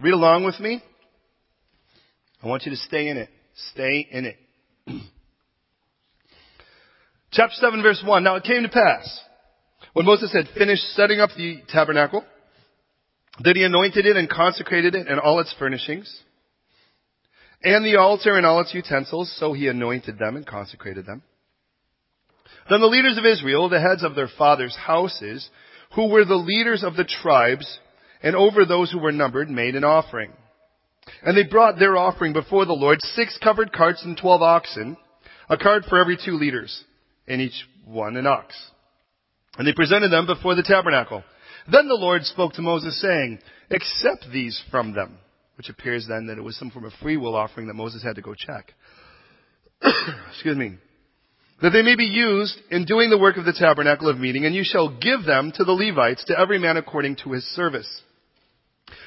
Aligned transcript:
Read 0.00 0.12
along 0.12 0.44
with 0.44 0.60
me. 0.60 0.82
I 2.42 2.46
want 2.46 2.64
you 2.66 2.70
to 2.70 2.76
stay 2.76 3.08
in 3.08 3.16
it. 3.16 3.30
Stay 3.72 4.06
in 4.10 4.26
it. 4.26 4.36
Chapter 7.32 7.54
7 7.56 7.82
verse 7.82 8.02
1. 8.04 8.22
Now 8.22 8.36
it 8.36 8.44
came 8.44 8.62
to 8.62 8.68
pass, 8.68 9.20
when 9.94 10.04
Moses 10.04 10.32
had 10.32 10.48
finished 10.56 10.82
setting 10.94 11.20
up 11.20 11.30
the 11.36 11.62
tabernacle, 11.68 12.24
that 13.42 13.56
he 13.56 13.64
anointed 13.64 14.06
it 14.06 14.16
and 14.16 14.28
consecrated 14.28 14.94
it 14.94 15.08
and 15.08 15.18
all 15.18 15.40
its 15.40 15.54
furnishings, 15.58 16.22
and 17.62 17.84
the 17.84 17.96
altar 17.96 18.36
and 18.36 18.44
all 18.44 18.60
its 18.60 18.74
utensils, 18.74 19.34
so 19.38 19.54
he 19.54 19.68
anointed 19.68 20.18
them 20.18 20.36
and 20.36 20.46
consecrated 20.46 21.06
them. 21.06 21.22
Then 22.68 22.80
the 22.80 22.86
leaders 22.86 23.16
of 23.16 23.24
Israel, 23.24 23.68
the 23.68 23.80
heads 23.80 24.02
of 24.04 24.14
their 24.14 24.28
fathers' 24.36 24.76
houses, 24.76 25.48
who 25.94 26.08
were 26.08 26.24
the 26.24 26.34
leaders 26.34 26.82
of 26.82 26.96
the 26.96 27.04
tribes, 27.04 27.78
and 28.22 28.34
over 28.34 28.64
those 28.64 28.90
who 28.90 28.98
were 28.98 29.12
numbered, 29.12 29.50
made 29.50 29.74
an 29.74 29.84
offering. 29.84 30.32
And 31.22 31.36
they 31.36 31.44
brought 31.44 31.78
their 31.78 31.96
offering 31.96 32.32
before 32.32 32.64
the 32.64 32.72
Lord, 32.72 33.00
six 33.00 33.38
covered 33.42 33.72
carts 33.72 34.04
and 34.04 34.16
twelve 34.16 34.42
oxen, 34.42 34.96
a 35.48 35.56
cart 35.56 35.84
for 35.88 35.98
every 35.98 36.18
two 36.22 36.32
leaders 36.32 36.84
and 37.28 37.40
each 37.40 37.66
one 37.84 38.16
an 38.16 38.26
ox. 38.26 38.54
And 39.58 39.66
they 39.66 39.72
presented 39.72 40.10
them 40.10 40.26
before 40.26 40.54
the 40.54 40.62
tabernacle. 40.62 41.22
Then 41.70 41.88
the 41.88 41.94
Lord 41.94 42.24
spoke 42.24 42.52
to 42.54 42.62
Moses 42.62 43.00
saying, 43.00 43.38
accept 43.70 44.26
these 44.32 44.60
from 44.70 44.94
them. 44.94 45.18
Which 45.56 45.70
appears 45.70 46.06
then 46.06 46.26
that 46.26 46.36
it 46.36 46.42
was 46.42 46.56
some 46.58 46.70
form 46.70 46.84
of 46.84 46.92
free 47.00 47.16
will 47.16 47.34
offering 47.34 47.66
that 47.68 47.74
Moses 47.74 48.02
had 48.02 48.16
to 48.16 48.22
go 48.22 48.34
check. 48.34 48.74
Excuse 50.30 50.56
me. 50.56 50.76
That 51.62 51.70
they 51.70 51.82
may 51.82 51.96
be 51.96 52.04
used 52.04 52.58
in 52.70 52.84
doing 52.84 53.08
the 53.08 53.18
work 53.18 53.38
of 53.38 53.46
the 53.46 53.52
tabernacle 53.52 54.10
of 54.10 54.18
meeting, 54.18 54.44
and 54.44 54.54
you 54.54 54.62
shall 54.64 54.88
give 54.98 55.24
them 55.24 55.52
to 55.56 55.64
the 55.64 55.72
Levites, 55.72 56.24
to 56.24 56.38
every 56.38 56.58
man 56.58 56.76
according 56.76 57.16
to 57.16 57.32
his 57.32 57.44
service. 57.54 58.02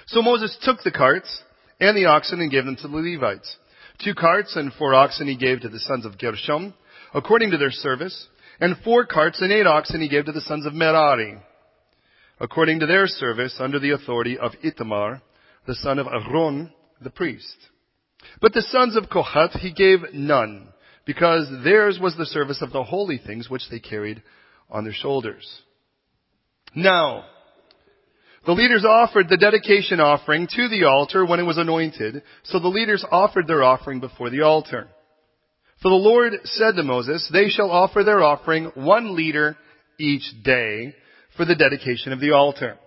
So 0.08 0.22
Moses 0.22 0.58
took 0.64 0.82
the 0.84 0.92
carts 0.92 1.44
and 1.80 1.96
the 1.96 2.06
oxen 2.06 2.42
and 2.42 2.52
gave 2.52 2.66
them 2.66 2.76
to 2.78 2.88
the 2.88 2.98
Levites. 2.98 3.56
Two 4.04 4.16
carts 4.16 4.56
and 4.56 4.74
four 4.74 4.96
oxen 4.96 5.28
he 5.28 5.38
gave 5.38 5.62
to 5.62 5.70
the 5.70 5.80
sons 5.80 6.06
of 6.06 6.18
Gershom, 6.18 6.74
according 7.14 7.52
to 7.52 7.58
their 7.58 7.72
service, 7.72 8.28
and 8.60 8.78
four 8.84 9.06
carts 9.06 9.42
and 9.42 9.52
eight 9.52 9.68
oxen 9.68 10.02
he 10.02 10.10
gave 10.10 10.26
to 10.26 10.32
the 10.32 10.42
sons 10.42 10.66
of 10.66 10.74
Merari, 10.74 11.38
according 12.40 12.80
to 12.80 12.86
their 12.86 13.08
service 13.08 13.58
under 13.60 13.80
the 13.80 13.92
authority 13.92 14.38
of 14.38 14.54
Ithamar, 14.64 15.22
the 15.68 15.76
son 15.76 16.00
of 16.00 16.08
Aaron, 16.08 16.72
the 17.02 17.10
priest. 17.10 17.56
But 18.42 18.54
the 18.54 18.62
sons 18.62 18.96
of 18.96 19.10
Kohath 19.10 19.54
he 19.60 19.72
gave 19.72 20.00
none, 20.14 20.70
because 21.10 21.50
theirs 21.64 21.98
was 22.00 22.16
the 22.16 22.26
service 22.28 22.62
of 22.62 22.72
the 22.72 22.84
holy 22.84 23.18
things 23.18 23.50
which 23.50 23.64
they 23.72 23.80
carried 23.80 24.22
on 24.70 24.84
their 24.84 24.94
shoulders. 24.94 25.44
Now, 26.76 27.26
the 28.46 28.52
leaders 28.52 28.86
offered 28.88 29.28
the 29.28 29.36
dedication 29.36 30.00
offering 30.00 30.48
to 30.52 30.70
the 30.70 30.84
altar 30.84 31.26
when 31.26 31.40
it 31.40 31.48
was 31.48 31.58
anointed, 31.58 32.22
so 32.44 32.60
the 32.60 32.68
leaders 32.68 33.04
offered 33.10 33.48
their 33.48 33.64
offering 33.64 34.00
before 34.00 34.30
the 34.30 34.44
altar. 34.44 34.88
For 35.82 35.90
the 35.90 35.96
Lord 35.96 36.34
said 36.44 36.76
to 36.76 36.84
Moses, 36.84 37.28
they 37.34 37.50
shall 37.50 37.72
offer 37.72 38.04
their 38.04 38.22
offering 38.22 38.66
one 38.76 39.16
liter 39.16 39.58
each 40.00 40.32
day 40.44 40.94
for 41.36 41.44
the 41.44 41.56
dedication 41.56 42.14
of 42.14 42.20
the 42.20 42.34
altar. 42.34 42.78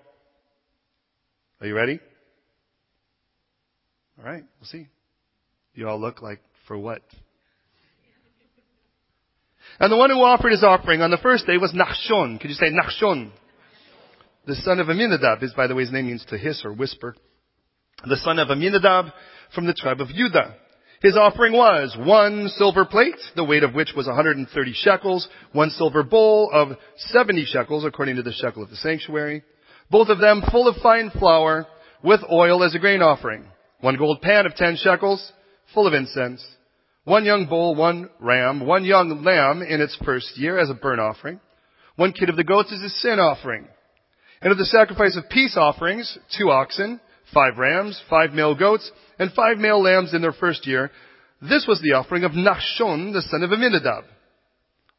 Are 1.60 1.66
you 1.66 1.74
ready? 1.74 1.98
All 4.16 4.24
right, 4.24 4.44
we'll 4.60 4.68
see. 4.68 4.86
You 5.74 5.88
all 5.88 6.00
look 6.00 6.22
like 6.22 6.38
for 6.68 6.78
what? 6.78 7.02
And 9.82 9.90
the 9.90 9.96
one 9.96 10.10
who 10.10 10.22
offered 10.22 10.52
his 10.52 10.62
offering 10.62 11.02
on 11.02 11.10
the 11.10 11.16
first 11.16 11.44
day 11.44 11.58
was 11.58 11.72
Nachshon. 11.72 12.40
Could 12.40 12.50
you 12.50 12.54
say 12.54 12.70
Nachshon? 12.70 13.32
The 14.46 14.54
son 14.54 14.78
of 14.78 14.88
Aminadab 14.88 15.42
is, 15.42 15.52
by 15.54 15.66
the 15.66 15.74
way, 15.74 15.82
his 15.82 15.90
name 15.90 16.06
means 16.06 16.24
to 16.26 16.38
hiss 16.38 16.62
or 16.64 16.72
whisper. 16.72 17.16
The 18.08 18.16
son 18.18 18.38
of 18.38 18.48
Aminadab 18.48 19.06
from 19.52 19.66
the 19.66 19.74
tribe 19.74 20.00
of 20.00 20.06
Judah. 20.06 20.54
His 21.02 21.16
offering 21.16 21.52
was 21.52 21.96
one 21.98 22.48
silver 22.50 22.84
plate, 22.84 23.18
the 23.34 23.42
weight 23.42 23.64
of 23.64 23.74
which 23.74 23.92
was 23.96 24.06
130 24.06 24.72
shekels, 24.72 25.26
one 25.50 25.70
silver 25.70 26.04
bowl 26.04 26.48
of 26.52 26.76
70 26.98 27.44
shekels, 27.46 27.84
according 27.84 28.14
to 28.14 28.22
the 28.22 28.32
shekel 28.32 28.62
of 28.62 28.70
the 28.70 28.76
sanctuary, 28.76 29.42
both 29.90 30.10
of 30.10 30.20
them 30.20 30.44
full 30.52 30.68
of 30.68 30.76
fine 30.76 31.10
flour, 31.10 31.66
with 32.04 32.20
oil 32.30 32.62
as 32.62 32.76
a 32.76 32.78
grain 32.78 33.02
offering, 33.02 33.46
one 33.80 33.96
gold 33.96 34.22
pan 34.22 34.46
of 34.46 34.54
10 34.54 34.76
shekels, 34.76 35.32
full 35.74 35.88
of 35.88 35.92
incense, 35.92 36.46
one 37.04 37.24
young 37.24 37.46
bull, 37.46 37.74
one 37.74 38.10
ram, 38.20 38.64
one 38.64 38.84
young 38.84 39.24
lamb 39.24 39.62
in 39.62 39.80
its 39.80 39.96
first 40.04 40.36
year 40.36 40.58
as 40.58 40.70
a 40.70 40.74
burnt 40.74 41.00
offering, 41.00 41.40
one 41.96 42.12
kid 42.12 42.28
of 42.28 42.36
the 42.36 42.44
goats 42.44 42.72
as 42.72 42.80
a 42.80 42.88
sin 42.88 43.18
offering, 43.18 43.66
and 44.40 44.52
of 44.52 44.58
the 44.58 44.64
sacrifice 44.64 45.16
of 45.16 45.28
peace 45.28 45.56
offerings, 45.56 46.16
two 46.38 46.50
oxen, 46.50 47.00
five 47.34 47.58
rams, 47.58 48.00
five 48.08 48.32
male 48.32 48.54
goats, 48.54 48.90
and 49.18 49.32
five 49.32 49.58
male 49.58 49.82
lambs 49.82 50.14
in 50.14 50.22
their 50.22 50.32
first 50.32 50.66
year. 50.66 50.90
This 51.40 51.64
was 51.66 51.80
the 51.80 51.92
offering 51.92 52.24
of 52.24 52.32
Nachshon, 52.32 53.12
the 53.12 53.22
son 53.22 53.42
of 53.42 53.50
Aminadab. 53.50 54.04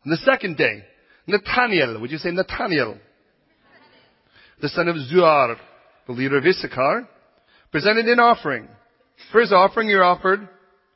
On 0.05 0.11
the 0.11 0.17
second 0.17 0.57
day, 0.57 0.83
Nathaniel, 1.25 2.01
would 2.01 2.11
you 2.11 2.17
say 2.17 2.31
Nathaniel? 2.31 2.97
The 4.61 4.69
son 4.69 4.89
of 4.89 4.95
Zuar, 4.95 5.55
the 6.05 6.13
leader 6.13 6.37
of 6.37 6.45
Issachar, 6.45 7.07
presented 7.71 8.05
an 8.05 8.19
offering. 8.19 8.67
For 9.31 9.39
his 9.39 9.53
offering 9.53 9.87
he 9.87 9.95
offered 9.95 10.47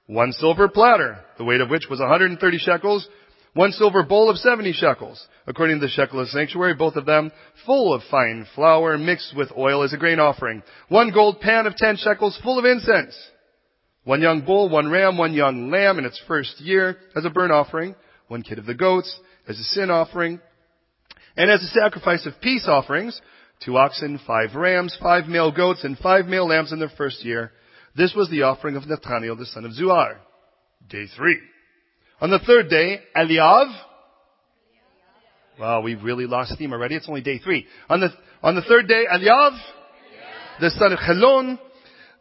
one 0.08 0.32
silver 0.32 0.70
platter, 0.70 1.20
the 1.38 1.44
weight 1.44 1.62
of 1.62 1.70
which 1.70 1.88
was 1.90 2.00
130 2.00 2.58
shekels, 2.58 3.08
one 3.54 3.72
silver 3.72 4.04
bowl 4.04 4.30
of 4.30 4.38
70 4.38 4.72
shekels, 4.74 5.26
according 5.48 5.80
to 5.80 5.86
the 5.86 5.92
shekel 5.92 6.20
of 6.20 6.30
sanctuary, 6.30 6.76
both 6.76 6.96
of 6.96 7.06
them 7.06 7.32
full 7.66 7.94
of 7.94 8.02
fine 8.10 8.46
flour 8.56 8.98
mixed 8.98 9.36
with 9.36 9.52
oil 9.58 9.84
as 9.84 9.94
a 9.94 9.98
grain 9.98 10.20
offering. 10.20 10.64
One 10.90 11.12
gold 11.12 11.42
pan 11.42 11.66
of 11.66 11.76
10 11.76 11.98
shekels 11.98 12.40
full 12.44 12.60
of 12.60 12.66
incense. 12.66 13.18
One 14.04 14.22
young 14.22 14.46
bull, 14.46 14.70
one 14.70 14.90
ram, 14.90 15.18
one 15.18 15.34
young 15.34 15.70
lamb 15.70 15.98
in 15.98 16.06
its 16.06 16.22
first 16.28 16.62
year 16.62 16.98
as 17.16 17.26
a 17.26 17.30
burnt 17.30 17.52
offering. 17.52 17.96
One 18.30 18.44
kid 18.44 18.60
of 18.60 18.66
the 18.66 18.74
goats 18.74 19.20
as 19.50 19.60
a 19.60 19.64
sin 19.64 19.90
offering. 19.90 20.40
And 21.36 21.52
as 21.52 21.62
a 21.62 21.68
sacrifice 21.68 22.26
of 22.26 22.40
peace 22.42 22.68
offerings, 22.68 23.20
two 23.66 23.76
oxen, 23.76 24.20
five 24.26 24.56
rams, 24.56 24.98
five 25.02 25.26
male 25.26 25.52
goats, 25.52 25.84
and 25.84 25.98
five 25.98 26.28
male 26.28 26.48
lambs 26.48 26.72
in 26.72 26.80
their 26.80 26.92
first 26.96 27.26
year. 27.26 27.52
This 27.98 28.14
was 28.14 28.30
the 28.30 28.44
offering 28.44 28.76
of 28.76 28.88
Nathaniel 28.88 29.36
the 29.36 29.48
son 29.48 29.66
of 29.66 29.72
Zuar. 29.72 30.18
Day 30.88 31.08
three. 31.18 31.40
On 32.22 32.30
the 32.30 32.38
third 32.38 32.70
day, 32.70 33.00
Eliav. 33.16 33.76
Wow, 35.60 35.82
we've 35.82 36.04
really 36.04 36.28
lost 36.28 36.52
steam 36.52 36.74
already. 36.74 36.94
It's 36.94 37.10
only 37.10 37.22
day 37.22 37.40
three. 37.40 37.66
On 37.90 38.00
the, 38.00 38.10
on 38.44 38.54
the 38.54 38.62
third 38.62 38.88
day, 38.88 39.06
Eliav, 39.12 39.58
the 40.62 40.70
son 40.70 40.94
of 40.94 41.00
Helon, 41.00 41.58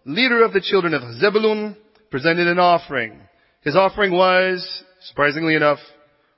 leader 0.07 0.43
of 0.43 0.55
the 0.55 0.63
children 0.63 0.95
of 0.95 1.03
Zebulun, 1.21 1.77
presented 2.11 2.47
an 2.47 2.59
offering. 2.59 3.21
His 3.61 3.77
offering 3.77 4.13
was, 4.13 4.83
surprisingly 5.03 5.57
enough, 5.57 5.79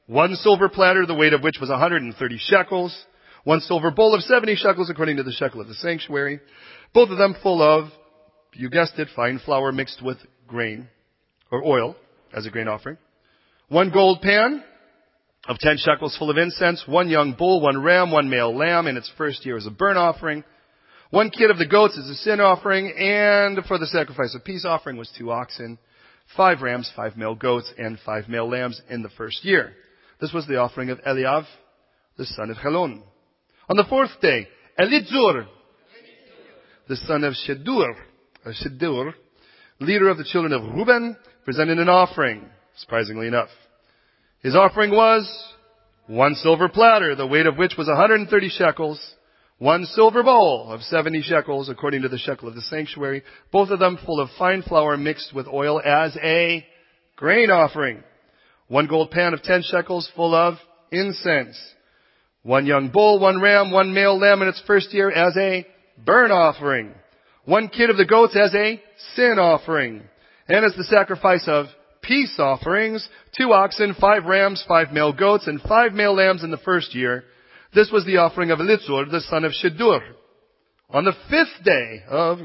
one 0.06 0.34
silver 0.34 0.69
platter, 0.69 1.06
the 1.06 1.15
weight 1.15 1.32
of 1.32 1.44
which 1.44 1.59
was 1.60 1.71
130 1.71 2.38
shekels, 2.41 3.06
one 3.44 3.60
silver 3.60 3.93
bowl 3.93 4.16
of 4.16 4.22
70 4.22 4.56
shekels 4.56 4.91
according 4.91 5.19
to 5.19 5.22
the 5.22 5.32
shekel 5.32 5.60
of 5.60 5.69
the 5.69 5.75
sanctuary, 5.75 6.41
both 6.93 7.10
of 7.10 7.19
them 7.19 7.37
full 7.41 7.62
of, 7.62 7.91
you 8.54 8.70
guessed 8.70 8.98
it, 8.98 9.09
fine 9.14 9.41
flour 9.44 9.72
mixed 9.72 10.03
with 10.03 10.19
grain, 10.47 10.88
or 11.50 11.64
oil, 11.64 11.97
as 12.32 12.47
a 12.47 12.50
grain 12.50 12.69
offering. 12.69 12.98
One 13.69 13.91
gold 13.91 14.20
pan 14.22 14.62
of 15.47 15.59
ten 15.59 15.76
shekels 15.78 16.16
full 16.19 16.31
of 16.31 16.36
incense, 16.36 16.82
one 16.86 17.09
young 17.09 17.34
bull, 17.34 17.60
one 17.60 17.82
ram, 17.82 18.10
one 18.10 18.28
male 18.28 18.56
lamb 18.56 18.86
in 18.86 18.97
its 18.97 19.10
first 19.16 19.44
year 19.47 19.56
as 19.56 19.66
a 19.66 19.70
burnt 19.70 19.98
offering, 19.98 20.44
one 21.10 21.31
kid 21.31 21.50
of 21.50 21.59
the 21.59 21.66
goats 21.66 21.98
as 21.98 22.09
a 22.09 22.14
sin 22.16 22.41
offering, 22.41 22.92
and 22.97 23.64
for 23.66 23.78
the 23.78 23.86
sacrifice 23.86 24.34
of 24.34 24.44
peace 24.44 24.65
offering 24.66 24.97
was 24.97 25.10
two 25.16 25.30
oxen, 25.30 25.78
five 26.36 26.60
rams, 26.60 26.91
five 26.94 27.16
male 27.16 27.34
goats, 27.34 27.72
and 27.78 27.98
five 28.04 28.28
male 28.28 28.48
lambs 28.48 28.80
in 28.91 29.03
the 29.03 29.09
first 29.10 29.44
year. 29.44 29.72
This 30.20 30.32
was 30.32 30.47
the 30.47 30.56
offering 30.56 30.91
of 30.91 30.98
Eliav, 31.00 31.44
the 32.19 32.26
son 32.26 32.50
of 32.50 32.59
Helon. 32.59 33.03
On 33.70 33.76
the 33.76 33.86
fourth 33.88 34.10
day, 34.20 34.48
Elitzur, 34.78 35.47
the 36.88 36.97
son 36.97 37.25
of 37.25 37.34
Shedur, 37.34 37.94
Uh, 38.48 38.50
or 38.50 38.54
Shedur, 38.54 39.12
leader 39.80 40.09
of 40.09 40.18
the 40.18 40.24
children 40.24 40.53
of 40.53 40.74
Reuben, 40.74 41.16
presented 41.45 41.78
an 41.78 41.89
offering 41.89 42.45
surprisingly 42.77 43.27
enough. 43.27 43.48
His 44.41 44.54
offering 44.54 44.91
was 44.92 45.28
one 46.06 46.34
silver 46.36 46.68
platter, 46.68 47.15
the 47.15 47.27
weight 47.27 47.47
of 47.47 47.56
which 47.56 47.74
was 47.77 47.89
130 47.89 48.48
shekels, 48.50 49.15
one 49.59 49.84
silver 49.84 50.22
bowl 50.22 50.71
of 50.71 50.83
70 50.83 51.22
shekels, 51.22 51.68
according 51.68 52.03
to 52.03 52.09
the 52.09 52.18
shekel 52.18 52.48
of 52.48 52.54
the 52.54 52.62
sanctuary, 52.62 53.24
both 53.50 53.71
of 53.71 53.80
them 53.80 53.98
full 54.06 54.21
of 54.21 54.28
fine 54.39 54.62
flour 54.62 54.97
mixed 54.97 55.34
with 55.34 55.48
oil 55.48 55.80
as 55.84 56.16
a 56.22 56.65
grain 57.16 57.50
offering. 57.50 58.03
One 58.68 58.86
gold 58.86 59.10
pan 59.10 59.34
of 59.34 59.42
10 59.42 59.62
shekels 59.65 60.09
full 60.15 60.34
of 60.34 60.54
incense. 60.92 61.59
One 62.42 62.66
young 62.66 62.91
bull, 62.91 63.18
one 63.18 63.41
ram, 63.41 63.72
one 63.72 63.92
male 63.92 64.16
lamb 64.16 64.41
in 64.42 64.48
its 64.48 64.62
first 64.66 64.95
year 64.95 65.10
as 65.10 65.36
a 65.36 65.66
burnt 66.04 66.30
offering. 66.30 66.95
One 67.48 67.68
kid 67.68 67.89
of 67.89 67.97
the 67.97 68.04
goats 68.04 68.36
as 68.36 68.54
a 68.54 68.78
sin 69.15 69.39
offering. 69.39 70.03
And 70.48 70.66
as 70.66 70.74
the 70.77 70.84
sacrifice 70.84 71.45
of 71.47 71.65
peace 72.03 72.34
offerings, 72.39 73.09
two 73.39 73.54
oxen, 73.54 73.95
five 73.98 74.27
rams, 74.27 74.62
five 74.68 74.92
male 74.92 75.15
goats, 75.15 75.47
and 75.47 75.59
five 75.62 75.95
male 75.95 76.15
lambs 76.15 76.45
in 76.45 76.50
the 76.50 76.59
first 76.59 76.95
year. 76.95 77.24
This 77.74 77.91
was 77.91 78.04
the 78.04 78.18
offering 78.18 78.50
of 78.50 78.59
Elitzur, 78.59 79.10
the 79.10 79.22
son 79.22 79.47
of 79.47 79.53
Shedur. 79.53 80.00
On 80.91 81.04
the 81.04 81.15
fifth 81.30 81.65
day 81.65 82.03
of 82.10 82.36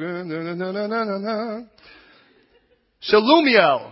Shalumiel. 3.12 3.92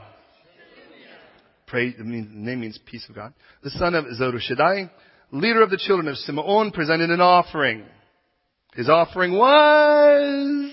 Pray, 1.67 1.91
the 1.91 2.03
name 2.05 2.61
means 2.61 2.79
peace 2.85 3.05
of 3.09 3.15
God. 3.15 3.33
The 3.63 3.71
son 3.71 3.95
of 3.95 4.05
Zerushadai, 4.05 4.89
leader 5.33 5.61
of 5.61 5.71
the 5.71 5.77
children 5.77 6.07
of 6.07 6.15
Simeon, 6.15 6.71
presented 6.71 7.09
an 7.09 7.19
offering. 7.19 7.83
His 8.75 8.87
offering 8.87 9.33
was 9.33 10.71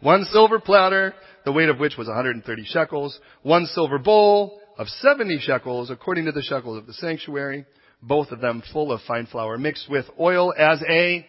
one 0.00 0.24
silver 0.24 0.58
platter, 0.58 1.14
the 1.44 1.52
weight 1.52 1.68
of 1.68 1.78
which 1.78 1.96
was 1.96 2.06
130 2.06 2.64
shekels, 2.64 3.18
one 3.42 3.66
silver 3.66 3.98
bowl 3.98 4.60
of 4.78 4.88
70 4.88 5.38
shekels, 5.40 5.90
according 5.90 6.24
to 6.24 6.32
the 6.32 6.42
shekels 6.42 6.78
of 6.78 6.86
the 6.86 6.94
sanctuary, 6.94 7.66
both 8.02 8.30
of 8.30 8.40
them 8.40 8.62
full 8.72 8.92
of 8.92 9.00
fine 9.06 9.26
flour 9.26 9.58
mixed 9.58 9.90
with 9.90 10.06
oil 10.18 10.54
as 10.56 10.82
a 10.88 11.26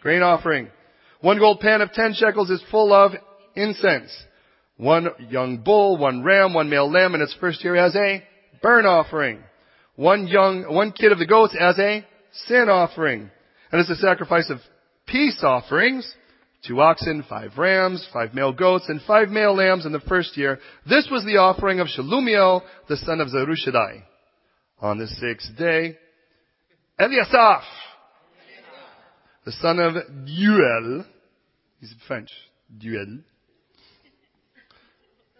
grain 0.00 0.22
offering. 0.22 0.70
One 1.20 1.38
gold 1.38 1.60
pan 1.60 1.80
of 1.80 1.92
10 1.92 2.14
shekels 2.14 2.50
is 2.50 2.62
full 2.70 2.92
of 2.92 3.12
incense. 3.54 4.10
One 4.76 5.08
young 5.30 5.58
bull, 5.58 5.96
one 5.96 6.22
ram, 6.22 6.54
one 6.54 6.68
male 6.68 6.90
lamb 6.90 7.14
in 7.14 7.20
its 7.20 7.36
first 7.40 7.62
year 7.62 7.76
as 7.76 7.94
a 7.94 8.22
burnt 8.62 8.86
offering. 8.86 9.42
One 9.96 10.26
young, 10.26 10.64
one 10.74 10.92
kid 10.92 11.12
of 11.12 11.18
the 11.18 11.26
goats 11.26 11.54
as 11.58 11.78
a 11.78 12.04
sin 12.46 12.68
offering. 12.68 13.30
And 13.70 13.80
as 13.80 13.88
a 13.90 13.96
sacrifice 13.96 14.50
of 14.50 14.58
peace 15.06 15.42
offerings, 15.42 16.12
two 16.66 16.80
oxen, 16.80 17.24
five 17.28 17.52
rams, 17.56 18.06
five 18.12 18.34
male 18.34 18.52
goats, 18.52 18.86
and 18.88 19.00
five 19.02 19.28
male 19.28 19.54
lambs 19.54 19.86
in 19.86 19.92
the 19.92 20.00
first 20.00 20.36
year. 20.36 20.58
This 20.88 21.08
was 21.10 21.24
the 21.24 21.36
offering 21.36 21.80
of 21.80 21.88
Shalumiel, 21.88 22.62
the 22.88 22.96
son 22.96 23.20
of 23.20 23.28
Zerushadai. 23.28 24.02
On 24.80 24.98
the 24.98 25.06
sixth 25.06 25.56
day, 25.56 25.96
Eliasaph, 26.98 27.62
the 29.44 29.52
son 29.52 29.78
of 29.78 29.94
Duel, 30.26 31.04
he's 31.80 31.94
French, 32.06 32.30
Duel. 32.76 33.20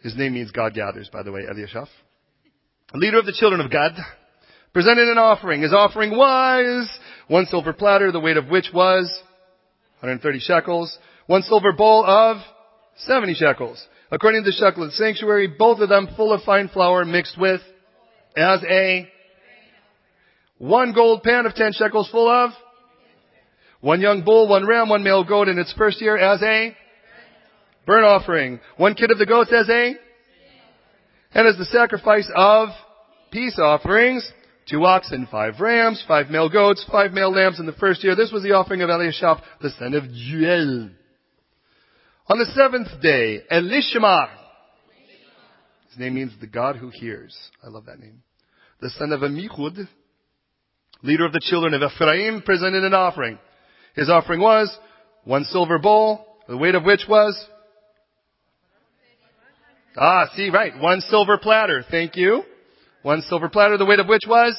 His 0.03 0.17
name 0.17 0.35
means 0.35 0.51
God 0.51 0.75
gathers, 0.75 1.09
by 1.13 1.23
the 1.23 1.33
way, 1.33 1.43
Eliashaph. 1.43 1.89
Leader 2.95 3.19
of 3.19 3.27
the 3.27 3.33
children 3.33 3.61
of 3.61 3.71
Gad, 3.71 3.93
presented 4.73 5.09
an 5.09 5.19
offering. 5.19 5.63
His 5.63 5.73
offering 5.73 6.11
was 6.11 6.89
one 7.29 7.47
silver 7.47 7.73
platter, 7.73 8.13
the 8.13 8.21
weight 8.21 8.37
of 8.37 8.49
which 8.49 8.67
was 8.75 9.07
130 10.01 10.39
shekels, 10.41 10.99
one 11.27 11.43
silver 11.43 11.73
bowl 11.73 12.05
of 12.07 12.39
70 12.99 13.35
shekels. 13.35 13.85
According 14.11 14.45
to 14.45 14.51
the 14.51 14.57
shekel 14.57 14.85
of 14.85 14.91
the 14.91 14.97
sanctuary, 14.97 15.49
both 15.59 15.81
of 15.81 15.89
them 15.89 16.09
full 16.17 16.33
of 16.33 16.43
fine 16.43 16.69
flour 16.69 17.05
mixed 17.05 17.39
with 17.39 17.61
as 18.37 18.63
a 18.69 19.09
one 20.59 20.93
gold 20.93 21.23
pan 21.23 21.47
of 21.47 21.55
10 21.55 21.73
shekels 21.73 22.09
full 22.11 22.29
of 22.29 22.51
one 23.81 24.01
young 24.01 24.23
bull, 24.25 24.49
one 24.49 24.67
ram, 24.67 24.89
one 24.89 25.03
male 25.03 25.25
goat 25.25 25.49
in 25.49 25.59
its 25.59 25.73
first 25.75 26.01
year 26.01 26.17
as 26.17 26.43
a 26.43 26.77
burnt 27.87 28.05
offering. 28.05 28.61
One 28.77 28.95
kid 28.95 29.11
of 29.11 29.19
the 29.19 29.27
goats 29.27 29.53
as 29.53 29.69
a 29.69 29.95
and 31.33 31.49
as 31.49 31.59
the 31.59 31.65
sacrifice 31.67 32.31
of 32.35 32.69
peace 33.31 33.59
offerings 33.59 34.31
two 34.69 34.85
oxen, 34.85 35.29
five 35.31 35.61
rams, 35.61 36.03
five 36.07 36.29
male 36.31 36.49
goats, 36.49 36.85
five 36.91 37.13
male 37.13 37.33
lambs 37.33 37.61
in 37.61 37.67
the 37.67 37.73
first 37.73 38.03
year. 38.03 38.17
This 38.17 38.33
was 38.33 38.43
the 38.43 38.53
offering 38.53 38.83
of 38.83 38.89
Eliashaph, 38.89 39.43
the 39.61 39.71
son 39.79 39.95
of 39.95 40.05
Juel. 40.05 40.91
On 42.27 42.39
the 42.39 42.47
seventh 42.55 42.89
day, 43.03 43.41
Elishama. 43.51 44.29
His 45.91 45.99
name 45.99 46.15
means 46.15 46.33
the 46.41 46.47
God 46.47 46.77
who 46.77 46.89
hears. 46.89 47.37
I 47.63 47.69
love 47.69 47.87
that 47.87 48.01
name. 48.01 48.23
The 48.81 48.91
son 48.91 49.13
of 49.13 49.21
Amichud, 49.21 49.87
leader 51.03 51.27
of 51.27 51.33
the 51.33 51.41
children 51.41 51.75
of 51.75 51.83
Ephraim, 51.83 52.43
presented 52.43 52.83
an 52.83 52.95
offering. 52.95 53.39
His 53.95 54.09
offering 54.09 54.41
was 54.41 54.77
one 55.25 55.45
silver 55.45 55.79
bowl, 55.79 56.27
the 56.49 56.57
weight 56.57 56.75
of 56.75 56.85
which 56.85 57.05
was 57.09 57.49
Ah, 59.97 60.29
see, 60.35 60.51
right. 60.51 60.77
One 60.81 61.01
silver 61.03 61.39
platter. 61.39 61.85
Thank 61.89 62.17
you. 62.17 62.43
One 63.03 63.23
silver 63.23 63.49
platter, 63.49 63.77
the 63.77 63.85
weight 63.85 64.01
of 64.01 64.09
which 64.09 64.25
was 64.27 64.57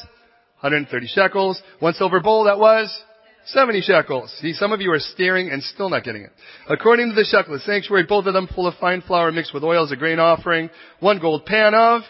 130 0.60 1.06
shekels. 1.08 1.60
One 1.80 1.92
silver 1.94 2.20
bowl, 2.20 2.44
that 2.44 2.58
was 2.58 2.96
70 3.46 3.82
shekels. 3.82 4.34
See, 4.40 4.52
some 4.52 4.72
of 4.72 4.80
you 4.80 4.92
are 4.92 4.98
staring 4.98 5.50
and 5.50 5.62
still 5.62 5.88
not 5.88 6.04
getting 6.04 6.22
it. 6.22 6.30
According 6.68 7.10
to 7.10 7.14
the 7.14 7.24
shekel 7.24 7.58
sanctuary, 7.64 8.04
both 8.08 8.26
of 8.26 8.34
them 8.34 8.48
full 8.54 8.66
of 8.66 8.74
fine 8.80 9.02
flour 9.02 9.30
mixed 9.32 9.54
with 9.54 9.62
oil 9.62 9.84
as 9.84 9.92
a 9.92 9.96
grain 9.96 10.18
offering. 10.18 10.70
One 11.00 11.18
gold 11.20 11.46
pan 11.46 11.74
of 11.74 12.02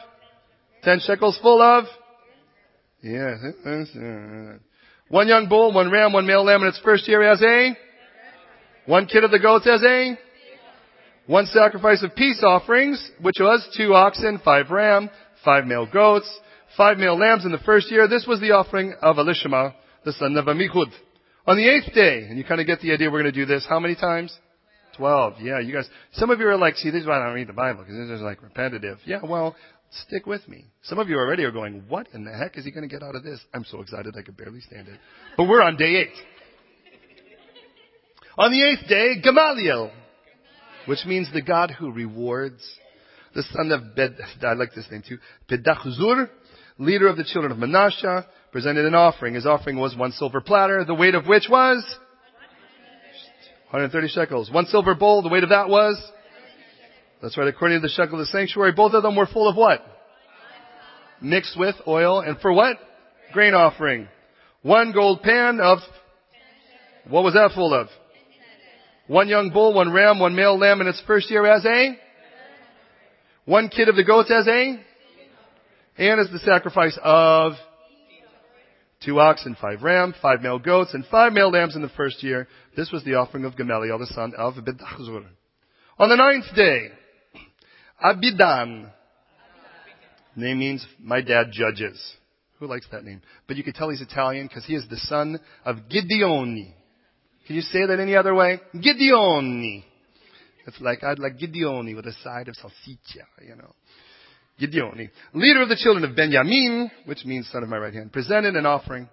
10 0.83 1.01
shekels 1.01 1.39
full 1.43 1.61
of 1.61 1.85
Yes. 3.03 3.39
Uh, 3.65 4.59
one 5.09 5.29
young 5.29 5.49
bull, 5.49 5.73
one 5.73 5.91
ram, 5.91 6.13
one 6.13 6.27
male 6.27 6.45
lamb 6.45 6.63
in 6.63 6.69
its 6.69 6.81
first 6.81 7.07
year 7.07 7.23
as 7.23 7.41
a 7.43 7.77
one 8.87 9.07
kid 9.07 9.23
of 9.23 9.31
the 9.31 9.39
goats 9.39 9.67
as 9.67 9.83
a 9.85 10.19
one 11.27 11.47
sacrifice 11.47 12.03
of 12.03 12.15
peace 12.15 12.43
offerings, 12.45 13.11
which 13.21 13.37
was 13.39 13.67
two 13.77 13.95
oxen, 13.95 14.41
five 14.45 14.71
ram, 14.71 15.11
five 15.45 15.67
male 15.67 15.87
goats, 15.87 16.29
five 16.77 16.99
male 16.99 17.19
lambs 17.19 17.45
in 17.45 17.53
the 17.53 17.59
first 17.59 17.91
year. 17.91 18.09
This 18.09 18.27
was 18.27 18.41
the 18.41 18.53
offering 18.53 18.95
of 19.03 19.17
Elishama, 19.17 19.75
the 20.05 20.13
son 20.13 20.37
of 20.37 20.47
Amichud. 20.47 20.93
On 21.47 21.57
the 21.57 21.69
eighth 21.69 21.95
day, 21.95 22.27
and 22.29 22.37
you 22.37 22.45
kind 22.45 22.61
of 22.61 22.67
get 22.67 22.81
the 22.81 22.93
idea 22.93 23.09
we're 23.09 23.23
going 23.23 23.33
to 23.33 23.41
do 23.41 23.47
this, 23.47 23.65
how 23.69 23.79
many 23.79 23.95
times? 23.95 24.37
Twelve. 24.97 25.35
Yeah, 25.41 25.61
you 25.61 25.73
guys, 25.73 25.89
some 26.15 26.31
of 26.31 26.41
you 26.41 26.49
are 26.49 26.57
like, 26.57 26.75
see, 26.77 26.91
this 26.91 27.03
is 27.03 27.07
why 27.07 27.21
I 27.21 27.25
don't 27.25 27.35
read 27.35 27.49
the 27.49 27.53
Bible, 27.53 27.85
because 27.85 27.97
this 27.97 28.17
is 28.17 28.21
like 28.21 28.43
repetitive. 28.43 28.99
Yeah, 29.05 29.21
well, 29.23 29.55
stick 30.07 30.27
with 30.27 30.47
me. 30.49 30.65
Some 30.83 30.99
of 30.99 31.09
you 31.09 31.17
already 31.17 31.45
are 31.45 31.53
going, 31.53 31.85
what 31.89 32.09
in 32.13 32.25
the 32.25 32.33
heck 32.33 32.59
is 32.59 32.65
he 32.65 32.73
going 32.73 32.89
to 32.89 32.93
get 32.93 33.03
out 33.03 33.15
of 33.15 33.23
this? 33.23 33.39
I'm 33.55 33.65
so 33.65 33.81
excited 33.81 34.17
I 34.19 34.23
could 34.23 34.37
barely 34.37 34.61
stand 34.61 34.89
it. 34.89 34.99
But 35.37 35.45
we're 35.45 35.63
on 35.63 35.77
day 35.77 35.97
eight. 35.97 36.15
On 38.39 38.51
the 38.51 38.63
eighth 38.63 38.89
day, 38.89 39.21
Gamaliel, 39.23 39.93
which 40.87 41.05
means 41.07 41.29
the 41.33 41.43
God 41.43 41.71
who 41.71 41.93
rewards 41.93 42.63
the 43.35 43.45
son 43.53 43.71
of 43.71 43.95
Bed, 43.95 44.17
I 44.43 44.55
like 44.55 44.75
this 44.75 44.87
name 44.91 45.03
too, 45.07 45.19
Pedachzur, 45.49 46.29
leader 46.79 47.07
of 47.07 47.17
the 47.17 47.25
children 47.25 47.53
of 47.53 47.59
Manasseh, 47.59 48.27
presented 48.57 48.87
an 48.87 48.95
offering. 48.95 49.35
His 49.35 49.45
offering 49.45 49.79
was 49.79 49.95
one 49.95 50.13
silver 50.13 50.41
platter, 50.41 50.83
the 50.83 50.95
weight 50.95 51.15
of 51.15 51.27
which 51.27 51.47
was 51.47 51.85
130 53.69 54.09
shekels. 54.09 54.51
One 54.51 54.65
silver 54.65 54.95
bowl, 54.95 55.21
the 55.21 55.29
weight 55.29 55.43
of 55.43 55.51
that 55.51 55.69
was? 55.69 56.03
That's 57.21 57.37
right, 57.37 57.49
according 57.49 57.83
to 57.83 57.83
the 57.83 57.93
shekel 57.93 58.15
of 58.15 58.21
the 58.21 58.33
sanctuary. 58.33 58.73
Both 58.73 58.95
of 58.95 59.03
them 59.03 59.15
were 59.15 59.27
full 59.27 59.47
of 59.47 59.57
what? 59.57 59.83
Mixed 61.21 61.59
with 61.59 61.75
oil, 61.87 62.21
and 62.21 62.41
for 62.41 62.51
what? 62.51 62.79
Grain 63.35 63.53
offering. 63.53 64.09
One 64.63 64.93
gold 64.93 65.21
pan 65.21 65.61
of, 65.61 65.81
what 67.11 67.25
was 67.25 67.35
that 67.35 67.51
full 67.55 67.75
of? 67.75 67.89
One 69.07 69.29
young 69.29 69.51
bull, 69.51 69.75
one 69.75 69.93
ram, 69.93 70.19
one 70.19 70.35
male 70.35 70.59
lamb 70.59 70.81
in 70.81 70.87
its 70.87 71.03
first 71.07 71.31
year 71.31 71.45
as 71.45 71.63
a? 71.67 71.99
One 73.45 73.69
kid 73.69 73.91
of 73.91 73.97
the 73.97 74.05
goats 74.05 74.31
as 74.31 74.49
a? 74.49 74.83
And 75.99 76.21
as 76.21 76.31
the 76.31 76.39
sacrifice 76.39 76.99
of 77.05 77.53
two 79.05 79.21
oxen, 79.21 79.57
five 79.61 79.83
ram, 79.83 80.15
five 80.21 80.41
male 80.41 80.59
goats, 80.59 80.95
and 80.95 81.05
five 81.07 81.33
male 81.33 81.51
lambs 81.51 81.77
in 81.77 81.83
the 81.83 81.89
first 81.91 82.23
year. 82.23 82.49
This 82.77 82.91
was 82.91 83.05
the 83.05 83.15
offering 83.15 83.45
of 83.45 83.57
Gamaliel, 83.57 83.99
the 83.99 84.07
son 84.07 84.33
of 84.37 84.55
Pedachzur. 84.55 85.27
On 85.99 86.09
the 86.09 86.17
ninth 86.17 86.55
day, 86.55 86.89
Abidan. 88.03 88.93
Name 90.35 90.59
means 90.59 90.87
my 91.01 91.23
dad 91.23 91.47
judges. 91.51 91.99
Who 92.59 92.67
likes 92.67 92.87
that 92.93 93.05
name? 93.05 93.23
But 93.47 93.57
you 93.57 93.65
could 93.65 93.75
tell 93.75 93.89
he's 93.89 94.01
Italian 94.03 94.47
because 94.47 94.65
he 94.67 94.75
is 94.75 94.87
the 94.89 94.99
son 94.99 95.41
of 95.65 95.77
Gideoni. 95.91 96.73
Can 97.47 97.57
you 97.57 97.63
say 97.63 97.87
that 97.87 98.01
any 98.01 98.17
other 98.17 98.35
way? 98.35 98.61
Gideoni. 98.75 99.85
It's 100.67 100.81
like, 100.81 101.05
I'd 101.05 101.19
like 101.19 101.39
Gideoni 101.39 101.95
with 101.95 102.07
a 102.07 102.13
side 102.25 102.49
of 102.49 102.57
salsiccia, 102.57 103.25
you 103.47 103.55
know. 103.57 103.73
Gideoni. 104.61 105.11
Leader 105.35 105.63
of 105.63 105.69
the 105.69 105.77
children 105.77 106.05
of 106.05 106.17
Benjamin, 106.17 106.91
which 107.05 107.25
means 107.25 107.49
son 107.51 107.63
of 107.63 107.69
my 107.69 107.77
right 107.77 107.93
hand, 107.93 108.13
presented 108.13 108.57
an 108.57 108.67
offering. 108.67 109.09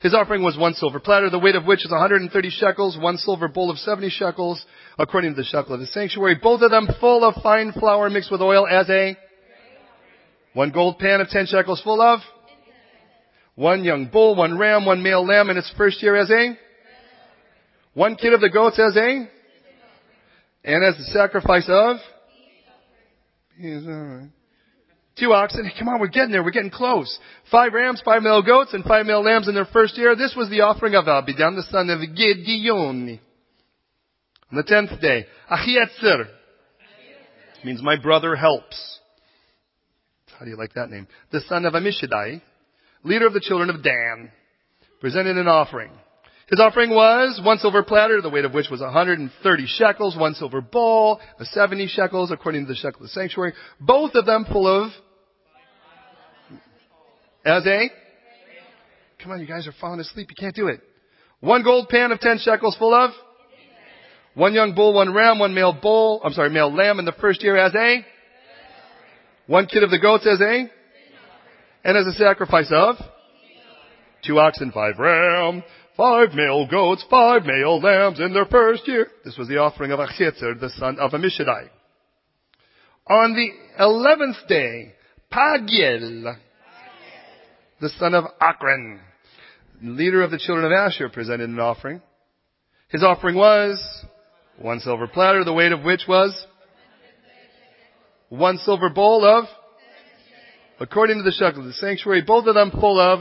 His 0.00 0.14
offering 0.14 0.42
was 0.42 0.56
one 0.56 0.74
silver 0.74 1.00
platter, 1.00 1.28
the 1.28 1.38
weight 1.38 1.56
of 1.56 1.64
which 1.64 1.84
is 1.84 1.90
130 1.90 2.50
shekels, 2.50 2.96
one 2.96 3.16
silver 3.16 3.48
bowl 3.48 3.70
of 3.70 3.78
70 3.78 4.10
shekels, 4.10 4.64
according 4.98 5.34
to 5.34 5.36
the 5.36 5.44
shekel 5.44 5.74
of 5.74 5.80
the 5.80 5.86
sanctuary, 5.86 6.36
both 6.40 6.62
of 6.62 6.70
them 6.70 6.88
full 7.00 7.24
of 7.24 7.42
fine 7.42 7.72
flour 7.72 8.08
mixed 8.08 8.30
with 8.30 8.40
oil 8.40 8.66
as 8.66 8.88
a 8.88 9.16
one 10.54 10.70
gold 10.70 10.98
pan 10.98 11.20
of 11.20 11.28
10 11.28 11.46
shekels 11.46 11.82
full 11.82 12.00
of 12.00 12.20
one 13.56 13.82
young 13.82 14.06
bull, 14.06 14.36
one 14.36 14.56
ram, 14.56 14.86
one 14.86 15.02
male 15.02 15.26
lamb 15.26 15.50
in 15.50 15.56
its 15.56 15.72
first 15.76 16.00
year 16.02 16.16
as 16.16 16.30
a 16.30 16.56
one 17.92 18.14
kid 18.14 18.32
of 18.32 18.40
the 18.40 18.50
goats 18.50 18.78
as 18.78 18.96
a 18.96 19.28
and 20.64 20.84
as 20.84 20.96
the 20.96 21.04
sacrifice 21.12 21.68
of? 21.68 21.96
Two 25.18 25.32
oxen. 25.32 25.70
Come 25.78 25.88
on, 25.88 26.00
we're 26.00 26.08
getting 26.08 26.30
there. 26.30 26.44
We're 26.44 26.50
getting 26.50 26.70
close. 26.70 27.18
Five 27.50 27.72
rams, 27.72 28.00
five 28.04 28.22
male 28.22 28.42
goats, 28.42 28.72
and 28.72 28.84
five 28.84 29.04
male 29.06 29.22
lambs 29.22 29.48
in 29.48 29.54
their 29.54 29.64
first 29.64 29.98
year. 29.98 30.14
This 30.14 30.34
was 30.36 30.48
the 30.48 30.60
offering 30.60 30.94
of 30.94 31.06
Abidan, 31.06 31.56
the 31.56 31.66
son 31.70 31.90
of 31.90 32.00
Gideon. 32.14 33.20
On 34.50 34.56
the 34.56 34.62
tenth 34.62 35.00
day, 35.00 35.26
Achietzer. 35.50 36.26
Means 37.64 37.82
my 37.82 38.00
brother 38.00 38.36
helps. 38.36 39.00
How 40.38 40.44
do 40.44 40.50
you 40.50 40.56
like 40.56 40.74
that 40.74 40.90
name? 40.90 41.08
The 41.32 41.40
son 41.48 41.64
of 41.64 41.74
Amishadai, 41.74 42.40
leader 43.02 43.26
of 43.26 43.32
the 43.32 43.40
children 43.40 43.70
of 43.70 43.82
Dan, 43.82 44.30
presented 45.00 45.36
an 45.36 45.48
offering. 45.48 45.90
His 46.48 46.60
offering 46.60 46.90
was 46.90 47.40
one 47.44 47.58
silver 47.58 47.82
platter, 47.82 48.22
the 48.22 48.30
weight 48.30 48.44
of 48.44 48.54
which 48.54 48.70
was 48.70 48.80
130 48.80 49.66
shekels, 49.66 50.16
one 50.16 50.34
silver 50.34 50.60
bowl, 50.60 51.20
a 51.38 51.44
70 51.44 51.88
shekels 51.88 52.30
according 52.30 52.64
to 52.64 52.68
the 52.68 52.76
shekel 52.76 53.00
of 53.00 53.02
the 53.02 53.08
sanctuary, 53.08 53.52
both 53.80 54.14
of 54.14 54.24
them 54.24 54.46
full 54.50 54.66
of, 54.66 54.92
as 57.48 57.66
a, 57.66 57.90
come 59.22 59.32
on, 59.32 59.40
you 59.40 59.46
guys 59.46 59.66
are 59.66 59.74
falling 59.80 60.00
asleep, 60.00 60.28
you 60.30 60.36
can't 60.38 60.54
do 60.54 60.68
it. 60.68 60.80
One 61.40 61.62
gold 61.62 61.88
pan 61.88 62.12
of 62.12 62.20
10 62.20 62.38
shekels 62.38 62.76
full 62.76 62.94
of, 62.94 63.10
one 64.34 64.54
young 64.54 64.74
bull, 64.74 64.94
one 64.94 65.12
ram, 65.14 65.38
one 65.38 65.54
male 65.54 65.72
bull, 65.72 66.20
I'm 66.24 66.32
sorry, 66.32 66.50
male 66.50 66.72
lamb 66.72 66.98
in 66.98 67.04
the 67.04 67.12
first 67.12 67.42
year 67.42 67.56
as 67.56 67.74
a, 67.74 68.04
one 69.46 69.66
kid 69.66 69.82
of 69.82 69.90
the 69.90 69.98
goats 69.98 70.26
as 70.26 70.40
a, 70.40 70.70
and 71.84 71.96
as 71.96 72.06
a 72.06 72.12
sacrifice 72.12 72.70
of, 72.70 72.96
two 74.24 74.38
oxen, 74.38 74.70
five 74.72 74.98
ram, 74.98 75.62
five 75.96 76.34
male 76.34 76.66
goats, 76.66 77.04
five 77.10 77.44
male 77.44 77.80
lambs 77.80 78.20
in 78.20 78.32
their 78.32 78.46
first 78.46 78.86
year. 78.86 79.08
This 79.24 79.36
was 79.36 79.48
the 79.48 79.58
offering 79.58 79.92
of 79.92 79.98
Achitzer, 79.98 80.58
the 80.58 80.70
son 80.70 80.98
of 80.98 81.12
Amishadai. 81.12 81.68
On 83.08 83.34
the 83.34 83.82
eleventh 83.82 84.36
day, 84.48 84.94
Pagiel, 85.32 86.36
the 87.80 87.88
son 87.90 88.14
of 88.14 88.24
Akran, 88.40 88.98
leader 89.82 90.22
of 90.22 90.30
the 90.30 90.38
children 90.38 90.66
of 90.66 90.72
Asher, 90.72 91.08
presented 91.08 91.48
an 91.48 91.60
offering. 91.60 92.02
His 92.88 93.02
offering 93.02 93.36
was 93.36 94.04
one 94.58 94.80
silver 94.80 95.06
platter, 95.06 95.44
the 95.44 95.52
weight 95.52 95.72
of 95.72 95.82
which 95.82 96.02
was 96.08 96.46
one 98.28 98.58
silver 98.58 98.90
bowl 98.90 99.24
of, 99.24 99.44
according 100.80 101.18
to 101.18 101.22
the 101.22 101.32
shekel 101.32 101.64
the 101.64 101.72
sanctuary, 101.72 102.22
both 102.22 102.46
of 102.46 102.54
them 102.54 102.70
full 102.70 102.98
of 102.98 103.20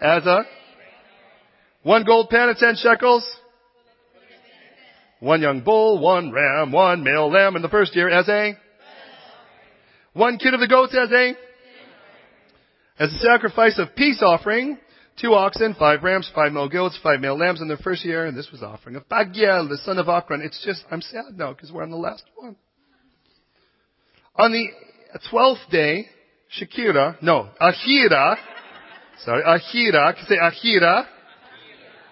as 0.00 0.26
a 0.26 0.44
one 1.82 2.04
gold 2.04 2.28
pan 2.28 2.48
of 2.48 2.56
ten 2.58 2.76
shekels, 2.76 3.24
one 5.20 5.40
young 5.40 5.60
bull, 5.60 5.98
one 6.00 6.32
ram, 6.32 6.72
one 6.72 7.02
male 7.02 7.30
lamb 7.30 7.56
in 7.56 7.62
the 7.62 7.68
first 7.68 7.94
year 7.96 8.08
as 8.08 8.28
a 8.28 8.56
one 10.12 10.38
kid 10.38 10.54
of 10.54 10.60
the 10.60 10.68
goats 10.68 10.94
as 10.94 11.10
a 11.10 11.34
as 13.02 13.12
a 13.12 13.18
sacrifice 13.18 13.78
of 13.78 13.94
peace 13.96 14.22
offering, 14.22 14.78
two 15.20 15.34
oxen, 15.34 15.74
five 15.78 16.02
rams, 16.02 16.30
five 16.34 16.52
male 16.52 16.68
goats, 16.68 16.98
five 17.02 17.20
male 17.20 17.36
lambs 17.36 17.60
in 17.60 17.68
their 17.68 17.76
first 17.78 18.04
year, 18.04 18.26
and 18.26 18.36
this 18.36 18.50
was 18.52 18.62
offering 18.62 18.96
of 18.96 19.08
Pagiel, 19.08 19.68
the 19.68 19.78
son 19.84 19.98
of 19.98 20.08
Akron. 20.08 20.40
It's 20.40 20.64
just, 20.64 20.84
I'm 20.90 21.02
sad 21.02 21.36
now 21.36 21.52
because 21.52 21.72
we're 21.72 21.82
on 21.82 21.90
the 21.90 21.96
last 21.96 22.24
one. 22.36 22.56
On 24.36 24.52
the 24.52 24.68
twelfth 25.30 25.62
day, 25.70 26.06
Shakira, 26.58 27.20
no, 27.22 27.48
Ahira, 27.60 28.36
Sorry, 29.24 29.42
Ahira. 29.42 30.14
Can 30.16 30.26
say 30.26 30.36
Ahira. 30.36 31.06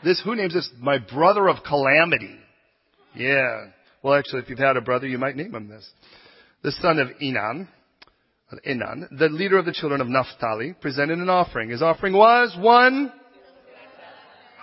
This, 0.04 0.20
who 0.24 0.34
names 0.34 0.54
this? 0.54 0.70
My 0.78 0.98
brother 0.98 1.48
of 1.48 1.56
calamity. 1.66 2.36
Yeah. 3.14 3.66
Well, 4.02 4.14
actually, 4.14 4.42
if 4.42 4.48
you've 4.48 4.58
had 4.58 4.76
a 4.76 4.80
brother, 4.80 5.06
you 5.06 5.18
might 5.18 5.36
name 5.36 5.54
him 5.54 5.68
this. 5.68 5.88
The 6.62 6.72
son 6.72 6.98
of 6.98 7.08
Enan, 7.22 7.68
The 8.50 9.28
leader 9.30 9.58
of 9.58 9.64
the 9.64 9.72
children 9.72 10.00
of 10.00 10.08
Naphtali, 10.08 10.74
presented 10.80 11.18
an 11.18 11.28
offering. 11.28 11.70
His 11.70 11.82
offering 11.82 12.14
was 12.14 12.56
one. 12.58 13.12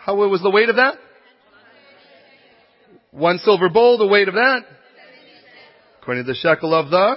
How 0.03 0.15
was 0.15 0.41
the 0.41 0.49
weight 0.49 0.69
of 0.69 0.75
that? 0.75 0.95
One 3.11 3.37
silver 3.39 3.69
bowl, 3.69 3.97
the 3.97 4.07
weight 4.07 4.27
of 4.27 4.33
that. 4.33 4.61
According 6.01 6.25
to 6.25 6.27
the 6.31 6.35
shekel 6.35 6.73
of 6.73 6.89
the. 6.89 7.15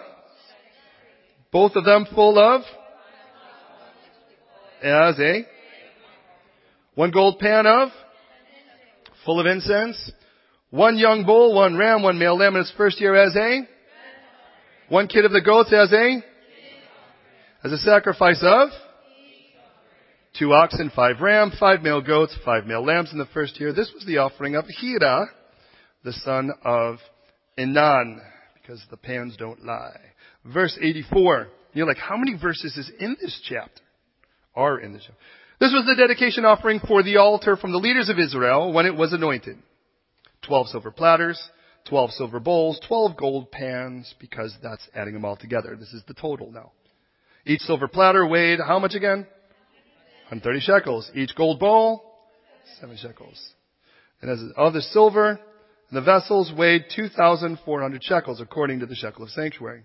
Both 1.53 1.75
of 1.75 1.85
them 1.85 2.07
full 2.15 2.39
of 2.39 2.63
as 4.83 5.19
a 5.19 5.47
one 6.95 7.11
gold 7.11 7.39
pan 7.39 7.67
of 7.67 7.91
full 9.27 9.41
of 9.41 9.47
incense, 9.47 10.13
one 10.71 10.97
young 10.97 11.25
bull, 11.27 11.55
one 11.55 11.77
ram, 11.77 12.03
one 12.03 12.19
male 12.19 12.39
lamb 12.39 12.55
in 12.55 12.63
its 12.63 12.73
first 12.77 13.01
year 13.01 13.15
as 13.15 13.35
a 13.37 13.69
one 14.89 15.07
kid 15.09 15.25
of 15.25 15.33
the 15.33 15.41
goats 15.41 15.73
as 15.73 15.93
a 15.93 16.25
as 17.65 17.73
a 17.73 17.79
sacrifice 17.79 18.41
of 18.43 18.69
two 20.39 20.53
oxen, 20.53 20.91
five 20.95 21.21
ram, 21.21 21.53
five 21.59 21.83
male 21.83 22.01
goats, 22.01 22.37
five 22.45 22.67
male 22.67 22.85
lambs 22.85 23.13
in 23.13 23.19
the 23.19 23.27
first 23.27 23.61
year. 23.61 23.73
This 23.73 23.93
was 23.95 24.05
the 24.07 24.19
offering 24.19 24.55
of 24.55 24.65
Hira, 24.81 25.27
the 26.05 26.13
son 26.13 26.51
of 26.65 26.97
Enan, 27.59 28.21
because 28.55 28.83
the 28.91 28.97
pans 28.97 29.37
don't 29.37 29.65
lie. 29.65 30.01
Verse 30.45 30.79
84. 30.81 31.49
You're 31.73 31.87
like, 31.87 31.99
how 31.99 32.17
many 32.17 32.37
verses 32.37 32.77
is 32.77 32.91
in 32.99 33.17
this 33.21 33.41
chapter? 33.49 33.83
are 34.55 34.79
in 34.79 34.93
the 34.93 35.01
show. 35.01 35.13
This 35.59 35.73
was 35.73 35.85
the 35.87 35.95
dedication 35.95 36.45
offering 36.45 36.81
for 36.87 37.03
the 37.03 37.19
altar 37.19 37.57
from 37.57 37.73
the 37.73 37.79
leaders 37.79 38.09
of 38.09 38.19
Israel 38.19 38.73
when 38.73 38.87
it 38.87 38.95
was 38.95 39.13
anointed. 39.13 39.59
Twelve 40.43 40.69
silver 40.69 40.91
platters, 40.91 41.41
twelve 41.89 42.11
silver 42.13 42.41
bowls, 42.41 42.81
twelve 42.87 43.17
gold 43.17 43.51
pans, 43.51 44.15
because 44.19 44.57
that's 44.63 44.87
adding 44.95 45.15
them 45.15 45.25
all 45.25 45.37
together. 45.37 45.77
This 45.79 45.93
is 45.93 46.03
the 46.09 46.15
total 46.15 46.51
now. 46.51 46.73
Each 47.47 47.61
silver 47.63 47.89
platter 47.89 48.27
weighed 48.27 48.59
how 48.61 48.79
much 48.79 48.95
again? 48.95 49.27
130 50.29 50.61
shekels. 50.61 51.11
Each 51.15 51.35
gold 51.35 51.59
bowl, 51.59 52.03
7 52.81 52.97
shekels. 52.97 53.53
And 54.23 54.31
as 54.31 54.41
of 54.57 54.73
the 54.73 54.83
silver, 54.83 55.41
the 55.91 56.03
vessels 56.03 56.53
weighed 56.57 56.85
2,400 56.95 58.05
shekels 58.05 58.41
according 58.41 58.81
to 58.81 58.87
the 58.87 58.95
shekel 58.95 59.25
of 59.25 59.31
sanctuary. 59.31 59.85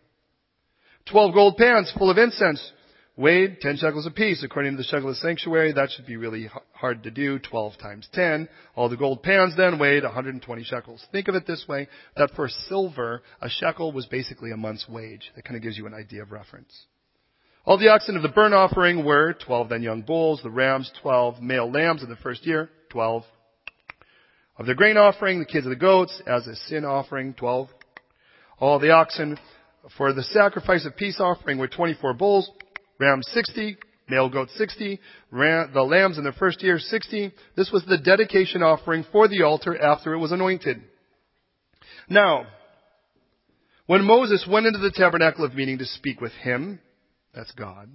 Twelve 1.06 1.34
gold 1.34 1.58
pans 1.58 1.92
full 1.98 2.10
of 2.10 2.18
incense 2.18 2.72
weighed 3.18 3.62
10 3.62 3.78
shekels 3.78 4.06
apiece 4.06 4.44
according 4.44 4.74
to 4.74 4.78
the 4.78 4.84
shekel 4.84 5.10
of 5.10 5.16
sanctuary. 5.18 5.72
That 5.72 5.90
should 5.92 6.06
be 6.06 6.18
really 6.18 6.50
hard 6.74 7.04
to 7.04 7.12
do. 7.12 7.40
12 7.40 7.78
times 7.78 8.10
10. 8.14 8.50
All 8.76 8.90
the 8.90 8.98
gold 8.98 9.24
pans 9.24 9.56
then 9.56 9.80
weighed 9.80 10.04
120 10.04 10.64
shekels. 10.64 11.06
Think 11.12 11.28
of 11.28 11.36
it 11.36 11.48
this 11.48 11.66
way, 11.68 11.88
that 12.18 12.32
for 12.36 12.50
silver, 12.50 13.22
a 13.42 13.50
shekel 13.50 13.92
was 13.92 14.06
basically 14.08 14.52
a 14.52 14.58
month's 14.58 14.88
wage. 14.90 15.32
That 15.36 15.46
kind 15.46 15.56
of 15.56 15.64
gives 15.64 15.78
you 15.78 15.88
an 15.88 15.94
idea 15.94 16.24
of 16.24 16.32
reference. 16.32 16.86
All 17.66 17.80
the 17.80 17.90
oxen 17.90 18.16
of 18.16 18.22
the 18.22 18.30
burnt 18.30 18.54
offering 18.54 19.04
were 19.04 19.34
12 19.34 19.70
then 19.70 19.82
young 19.82 20.04
bulls, 20.04 20.40
the 20.44 20.52
rams 20.52 20.92
12, 21.02 21.42
male 21.42 21.70
lambs 21.70 22.04
in 22.04 22.10
the 22.10 22.16
first 22.18 22.46
year 22.46 22.70
12. 22.90 23.24
Of 24.60 24.68
the 24.68 24.76
grain 24.76 24.98
offering, 24.98 25.40
the 25.40 25.46
kids 25.46 25.66
of 25.66 25.72
the 25.72 25.76
goats, 25.76 26.22
as 26.28 26.46
a 26.46 26.56
sin 26.56 26.86
offering 26.86 27.34
12. 27.34 27.70
All 28.60 28.78
the 28.78 28.92
oxen 28.92 29.40
for 29.98 30.14
the 30.14 30.22
sacrifice 30.22 30.86
of 30.86 30.96
peace 30.96 31.20
offering 31.20 31.58
were 31.58 31.68
24 31.68 32.14
bulls, 32.14 32.50
Rams 33.00 33.28
60, 33.34 33.78
male 34.10 34.30
goat 34.30 34.50
60, 34.56 35.00
ram, 35.32 35.72
the 35.74 35.82
lambs 35.82 36.20
in 36.20 36.24
the 36.24 36.34
first 36.34 36.62
year 36.62 36.78
60. 36.78 37.34
This 37.58 37.72
was 37.72 37.84
the 37.86 37.98
dedication 37.98 38.62
offering 38.62 39.06
for 39.12 39.28
the 39.28 39.42
altar 39.42 39.76
after 39.76 40.14
it 40.14 40.20
was 40.20 40.32
anointed. 40.32 40.84
Now, 42.08 42.46
when 43.88 44.04
Moses 44.04 44.48
went 44.50 44.68
into 44.68 44.80
the 44.80 44.92
tabernacle 44.92 45.44
of 45.44 45.56
meeting 45.56 45.80
to 45.80 45.86
speak 45.86 46.22
with 46.22 46.32
him, 46.34 46.80
that's 47.36 47.52
God, 47.52 47.90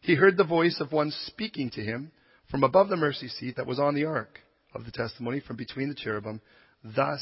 he 0.00 0.14
heard 0.14 0.36
the 0.36 0.44
voice 0.44 0.78
of 0.80 0.92
one 0.92 1.12
speaking 1.26 1.70
to 1.70 1.80
him 1.80 2.12
from 2.50 2.62
above 2.62 2.88
the 2.88 2.96
mercy 2.96 3.28
seat 3.28 3.56
that 3.56 3.66
was 3.66 3.80
on 3.80 3.94
the 3.94 4.04
ark 4.04 4.38
of 4.74 4.84
the 4.84 4.92
testimony 4.92 5.40
from 5.40 5.56
between 5.56 5.88
the 5.88 5.94
cherubim. 5.94 6.40
Thus 6.84 7.20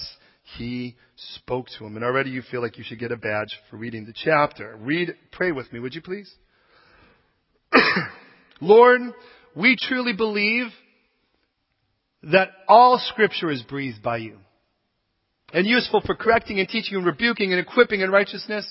he 0.59 0.97
spoke 1.37 1.69
to 1.79 1.87
him. 1.87 1.97
And 1.97 2.05
already 2.05 2.31
you 2.31 2.43
feel 2.43 2.61
like 2.61 2.77
you 2.77 2.85
should 2.85 2.99
get 2.99 3.13
a 3.13 3.17
badge 3.17 3.59
for 3.71 3.77
reading 3.77 4.05
the 4.05 4.13
chapter. 4.15 4.77
Read, 4.79 5.15
pray 5.33 5.53
with 5.53 5.73
me, 5.73 5.81
would 5.81 5.95
you 5.95 6.03
please? 6.03 6.31
Lord, 8.61 9.01
we 9.57 9.77
truly 9.81 10.13
believe 10.13 10.67
that 12.25 12.51
all 12.69 13.01
scripture 13.13 13.51
is 13.51 13.63
breathed 13.63 14.03
by 14.03 14.19
you 14.19 14.39
and 15.53 15.67
useful 15.67 16.03
for 16.05 16.15
correcting 16.15 16.59
and 16.59 16.69
teaching 16.69 16.97
and 16.97 17.07
rebuking 17.07 17.53
and 17.53 17.61
equipping 17.61 18.01
in 18.01 18.11
righteousness, 18.11 18.67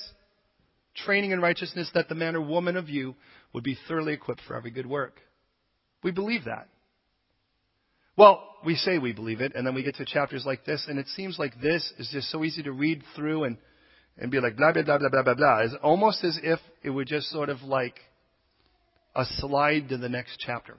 training 0.94 1.32
in 1.32 1.40
righteousness 1.40 1.90
that 1.94 2.08
the 2.08 2.14
man 2.14 2.36
or 2.36 2.40
woman 2.40 2.76
of 2.76 2.88
you 2.88 3.14
would 3.52 3.64
be 3.64 3.78
thoroughly 3.88 4.12
equipped 4.12 4.42
for 4.46 4.56
every 4.56 4.70
good 4.70 4.86
work. 4.86 5.20
We 6.02 6.10
believe 6.10 6.44
that. 6.44 6.68
Well, 8.16 8.48
we 8.64 8.76
say 8.76 8.98
we 8.98 9.12
believe 9.12 9.40
it, 9.40 9.52
and 9.54 9.66
then 9.66 9.74
we 9.74 9.82
get 9.82 9.96
to 9.96 10.04
chapters 10.04 10.44
like 10.46 10.64
this, 10.64 10.86
and 10.88 10.98
it 10.98 11.08
seems 11.08 11.38
like 11.38 11.60
this 11.60 11.92
is 11.98 12.08
just 12.12 12.30
so 12.30 12.44
easy 12.44 12.62
to 12.62 12.72
read 12.72 13.02
through 13.16 13.44
and, 13.44 13.56
and 14.16 14.30
be 14.30 14.40
like 14.40 14.56
blah, 14.56 14.72
blah, 14.72 14.82
blah, 14.82 14.98
blah, 14.98 15.08
blah, 15.08 15.22
blah, 15.22 15.34
blah. 15.34 15.58
It's 15.60 15.74
almost 15.82 16.22
as 16.22 16.38
if 16.42 16.60
it 16.82 16.90
would 16.90 17.08
just 17.08 17.28
sort 17.30 17.48
of 17.48 17.62
like 17.62 17.98
a 19.16 19.24
slide 19.38 19.88
to 19.88 19.98
the 19.98 20.08
next 20.08 20.38
chapter. 20.38 20.76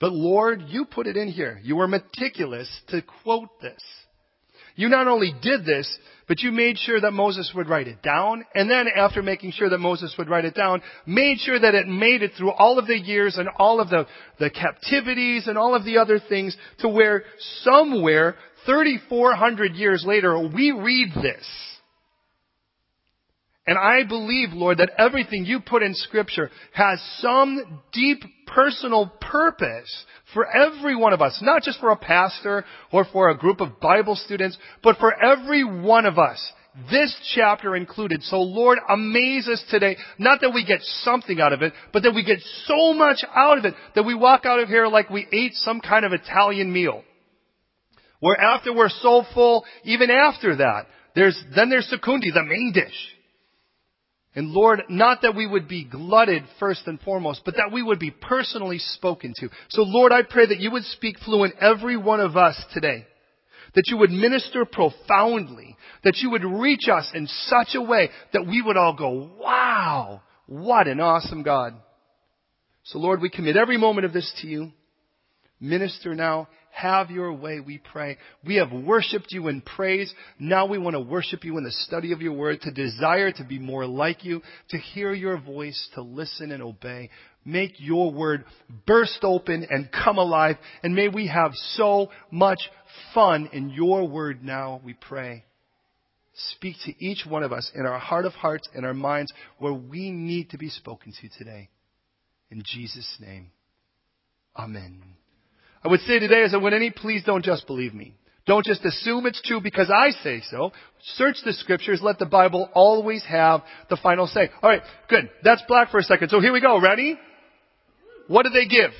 But 0.00 0.12
Lord, 0.12 0.62
you 0.68 0.86
put 0.86 1.06
it 1.06 1.16
in 1.16 1.28
here. 1.28 1.60
You 1.62 1.76
were 1.76 1.88
meticulous 1.88 2.68
to 2.88 3.02
quote 3.22 3.60
this. 3.60 3.82
You 4.80 4.88
not 4.88 5.08
only 5.08 5.34
did 5.42 5.66
this, 5.66 5.86
but 6.26 6.40
you 6.40 6.52
made 6.52 6.78
sure 6.78 6.98
that 6.98 7.10
Moses 7.10 7.52
would 7.54 7.68
write 7.68 7.86
it 7.86 8.00
down, 8.02 8.46
and 8.54 8.70
then 8.70 8.86
after 8.96 9.22
making 9.22 9.52
sure 9.52 9.68
that 9.68 9.76
Moses 9.76 10.14
would 10.16 10.30
write 10.30 10.46
it 10.46 10.54
down, 10.54 10.80
made 11.04 11.38
sure 11.40 11.60
that 11.60 11.74
it 11.74 11.86
made 11.86 12.22
it 12.22 12.32
through 12.38 12.52
all 12.52 12.78
of 12.78 12.86
the 12.86 12.98
years 12.98 13.36
and 13.36 13.46
all 13.58 13.78
of 13.78 13.90
the, 13.90 14.06
the 14.38 14.48
captivities 14.48 15.48
and 15.48 15.58
all 15.58 15.74
of 15.74 15.84
the 15.84 15.98
other 15.98 16.18
things 16.18 16.56
to 16.78 16.88
where 16.88 17.24
somewhere 17.60 18.36
3,400 18.64 19.74
years 19.74 20.02
later 20.06 20.48
we 20.48 20.70
read 20.72 21.12
this 21.14 21.44
And 23.66 23.78
I 23.78 24.04
believe, 24.08 24.52
Lord, 24.52 24.78
that 24.78 24.92
everything 24.98 25.44
you 25.44 25.60
put 25.60 25.82
in 25.82 25.94
scripture 25.94 26.50
has 26.72 27.00
some 27.18 27.82
deep 27.92 28.22
personal 28.46 29.12
purpose 29.20 30.04
for 30.34 30.46
every 30.46 30.96
one 30.96 31.12
of 31.12 31.20
us, 31.20 31.38
not 31.42 31.62
just 31.62 31.78
for 31.78 31.90
a 31.90 31.96
pastor 31.96 32.64
or 32.92 33.04
for 33.12 33.28
a 33.28 33.36
group 33.36 33.60
of 33.60 33.78
Bible 33.80 34.16
students, 34.16 34.56
but 34.82 34.96
for 34.96 35.14
every 35.22 35.62
one 35.64 36.06
of 36.06 36.18
us. 36.18 36.52
This 36.90 37.14
chapter 37.34 37.76
included. 37.76 38.22
So 38.22 38.40
Lord, 38.40 38.78
amaze 38.88 39.48
us 39.48 39.62
today. 39.70 39.96
Not 40.18 40.40
that 40.40 40.54
we 40.54 40.64
get 40.64 40.80
something 41.02 41.40
out 41.40 41.52
of 41.52 41.62
it, 41.62 41.72
but 41.92 42.04
that 42.04 42.14
we 42.14 42.24
get 42.24 42.38
so 42.64 42.94
much 42.94 43.24
out 43.34 43.58
of 43.58 43.64
it 43.64 43.74
that 43.94 44.04
we 44.04 44.14
walk 44.14 44.46
out 44.46 44.60
of 44.60 44.68
here 44.68 44.86
like 44.86 45.10
we 45.10 45.26
ate 45.32 45.54
some 45.54 45.80
kind 45.80 46.04
of 46.04 46.12
Italian 46.12 46.72
meal. 46.72 47.02
Where 48.20 48.40
after 48.40 48.72
we're 48.72 48.88
so 48.88 49.24
full, 49.34 49.64
even 49.84 50.10
after 50.10 50.56
that, 50.56 50.86
there's, 51.14 51.42
then 51.56 51.70
there's 51.70 51.92
secondi, 51.92 52.32
the 52.32 52.44
main 52.44 52.72
dish. 52.72 52.94
And 54.34 54.50
Lord, 54.50 54.82
not 54.88 55.22
that 55.22 55.34
we 55.34 55.46
would 55.46 55.66
be 55.66 55.84
glutted 55.84 56.44
first 56.60 56.86
and 56.86 57.00
foremost, 57.00 57.42
but 57.44 57.56
that 57.56 57.72
we 57.72 57.82
would 57.82 57.98
be 57.98 58.12
personally 58.12 58.78
spoken 58.78 59.34
to. 59.38 59.48
So 59.70 59.82
Lord, 59.82 60.12
I 60.12 60.22
pray 60.22 60.46
that 60.46 60.60
you 60.60 60.70
would 60.70 60.84
speak 60.84 61.18
fluent 61.18 61.54
every 61.60 61.96
one 61.96 62.20
of 62.20 62.36
us 62.36 62.56
today. 62.72 63.06
That 63.74 63.88
you 63.88 63.98
would 63.98 64.10
minister 64.10 64.64
profoundly. 64.64 65.76
That 66.04 66.18
you 66.18 66.30
would 66.30 66.44
reach 66.44 66.88
us 66.88 67.10
in 67.12 67.26
such 67.26 67.74
a 67.74 67.82
way 67.82 68.10
that 68.32 68.46
we 68.46 68.62
would 68.62 68.76
all 68.76 68.94
go, 68.94 69.30
wow, 69.38 70.22
what 70.46 70.86
an 70.86 71.00
awesome 71.00 71.42
God. 71.42 71.74
So 72.84 72.98
Lord, 72.98 73.20
we 73.20 73.30
commit 73.30 73.56
every 73.56 73.76
moment 73.76 74.04
of 74.04 74.12
this 74.12 74.32
to 74.42 74.46
you. 74.46 74.72
Minister 75.60 76.14
now 76.14 76.48
have 76.70 77.10
your 77.10 77.32
way, 77.32 77.60
we 77.60 77.78
pray. 77.78 78.16
We 78.44 78.56
have 78.56 78.72
worshiped 78.72 79.28
you 79.30 79.48
in 79.48 79.60
praise. 79.60 80.12
Now 80.38 80.66
we 80.66 80.78
want 80.78 80.94
to 80.94 81.00
worship 81.00 81.44
you 81.44 81.58
in 81.58 81.64
the 81.64 81.70
study 81.70 82.12
of 82.12 82.22
your 82.22 82.32
word, 82.32 82.60
to 82.62 82.70
desire 82.70 83.32
to 83.32 83.44
be 83.44 83.58
more 83.58 83.86
like 83.86 84.24
you, 84.24 84.40
to 84.70 84.78
hear 84.78 85.12
your 85.12 85.38
voice, 85.38 85.88
to 85.94 86.02
listen 86.02 86.52
and 86.52 86.62
obey. 86.62 87.10
Make 87.44 87.74
your 87.78 88.12
word 88.12 88.44
burst 88.86 89.20
open 89.22 89.66
and 89.68 89.90
come 89.90 90.18
alive. 90.18 90.56
And 90.82 90.94
may 90.94 91.08
we 91.08 91.26
have 91.28 91.52
so 91.54 92.10
much 92.30 92.60
fun 93.14 93.48
in 93.52 93.70
your 93.70 94.08
word 94.08 94.42
now, 94.42 94.80
we 94.84 94.94
pray. 94.94 95.44
Speak 96.52 96.76
to 96.84 97.04
each 97.04 97.26
one 97.26 97.42
of 97.42 97.52
us 97.52 97.70
in 97.74 97.84
our 97.84 97.98
heart 97.98 98.24
of 98.24 98.32
hearts 98.32 98.68
and 98.74 98.86
our 98.86 98.94
minds 98.94 99.32
where 99.58 99.72
we 99.72 100.10
need 100.10 100.50
to 100.50 100.58
be 100.58 100.68
spoken 100.68 101.12
to 101.20 101.28
today. 101.38 101.68
In 102.50 102.62
Jesus' 102.64 103.16
name. 103.20 103.50
Amen. 104.56 105.19
I 105.82 105.88
would 105.88 106.00
say 106.00 106.18
today 106.18 106.42
as 106.42 106.54
I 106.54 106.58
would 106.58 106.74
any, 106.74 106.90
please 106.90 107.22
don't 107.24 107.44
just 107.44 107.66
believe 107.66 107.94
me. 107.94 108.14
Don't 108.46 108.64
just 108.64 108.84
assume 108.84 109.26
it's 109.26 109.40
true 109.42 109.60
because 109.60 109.90
I 109.90 110.10
say 110.22 110.42
so. 110.50 110.72
Search 111.14 111.36
the 111.44 111.52
scriptures. 111.52 112.00
Let 112.02 112.18
the 112.18 112.26
Bible 112.26 112.68
always 112.74 113.24
have 113.24 113.62
the 113.88 113.96
final 113.96 114.26
say. 114.26 114.50
Alright, 114.62 114.82
good. 115.08 115.30
That's 115.44 115.62
black 115.68 115.90
for 115.90 115.98
a 115.98 116.02
second. 116.02 116.30
So 116.30 116.40
here 116.40 116.52
we 116.52 116.60
go. 116.60 116.80
Ready? 116.80 117.18
What 118.28 118.44
did 118.44 118.52
they 118.52 118.66
give? 118.66 118.90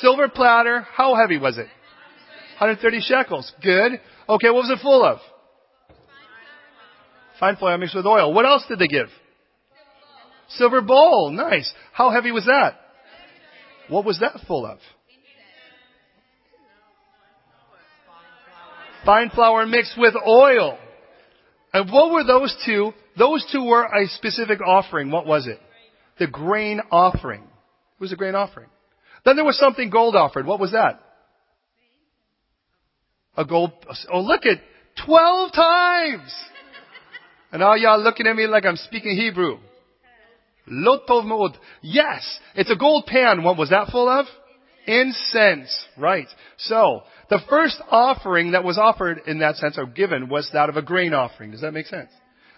Silver 0.00 0.28
platter. 0.28 0.80
How 0.80 1.14
heavy 1.14 1.38
was 1.38 1.56
it? 1.56 1.68
130 2.58 3.00
shekels. 3.00 3.52
Good. 3.62 4.00
Okay, 4.28 4.50
what 4.50 4.64
was 4.64 4.70
it 4.70 4.82
full 4.82 5.04
of? 5.04 5.18
Fine 7.38 7.56
flour 7.56 7.76
mixed 7.78 7.94
with 7.94 8.06
oil. 8.06 8.32
What 8.32 8.46
else 8.46 8.64
did 8.68 8.78
they 8.78 8.88
give? 8.88 9.08
Silver 10.48 10.80
bowl. 10.80 11.30
Nice. 11.30 11.72
How 11.92 12.10
heavy 12.10 12.32
was 12.32 12.46
that? 12.46 12.80
What 13.88 14.04
was 14.04 14.18
that 14.20 14.40
full 14.46 14.66
of? 14.66 14.78
Fine 19.04 19.30
flour 19.30 19.66
mixed 19.66 19.96
with 19.96 20.14
oil. 20.26 20.78
And 21.72 21.92
what 21.92 22.12
were 22.12 22.24
those 22.24 22.54
two? 22.66 22.92
Those 23.16 23.46
two 23.52 23.64
were 23.64 23.84
a 23.84 24.08
specific 24.08 24.60
offering. 24.60 25.10
What 25.10 25.26
was 25.26 25.46
it? 25.46 25.60
The 26.18 26.26
grain 26.26 26.80
offering. 26.90 27.42
It 27.42 28.00
was 28.00 28.12
a 28.12 28.16
grain 28.16 28.34
offering. 28.34 28.68
Then 29.24 29.36
there 29.36 29.44
was 29.44 29.58
something 29.58 29.90
gold 29.90 30.16
offered. 30.16 30.46
What 30.46 30.60
was 30.60 30.72
that? 30.72 31.00
A 33.36 33.44
gold, 33.44 33.72
oh 34.12 34.20
look 34.20 34.46
at 34.46 34.58
12 35.04 35.52
times! 35.52 36.34
And 37.52 37.62
all 37.62 37.76
y'all 37.76 38.02
looking 38.02 38.26
at 38.26 38.34
me 38.34 38.46
like 38.46 38.64
I'm 38.64 38.76
speaking 38.76 39.16
Hebrew. 39.16 39.58
Lotov 40.70 41.26
me'od. 41.26 41.56
Yes, 41.82 42.22
it's 42.54 42.70
a 42.70 42.76
gold 42.76 43.06
pan. 43.06 43.42
What 43.42 43.56
was 43.56 43.70
that 43.70 43.88
full 43.88 44.08
of? 44.08 44.26
Incense. 44.86 45.86
Right. 45.96 46.28
So, 46.58 47.02
the 47.28 47.40
first 47.48 47.80
offering 47.90 48.52
that 48.52 48.64
was 48.64 48.78
offered 48.78 49.22
in 49.26 49.40
that 49.40 49.56
sense 49.56 49.78
or 49.78 49.86
given 49.86 50.28
was 50.28 50.48
that 50.52 50.68
of 50.68 50.76
a 50.76 50.82
grain 50.82 51.14
offering. 51.14 51.50
Does 51.50 51.60
that 51.60 51.72
make 51.72 51.86
sense? 51.86 52.10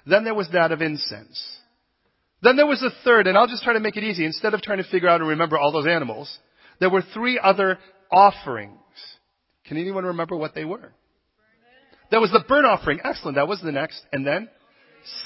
Then 0.07 0.25
there 0.25 0.35
was 0.35 0.49
that 0.53 0.73
of 0.73 0.83
incense. 0.83 1.42
Then 2.42 2.57
there 2.57 2.66
was 2.66 2.83
a 2.83 2.90
third, 3.05 3.27
and 3.27 3.37
I'll 3.37 3.49
just 3.49 3.64
try 3.64 3.73
to 3.73 3.81
make 3.81 3.97
it 3.97 4.05
easy. 4.05 4.25
Instead 4.25 4.55
of 4.55 4.62
trying 4.62 4.79
to 4.79 4.88
figure 4.90 5.09
out 5.09 5.21
and 5.21 5.29
remember 5.31 5.59
all 5.59 5.73
those 5.73 5.87
animals, 5.87 6.35
there 6.81 6.90
were 6.90 7.03
three 7.14 7.38
other 7.42 7.79
offerings. 8.11 8.79
Can 9.66 9.77
anyone 9.77 10.05
remember 10.05 10.37
what 10.37 10.55
they 10.55 10.64
were? 10.64 10.92
That 12.11 12.21
was 12.21 12.31
the 12.31 12.44
burnt 12.49 12.66
offering. 12.66 13.01
Excellent. 13.05 13.37
That 13.37 13.49
was 13.49 13.61
the 13.61 13.73
next. 13.73 14.01
And 14.12 14.27
then? 14.27 14.49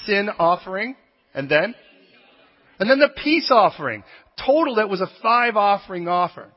Sin 0.05 0.29
offering. 0.37 0.95
And 1.33 1.49
then? 1.49 1.75
And 2.79 2.89
then 2.89 2.99
the 2.99 3.09
peace 3.23 3.49
offering. 3.51 4.03
Total, 4.45 4.75
that 4.75 4.89
was 4.89 5.01
a 5.01 5.09
five 5.21 5.55
offering 5.55 6.07
offer. 6.07 6.51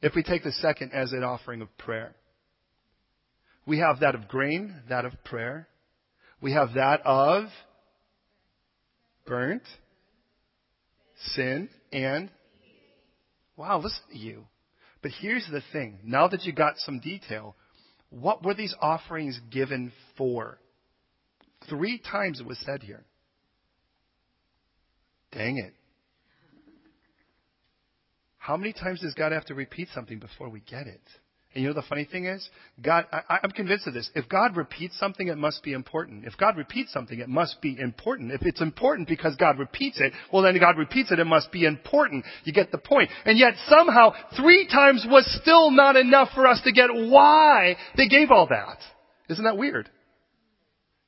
If 0.00 0.14
we 0.14 0.22
take 0.22 0.44
the 0.44 0.52
second 0.52 0.92
as 0.92 1.12
an 1.12 1.24
offering 1.24 1.60
of 1.60 1.76
prayer. 1.76 2.14
We 3.66 3.78
have 3.80 4.00
that 4.00 4.14
of 4.14 4.28
grain, 4.28 4.74
that 4.88 5.04
of 5.04 5.12
prayer. 5.24 5.68
We 6.40 6.52
have 6.52 6.74
that 6.74 7.00
of 7.04 7.46
burnt, 9.26 9.64
sin, 11.34 11.68
and 11.92 12.30
wow, 13.56 13.78
listen 13.78 14.04
to 14.12 14.18
you. 14.18 14.44
But 15.02 15.10
here's 15.20 15.46
the 15.50 15.62
thing. 15.72 15.98
Now 16.04 16.28
that 16.28 16.44
you 16.44 16.52
got 16.52 16.78
some 16.78 17.00
detail, 17.00 17.56
what 18.10 18.44
were 18.44 18.54
these 18.54 18.74
offerings 18.80 19.38
given 19.50 19.92
for? 20.16 20.58
Three 21.68 21.98
times 21.98 22.40
it 22.40 22.46
was 22.46 22.58
said 22.64 22.82
here. 22.82 23.04
Dang 25.32 25.58
it. 25.58 25.74
How 28.38 28.56
many 28.56 28.72
times 28.72 29.02
does 29.02 29.14
God 29.14 29.32
have 29.32 29.44
to 29.46 29.54
repeat 29.54 29.88
something 29.94 30.18
before 30.18 30.48
we 30.48 30.60
get 30.60 30.86
it? 30.86 31.02
And 31.54 31.62
you 31.62 31.68
know 31.68 31.74
the 31.74 31.86
funny 31.88 32.04
thing 32.04 32.26
is, 32.26 32.48
God, 32.80 33.06
I, 33.10 33.38
I'm 33.42 33.50
convinced 33.50 33.86
of 33.86 33.94
this. 33.94 34.10
If 34.14 34.28
God 34.28 34.56
repeats 34.56 34.98
something, 34.98 35.28
it 35.28 35.38
must 35.38 35.62
be 35.62 35.72
important. 35.72 36.24
If 36.26 36.36
God 36.36 36.56
repeats 36.56 36.92
something, 36.92 37.18
it 37.18 37.28
must 37.28 37.60
be 37.62 37.78
important. 37.80 38.32
If 38.32 38.42
it's 38.42 38.60
important 38.60 39.08
because 39.08 39.34
God 39.36 39.58
repeats 39.58 39.98
it, 40.00 40.12
well 40.32 40.42
then 40.42 40.58
God 40.60 40.76
repeats 40.76 41.10
it, 41.10 41.18
it 41.18 41.24
must 41.24 41.50
be 41.50 41.64
important. 41.64 42.24
You 42.44 42.52
get 42.52 42.70
the 42.70 42.78
point. 42.78 43.10
And 43.24 43.38
yet 43.38 43.54
somehow, 43.66 44.12
three 44.36 44.66
times 44.66 45.06
was 45.08 45.26
still 45.42 45.70
not 45.70 45.96
enough 45.96 46.28
for 46.34 46.46
us 46.46 46.60
to 46.64 46.72
get 46.72 46.88
why 46.92 47.76
they 47.96 48.08
gave 48.08 48.30
all 48.30 48.46
that. 48.48 48.78
Isn't 49.30 49.44
that 49.44 49.56
weird? 49.56 49.90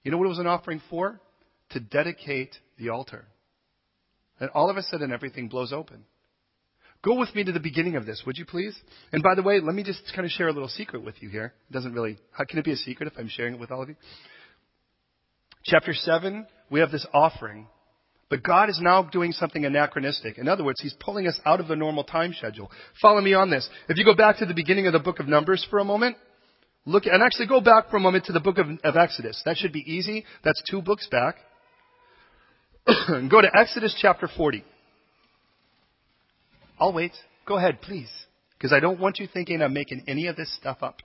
You 0.03 0.11
know 0.11 0.19
what 0.19 0.25
it 0.25 0.31
was 0.31 0.39
an 0.39 0.47
offering 0.47 0.81
for? 0.89 1.21
To 1.71 1.81
dedicate 1.81 2.57
the 2.79 2.89
altar. 2.89 3.27
And 4.41 4.51
all 4.51 4.71
of 4.71 4.77
a 4.77 4.83
sudden 4.83 5.13
everything 5.13 5.49
blows 5.49 5.73
open. 5.73 6.05
Go 7.03 7.19
with 7.19 7.35
me 7.35 7.45
to 7.45 7.53
the 7.53 7.61
beginning 7.61 7.97
of 7.97 8.05
this, 8.05 8.23
would 8.27 8.37
you 8.37 8.45
please? 8.45 8.77
And 9.13 9.23
by 9.23 9.35
the 9.35 9.43
way, 9.43 9.61
let 9.61 9.75
me 9.75 9.83
just 9.83 10.03
kind 10.15 10.27
of 10.27 10.31
share 10.33 10.49
a 10.49 10.53
little 10.53 10.69
secret 10.69 11.03
with 11.03 11.23
you 11.23 11.31
here. 11.31 11.55
It 11.71 11.73
doesn't 11.73 11.95
really, 11.95 12.19
how 12.33 12.45
can 12.45 12.59
it 12.59 12.65
be 12.65 12.73
a 12.73 12.77
secret 12.77 13.11
if 13.11 13.19
I'm 13.19 13.29
sharing 13.29 13.55
it 13.55 13.61
with 13.61 13.71
all 13.71 13.83
of 13.83 13.89
you? 13.89 13.97
Chapter 15.65 15.95
7, 15.95 16.47
we 16.71 16.81
have 16.81 16.91
this 16.91 17.07
offering. 17.15 17.69
But 18.29 18.43
God 18.43 18.69
is 18.69 18.79
now 18.81 19.03
doing 19.03 19.33
something 19.33 19.65
anachronistic. 19.65 20.39
In 20.39 20.47
other 20.47 20.63
words, 20.63 20.81
He's 20.81 20.95
pulling 21.01 21.27
us 21.27 21.39
out 21.45 21.59
of 21.59 21.69
the 21.69 21.77
normal 21.77 22.05
time 22.05 22.33
schedule. 22.33 22.71
Follow 23.01 23.21
me 23.21 23.35
on 23.35 23.51
this. 23.51 23.69
If 23.89 23.97
you 23.97 24.05
go 24.05 24.15
back 24.15 24.39
to 24.39 24.47
the 24.47 24.55
beginning 24.55 24.87
of 24.87 24.93
the 24.93 25.01
book 25.01 25.21
of 25.21 25.27
Numbers 25.27 25.67
for 25.69 25.81
a 25.81 25.85
moment, 25.85 26.17
look, 26.85 27.07
and 27.07 27.23
actually 27.23 27.49
go 27.49 27.61
back 27.61 27.91
for 27.91 27.97
a 27.97 28.01
moment 28.01 28.27
to 28.27 28.33
the 28.33 28.41
book 28.41 28.59
of, 28.59 28.67
of 28.85 28.97
Exodus. 28.97 29.41
That 29.45 29.57
should 29.57 29.73
be 29.73 29.85
easy. 29.91 30.25
That's 30.45 30.63
two 30.71 30.81
books 30.81 31.09
back. 31.11 31.37
Go 33.31 33.41
to 33.41 33.51
Exodus 33.55 33.97
chapter 34.01 34.29
40. 34.29 34.65
I'll 36.79 36.93
wait. 36.93 37.13
Go 37.47 37.59
ahead, 37.59 37.83
please. 37.83 38.11
Because 38.57 38.73
I 38.73 38.81
don't 38.81 39.01
want 39.01 39.19
you 39.19 39.29
thinking 39.33 39.63
I'm 39.63 39.73
making 39.73 40.05
any 40.07 40.27
of 40.27 40.37
this 40.37 40.55
stuff 40.57 40.79
up. 40.83 40.97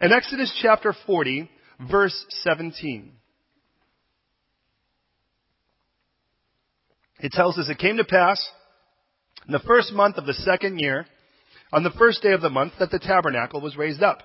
In 0.00 0.12
Exodus 0.12 0.56
chapter 0.60 0.94
40, 1.06 1.48
verse 1.90 2.26
17, 2.42 3.12
it 7.20 7.32
tells 7.32 7.56
us 7.58 7.70
it 7.70 7.78
came 7.78 7.96
to 7.96 8.04
pass 8.04 8.46
in 9.46 9.52
the 9.52 9.58
first 9.60 9.92
month 9.92 10.18
of 10.18 10.26
the 10.26 10.34
second 10.34 10.78
year, 10.80 11.06
on 11.72 11.82
the 11.82 11.90
first 11.90 12.22
day 12.22 12.32
of 12.32 12.42
the 12.42 12.50
month, 12.50 12.74
that 12.78 12.90
the 12.90 12.98
tabernacle 12.98 13.60
was 13.60 13.76
raised 13.76 14.02
up. 14.02 14.18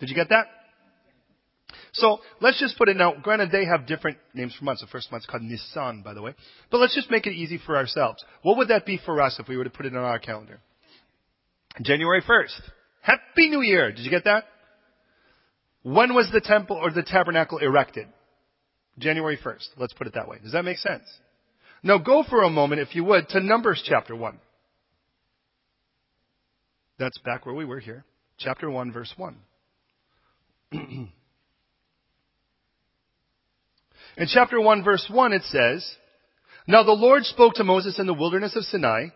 Did 0.00 0.08
you 0.08 0.16
get 0.16 0.30
that? 0.30 0.46
So 1.94 2.20
let's 2.40 2.58
just 2.58 2.78
put 2.78 2.88
it 2.88 2.96
now. 2.96 3.14
Granted, 3.22 3.50
they 3.50 3.66
have 3.66 3.86
different 3.86 4.16
names 4.32 4.54
for 4.58 4.64
months. 4.64 4.80
The 4.80 4.86
first 4.86 5.12
month's 5.12 5.26
called 5.26 5.42
Nisan, 5.42 6.02
by 6.02 6.14
the 6.14 6.22
way. 6.22 6.34
But 6.70 6.78
let's 6.78 6.94
just 6.94 7.10
make 7.10 7.26
it 7.26 7.32
easy 7.32 7.58
for 7.64 7.76
ourselves. 7.76 8.24
What 8.42 8.56
would 8.56 8.68
that 8.68 8.86
be 8.86 8.98
for 9.04 9.20
us 9.20 9.38
if 9.38 9.46
we 9.46 9.58
were 9.58 9.64
to 9.64 9.70
put 9.70 9.84
it 9.84 9.94
on 9.94 10.02
our 10.02 10.18
calendar? 10.18 10.60
January 11.82 12.22
1st. 12.22 12.60
Happy 13.02 13.50
New 13.50 13.60
Year. 13.60 13.92
Did 13.92 14.04
you 14.04 14.10
get 14.10 14.24
that? 14.24 14.44
When 15.82 16.14
was 16.14 16.30
the 16.32 16.40
temple 16.40 16.76
or 16.76 16.90
the 16.90 17.02
tabernacle 17.02 17.58
erected? 17.58 18.06
January 18.98 19.36
1st. 19.36 19.68
Let's 19.76 19.92
put 19.92 20.06
it 20.06 20.14
that 20.14 20.28
way. 20.28 20.38
Does 20.42 20.52
that 20.52 20.64
make 20.64 20.78
sense? 20.78 21.04
Now 21.82 21.98
go 21.98 22.24
for 22.28 22.42
a 22.42 22.50
moment, 22.50 22.80
if 22.80 22.94
you 22.94 23.04
would, 23.04 23.28
to 23.30 23.40
Numbers 23.40 23.82
chapter 23.84 24.14
1. 24.16 24.38
That's 26.98 27.18
back 27.18 27.44
where 27.44 27.54
we 27.54 27.64
were 27.64 27.80
here. 27.80 28.04
Chapter 28.38 28.70
1, 28.70 28.92
verse 28.92 29.12
1. 29.16 29.36
In 34.16 34.26
chapter 34.26 34.60
1, 34.60 34.84
verse 34.84 35.06
1, 35.10 35.32
it 35.32 35.42
says, 35.44 35.96
Now 36.66 36.82
the 36.82 36.92
Lord 36.92 37.24
spoke 37.24 37.54
to 37.54 37.64
Moses 37.64 37.98
in 37.98 38.06
the 38.06 38.14
wilderness 38.14 38.54
of 38.56 38.64
Sinai, 38.64 39.06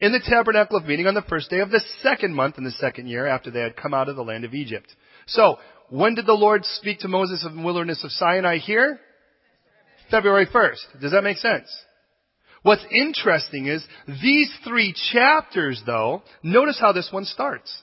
in 0.00 0.12
the 0.12 0.20
tabernacle 0.24 0.76
of 0.76 0.86
meeting 0.86 1.06
on 1.06 1.14
the 1.14 1.22
first 1.22 1.50
day 1.50 1.58
of 1.58 1.70
the 1.70 1.82
second 2.02 2.34
month 2.34 2.58
in 2.58 2.64
the 2.64 2.70
second 2.72 3.08
year 3.08 3.26
after 3.26 3.50
they 3.50 3.60
had 3.60 3.76
come 3.76 3.94
out 3.94 4.08
of 4.08 4.16
the 4.16 4.22
land 4.22 4.44
of 4.44 4.54
Egypt. 4.54 4.94
So, 5.26 5.58
when 5.90 6.14
did 6.14 6.26
the 6.26 6.32
Lord 6.32 6.64
speak 6.64 7.00
to 7.00 7.08
Moses 7.08 7.44
in 7.44 7.56
the 7.56 7.62
wilderness 7.62 8.04
of 8.04 8.12
Sinai 8.12 8.58
here? 8.58 9.00
February 10.10 10.46
1st. 10.46 11.00
Does 11.00 11.12
that 11.12 11.24
make 11.24 11.38
sense? 11.38 11.68
What's 12.62 12.84
interesting 12.90 13.66
is 13.66 13.84
these 14.06 14.50
three 14.64 14.94
chapters 15.12 15.82
though, 15.84 16.22
notice 16.42 16.78
how 16.80 16.92
this 16.92 17.08
one 17.10 17.24
starts. 17.24 17.82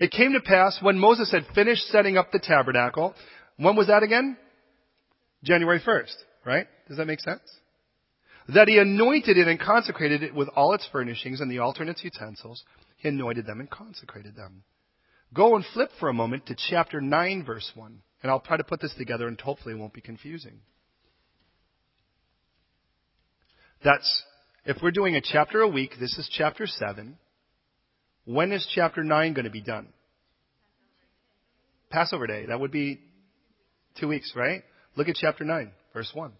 It 0.00 0.10
came 0.10 0.32
to 0.32 0.40
pass 0.40 0.78
when 0.80 0.98
Moses 0.98 1.30
had 1.30 1.46
finished 1.54 1.88
setting 1.88 2.16
up 2.16 2.32
the 2.32 2.38
tabernacle. 2.38 3.14
When 3.56 3.76
was 3.76 3.88
that 3.88 4.02
again? 4.02 4.36
January 5.44 5.80
1st, 5.80 6.14
right? 6.44 6.66
Does 6.88 6.96
that 6.96 7.06
make 7.06 7.20
sense? 7.20 7.42
That 8.48 8.68
he 8.68 8.78
anointed 8.78 9.38
it 9.38 9.46
and 9.46 9.60
consecrated 9.60 10.22
it 10.22 10.34
with 10.34 10.48
all 10.56 10.74
its 10.74 10.88
furnishings 10.90 11.40
and 11.40 11.50
the 11.50 11.58
altar 11.60 11.82
and 11.82 11.90
its 11.90 12.02
utensils. 12.02 12.64
He 12.96 13.08
anointed 13.08 13.46
them 13.46 13.60
and 13.60 13.70
consecrated 13.70 14.36
them. 14.36 14.64
Go 15.32 15.56
and 15.56 15.64
flip 15.72 15.90
for 16.00 16.08
a 16.08 16.14
moment 16.14 16.46
to 16.46 16.56
chapter 16.68 17.00
9 17.00 17.44
verse 17.44 17.70
1. 17.74 18.00
And 18.22 18.30
I'll 18.30 18.40
try 18.40 18.56
to 18.56 18.64
put 18.64 18.80
this 18.80 18.94
together 18.96 19.28
and 19.28 19.40
hopefully 19.40 19.74
it 19.74 19.78
won't 19.78 19.92
be 19.92 20.00
confusing. 20.00 20.60
That's, 23.82 24.22
if 24.64 24.78
we're 24.82 24.92
doing 24.92 25.14
a 25.14 25.20
chapter 25.20 25.60
a 25.60 25.68
week, 25.68 25.92
this 26.00 26.16
is 26.16 26.30
chapter 26.32 26.66
7. 26.66 27.18
When 28.24 28.52
is 28.52 28.66
chapter 28.74 29.04
9 29.04 29.34
going 29.34 29.44
to 29.44 29.50
be 29.50 29.60
done? 29.60 29.88
Passover 31.90 32.26
Day. 32.26 32.46
That 32.46 32.58
would 32.58 32.72
be 32.72 33.00
two 34.00 34.08
weeks, 34.08 34.32
right? 34.34 34.62
Look 34.96 35.08
at 35.08 35.16
chapter 35.16 35.44
9, 35.44 35.70
verse 35.92 36.10
1. 36.14 36.32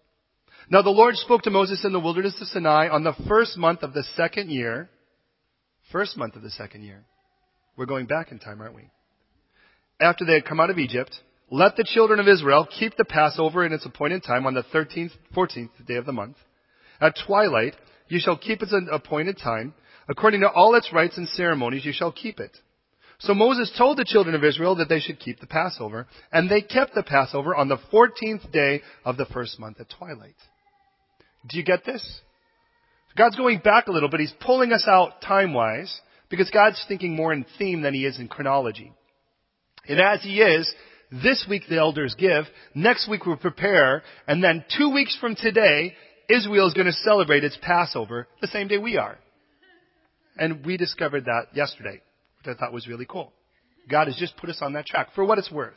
Now 0.69 0.81
the 0.81 0.89
Lord 0.89 1.15
spoke 1.15 1.43
to 1.43 1.49
Moses 1.49 1.83
in 1.83 1.93
the 1.93 1.99
wilderness 1.99 2.35
of 2.41 2.47
Sinai 2.47 2.87
on 2.89 3.03
the 3.03 3.15
first 3.27 3.57
month 3.57 3.83
of 3.83 3.93
the 3.93 4.03
second 4.15 4.49
year. 4.49 4.89
First 5.91 6.17
month 6.17 6.35
of 6.35 6.41
the 6.41 6.49
second 6.49 6.83
year. 6.83 7.03
We're 7.77 7.85
going 7.85 8.05
back 8.05 8.31
in 8.31 8.39
time, 8.39 8.61
aren't 8.61 8.75
we? 8.75 8.89
After 9.99 10.25
they 10.25 10.33
had 10.33 10.45
come 10.45 10.59
out 10.59 10.69
of 10.69 10.79
Egypt, 10.79 11.15
let 11.51 11.75
the 11.75 11.83
children 11.83 12.19
of 12.19 12.27
Israel 12.27 12.67
keep 12.79 12.95
the 12.97 13.05
Passover 13.05 13.65
in 13.65 13.73
its 13.73 13.85
appointed 13.85 14.23
time 14.23 14.45
on 14.45 14.53
the 14.53 14.63
13th, 14.63 15.11
14th 15.35 15.85
day 15.87 15.95
of 15.95 16.05
the 16.05 16.11
month. 16.11 16.37
At 16.99 17.15
twilight, 17.27 17.75
you 18.07 18.19
shall 18.19 18.37
keep 18.37 18.61
its 18.61 18.73
appointed 18.91 19.37
time. 19.37 19.73
According 20.07 20.41
to 20.41 20.49
all 20.49 20.75
its 20.75 20.91
rites 20.93 21.17
and 21.17 21.27
ceremonies, 21.29 21.85
you 21.85 21.93
shall 21.93 22.11
keep 22.11 22.39
it. 22.39 22.57
So 23.25 23.33
Moses 23.33 23.71
told 23.75 23.97
the 23.97 24.05
children 24.05 24.35
of 24.35 24.43
Israel 24.43 24.75
that 24.75 24.87
they 24.87 24.99
should 24.99 25.19
keep 25.19 25.39
the 25.39 25.47
Passover, 25.47 26.05
and 26.31 26.47
they 26.47 26.61
kept 26.61 26.93
the 26.93 27.01
Passover 27.01 27.55
on 27.55 27.67
the 27.67 27.79
14th 27.91 28.51
day 28.51 28.83
of 29.03 29.17
the 29.17 29.25
first 29.25 29.59
month 29.59 29.79
at 29.79 29.89
twilight. 29.89 30.35
Do 31.49 31.57
you 31.57 31.63
get 31.63 31.83
this? 31.85 32.21
God's 33.17 33.35
going 33.35 33.59
back 33.59 33.87
a 33.87 33.91
little 33.91 34.09
but 34.09 34.19
He's 34.19 34.33
pulling 34.41 34.71
us 34.71 34.85
out 34.87 35.21
time-wise 35.21 36.01
because 36.29 36.51
God's 36.51 36.83
thinking 36.87 37.15
more 37.15 37.33
in 37.33 37.47
theme 37.57 37.81
than 37.81 37.95
he 37.95 38.05
is 38.05 38.19
in 38.19 38.27
chronology. 38.27 38.91
And 39.87 39.99
as 39.99 40.21
he 40.21 40.41
is, 40.41 40.71
this 41.11 41.47
week 41.49 41.63
the 41.67 41.79
elders 41.79 42.15
give, 42.17 42.45
next 42.75 43.09
week 43.09 43.25
we 43.25 43.35
prepare, 43.37 44.03
and 44.27 44.43
then 44.43 44.65
two 44.77 44.91
weeks 44.91 45.17
from 45.19 45.35
today, 45.35 45.95
Israel 46.29 46.67
is 46.67 46.73
going 46.73 46.87
to 46.87 46.93
celebrate 46.93 47.43
its 47.43 47.57
Passover 47.59 48.27
the 48.41 48.47
same 48.47 48.67
day 48.67 48.77
we 48.77 48.97
are. 48.97 49.17
And 50.37 50.63
we 50.65 50.77
discovered 50.77 51.25
that 51.25 51.55
yesterday, 51.55 52.01
I 52.47 52.53
thought 52.53 52.73
was 52.73 52.87
really 52.87 53.05
cool. 53.05 53.33
God 53.89 54.07
has 54.07 54.15
just 54.15 54.37
put 54.37 54.49
us 54.49 54.59
on 54.61 54.73
that 54.73 54.85
track 54.85 55.09
for 55.13 55.23
what 55.23 55.37
it's 55.37 55.51
worth. 55.51 55.73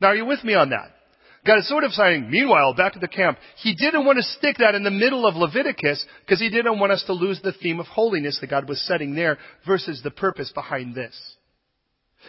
Now 0.00 0.08
are 0.08 0.16
you 0.16 0.26
with 0.26 0.42
me 0.44 0.54
on 0.54 0.70
that? 0.70 0.90
God 1.46 1.58
is 1.58 1.68
sort 1.68 1.84
of 1.84 1.92
saying, 1.92 2.30
meanwhile, 2.30 2.72
back 2.74 2.94
to 2.94 2.98
the 2.98 3.08
camp, 3.08 3.38
He 3.56 3.74
didn't 3.74 4.06
want 4.06 4.16
to 4.16 4.22
stick 4.22 4.56
that 4.58 4.74
in 4.74 4.82
the 4.82 4.90
middle 4.90 5.26
of 5.26 5.36
Leviticus 5.36 6.04
because 6.20 6.40
He 6.40 6.48
didn't 6.48 6.78
want 6.78 6.92
us 6.92 7.04
to 7.06 7.12
lose 7.12 7.40
the 7.42 7.52
theme 7.52 7.80
of 7.80 7.86
holiness 7.86 8.38
that 8.40 8.50
God 8.50 8.68
was 8.68 8.80
setting 8.86 9.14
there 9.14 9.38
versus 9.66 10.00
the 10.02 10.10
purpose 10.10 10.50
behind 10.54 10.94
this. 10.94 11.14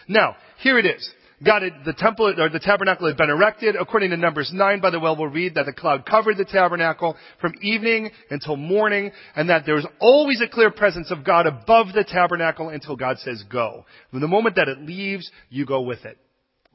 Now, 0.06 0.36
here 0.58 0.78
it 0.78 0.84
is. 0.84 1.10
God 1.44 1.62
had, 1.62 1.84
the 1.84 1.92
temple, 1.92 2.32
or 2.38 2.48
the 2.48 2.58
tabernacle 2.58 3.06
had 3.08 3.18
been 3.18 3.28
erected. 3.28 3.76
According 3.76 4.10
to 4.10 4.16
Numbers 4.16 4.50
9, 4.54 4.80
by 4.80 4.90
the 4.90 4.98
way, 4.98 5.14
we'll 5.16 5.28
read 5.28 5.54
that 5.54 5.66
the 5.66 5.72
cloud 5.72 6.06
covered 6.06 6.38
the 6.38 6.46
tabernacle 6.46 7.14
from 7.40 7.54
evening 7.60 8.10
until 8.30 8.56
morning, 8.56 9.12
and 9.34 9.50
that 9.50 9.66
there 9.66 9.74
was 9.74 9.86
always 10.00 10.40
a 10.40 10.48
clear 10.48 10.70
presence 10.70 11.10
of 11.10 11.24
God 11.24 11.46
above 11.46 11.88
the 11.94 12.04
tabernacle 12.04 12.70
until 12.70 12.96
God 12.96 13.18
says 13.18 13.44
go. 13.50 13.84
From 14.10 14.20
the 14.20 14.28
moment 14.28 14.56
that 14.56 14.68
it 14.68 14.78
leaves, 14.80 15.30
you 15.50 15.66
go 15.66 15.82
with 15.82 16.04
it. 16.06 16.18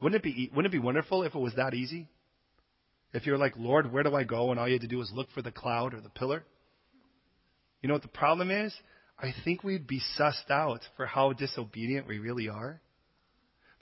Wouldn't 0.00 0.24
it 0.24 0.24
be, 0.24 0.50
wouldn't 0.54 0.72
it 0.72 0.76
be 0.76 0.84
wonderful 0.84 1.24
if 1.24 1.34
it 1.34 1.38
was 1.38 1.54
that 1.56 1.74
easy? 1.74 2.08
If 3.12 3.26
you're 3.26 3.38
like, 3.38 3.54
Lord, 3.56 3.92
where 3.92 4.04
do 4.04 4.14
I 4.14 4.24
go? 4.24 4.50
And 4.50 4.60
all 4.60 4.66
you 4.68 4.74
had 4.74 4.82
to 4.82 4.88
do 4.88 5.00
is 5.00 5.10
look 5.12 5.28
for 5.34 5.42
the 5.42 5.52
cloud 5.52 5.92
or 5.92 6.00
the 6.00 6.08
pillar. 6.08 6.44
You 7.80 7.88
know 7.88 7.94
what 7.94 8.02
the 8.02 8.08
problem 8.08 8.50
is? 8.50 8.74
I 9.18 9.34
think 9.44 9.62
we'd 9.62 9.86
be 9.86 10.00
sussed 10.18 10.50
out 10.50 10.80
for 10.96 11.04
how 11.06 11.32
disobedient 11.32 12.06
we 12.06 12.18
really 12.18 12.48
are. 12.48 12.80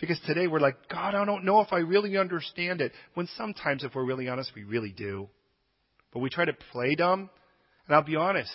Because 0.00 0.18
today 0.26 0.46
we're 0.46 0.60
like, 0.60 0.88
God, 0.88 1.14
I 1.14 1.24
don't 1.24 1.44
know 1.44 1.60
if 1.60 1.72
I 1.72 1.78
really 1.78 2.16
understand 2.16 2.80
it. 2.80 2.92
When 3.14 3.28
sometimes, 3.36 3.84
if 3.84 3.94
we're 3.94 4.04
really 4.04 4.28
honest, 4.28 4.52
we 4.56 4.64
really 4.64 4.94
do. 4.96 5.28
But 6.12 6.20
we 6.20 6.30
try 6.30 6.46
to 6.46 6.56
play 6.72 6.94
dumb. 6.94 7.28
And 7.86 7.94
I'll 7.94 8.02
be 8.02 8.16
honest, 8.16 8.50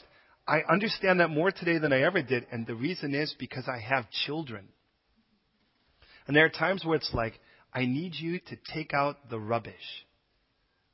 I 0.48 0.62
understand 0.70 1.20
that 1.20 1.30
more 1.30 1.52
today 1.52 1.78
than 1.78 1.94
I 1.94 2.02
ever 2.02 2.22
did. 2.22 2.48
And 2.52 2.66
the 2.66 2.76
reason 2.76 3.14
is 3.14 3.36
because 3.38 3.66
I 3.68 3.80
have 3.80 4.10
children. 4.26 4.68
And 6.28 6.36
there 6.36 6.46
are 6.46 6.50
times 6.50 6.84
where 6.84 6.96
it's 6.96 7.14
like, 7.14 7.40
I 7.72 7.86
need 7.86 8.16
you 8.16 8.40
to 8.40 8.58
take 8.74 8.94
out 8.94 9.30
the 9.30 9.40
rubbish. 9.40 9.74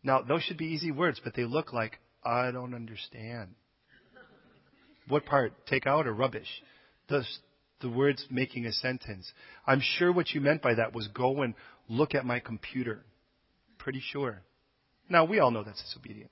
Now, 0.04 0.22
those 0.22 0.42
should 0.44 0.58
be 0.58 0.66
easy 0.66 0.92
words, 0.92 1.22
but 1.24 1.36
they 1.36 1.46
look 1.46 1.72
like, 1.72 2.00
I 2.24 2.52
don't 2.52 2.74
understand. 2.74 3.56
What 5.08 5.26
part? 5.26 5.54
Take 5.68 5.88
out 5.88 6.08
or 6.08 6.14
rubbish? 6.14 6.48
The 7.82 7.90
words 7.90 8.26
making 8.30 8.66
a 8.66 8.72
sentence. 8.72 9.32
I'm 9.66 9.82
sure 9.82 10.12
what 10.12 10.32
you 10.32 10.42
meant 10.42 10.62
by 10.62 10.76
that 10.76 10.94
was 10.94 11.08
go 11.08 11.42
and 11.42 11.54
look 11.90 12.16
at 12.16 12.26
my 12.26 12.40
computer. 12.40 13.04
Pretty 13.78 14.02
sure. 14.12 14.42
Now, 15.10 15.26
we 15.26 15.40
all 15.40 15.52
know 15.52 15.64
that's 15.64 15.82
disobedience. 15.82 16.32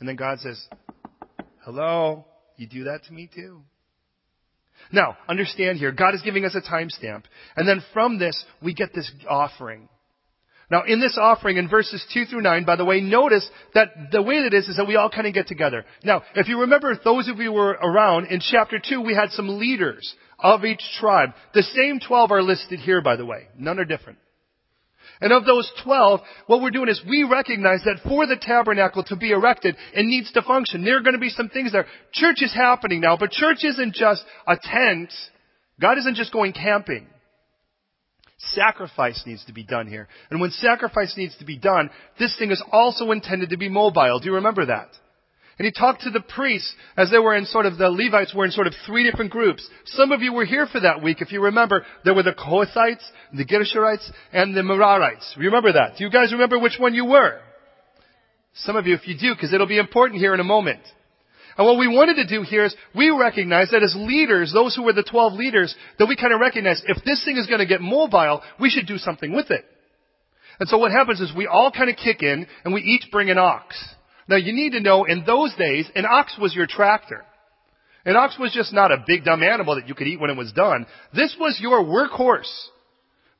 And 0.00 0.08
then 0.08 0.16
God 0.16 0.40
says, 0.40 0.66
hello, 1.64 2.26
you 2.56 2.66
do 2.66 2.84
that 2.84 3.04
to 3.04 3.12
me 3.12 3.30
too. 3.32 3.62
Now, 4.92 5.16
understand 5.28 5.78
here, 5.78 5.92
God 5.92 6.14
is 6.14 6.22
giving 6.22 6.44
us 6.44 6.54
a 6.54 6.60
timestamp. 6.60 7.24
And 7.56 7.68
then 7.68 7.82
from 7.92 8.18
this, 8.18 8.44
we 8.62 8.74
get 8.74 8.92
this 8.92 9.10
offering. 9.28 9.88
Now, 10.70 10.84
in 10.84 11.00
this 11.00 11.18
offering, 11.20 11.58
in 11.58 11.68
verses 11.68 12.04
2 12.14 12.26
through 12.26 12.40
9, 12.40 12.64
by 12.64 12.76
the 12.76 12.84
way, 12.84 13.00
notice 13.00 13.48
that 13.74 14.10
the 14.12 14.22
way 14.22 14.42
that 14.42 14.54
is, 14.54 14.68
is 14.68 14.76
that 14.76 14.88
we 14.88 14.96
all 14.96 15.10
kind 15.10 15.26
of 15.26 15.34
get 15.34 15.46
together. 15.46 15.84
Now, 16.02 16.22
if 16.34 16.48
you 16.48 16.60
remember, 16.62 16.98
those 17.02 17.28
of 17.28 17.38
you 17.38 17.52
were 17.52 17.72
around, 17.72 18.26
in 18.28 18.40
chapter 18.40 18.78
2, 18.82 19.00
we 19.02 19.14
had 19.14 19.30
some 19.30 19.58
leaders 19.58 20.14
of 20.38 20.64
each 20.64 20.82
tribe. 20.98 21.30
The 21.52 21.62
same 21.62 22.00
12 22.00 22.30
are 22.30 22.42
listed 22.42 22.80
here, 22.80 23.02
by 23.02 23.16
the 23.16 23.26
way. 23.26 23.48
None 23.58 23.78
are 23.78 23.84
different. 23.84 24.18
And 25.20 25.32
of 25.32 25.44
those 25.44 25.70
12, 25.84 26.20
what 26.46 26.60
we're 26.60 26.70
doing 26.70 26.88
is 26.88 27.00
we 27.08 27.24
recognize 27.24 27.80
that 27.84 28.00
for 28.08 28.26
the 28.26 28.36
tabernacle 28.40 29.04
to 29.04 29.16
be 29.16 29.30
erected, 29.30 29.76
it 29.94 30.04
needs 30.04 30.32
to 30.32 30.42
function. 30.42 30.84
There 30.84 30.96
are 30.96 31.02
going 31.02 31.14
to 31.14 31.20
be 31.20 31.28
some 31.28 31.48
things 31.48 31.72
there. 31.72 31.86
Church 32.12 32.42
is 32.42 32.52
happening 32.52 33.00
now, 33.00 33.16
but 33.16 33.30
church 33.30 33.64
isn't 33.64 33.94
just 33.94 34.24
a 34.46 34.56
tent. 34.60 35.12
God 35.80 35.98
isn't 35.98 36.16
just 36.16 36.32
going 36.32 36.52
camping. 36.52 37.06
Sacrifice 38.52 39.22
needs 39.26 39.44
to 39.46 39.52
be 39.52 39.64
done 39.64 39.86
here. 39.86 40.08
And 40.30 40.40
when 40.40 40.50
sacrifice 40.50 41.16
needs 41.16 41.36
to 41.38 41.44
be 41.44 41.58
done, 41.58 41.90
this 42.18 42.36
thing 42.38 42.50
is 42.50 42.62
also 42.72 43.10
intended 43.10 43.50
to 43.50 43.56
be 43.56 43.68
mobile. 43.68 44.18
Do 44.18 44.26
you 44.26 44.34
remember 44.34 44.66
that? 44.66 44.88
And 45.58 45.66
he 45.66 45.72
talked 45.72 46.02
to 46.02 46.10
the 46.10 46.20
priests 46.20 46.74
as 46.96 47.10
they 47.10 47.18
were 47.18 47.36
in 47.36 47.46
sort 47.46 47.66
of, 47.66 47.78
the 47.78 47.88
Levites 47.88 48.34
were 48.34 48.44
in 48.44 48.50
sort 48.50 48.66
of 48.66 48.74
three 48.86 49.08
different 49.08 49.30
groups. 49.30 49.68
Some 49.86 50.10
of 50.10 50.20
you 50.20 50.32
were 50.32 50.44
here 50.44 50.66
for 50.66 50.80
that 50.80 51.02
week. 51.02 51.20
If 51.20 51.30
you 51.30 51.42
remember, 51.42 51.86
there 52.04 52.14
were 52.14 52.24
the 52.24 52.32
Kohathites, 52.32 53.04
the 53.32 53.44
Gershonites, 53.44 54.10
and 54.32 54.56
the 54.56 54.62
Merarites. 54.62 55.36
Remember 55.36 55.72
that? 55.72 55.96
Do 55.96 56.04
you 56.04 56.10
guys 56.10 56.32
remember 56.32 56.58
which 56.58 56.78
one 56.78 56.94
you 56.94 57.04
were? 57.04 57.40
Some 58.54 58.76
of 58.76 58.86
you, 58.86 58.94
if 58.94 59.06
you 59.06 59.16
do, 59.16 59.34
because 59.34 59.52
it'll 59.52 59.68
be 59.68 59.78
important 59.78 60.20
here 60.20 60.34
in 60.34 60.40
a 60.40 60.44
moment. 60.44 60.80
And 61.56 61.66
what 61.66 61.78
we 61.78 61.88
wanted 61.88 62.16
to 62.16 62.26
do 62.26 62.42
here 62.42 62.64
is 62.64 62.74
we 62.94 63.10
recognize 63.10 63.70
that 63.70 63.82
as 63.82 63.94
leaders, 63.96 64.52
those 64.52 64.74
who 64.74 64.82
were 64.82 64.92
the 64.92 65.04
12 65.08 65.34
leaders, 65.34 65.74
that 65.98 66.06
we 66.06 66.16
kind 66.16 66.32
of 66.32 66.40
recognize 66.40 66.82
if 66.86 67.04
this 67.04 67.24
thing 67.24 67.36
is 67.36 67.46
going 67.46 67.60
to 67.60 67.66
get 67.66 67.80
mobile, 67.80 68.42
we 68.60 68.70
should 68.70 68.86
do 68.86 68.98
something 68.98 69.32
with 69.32 69.50
it. 69.50 69.64
And 70.58 70.68
so 70.68 70.78
what 70.78 70.90
happens 70.90 71.20
is 71.20 71.32
we 71.34 71.46
all 71.46 71.70
kind 71.70 71.90
of 71.90 71.96
kick 71.96 72.22
in 72.22 72.46
and 72.64 72.74
we 72.74 72.82
each 72.82 73.10
bring 73.10 73.30
an 73.30 73.38
ox. 73.38 73.76
Now 74.28 74.36
you 74.36 74.52
need 74.52 74.72
to 74.72 74.80
know 74.80 75.04
in 75.04 75.24
those 75.24 75.54
days, 75.54 75.88
an 75.94 76.06
ox 76.06 76.36
was 76.40 76.54
your 76.54 76.66
tractor. 76.66 77.24
An 78.04 78.16
ox 78.16 78.38
was 78.38 78.52
just 78.52 78.72
not 78.72 78.92
a 78.92 79.04
big 79.06 79.24
dumb 79.24 79.42
animal 79.42 79.76
that 79.76 79.88
you 79.88 79.94
could 79.94 80.06
eat 80.06 80.20
when 80.20 80.30
it 80.30 80.36
was 80.36 80.52
done. 80.52 80.86
This 81.14 81.36
was 81.38 81.58
your 81.60 81.84
workhorse. 81.84 82.52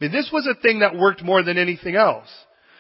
I 0.01 0.05
mean, 0.05 0.13
this 0.13 0.31
was 0.33 0.47
a 0.47 0.61
thing 0.61 0.81
that 0.81 0.97
worked 0.97 1.23
more 1.23 1.43
than 1.43 1.59
anything 1.59 1.97
else. 1.97 2.29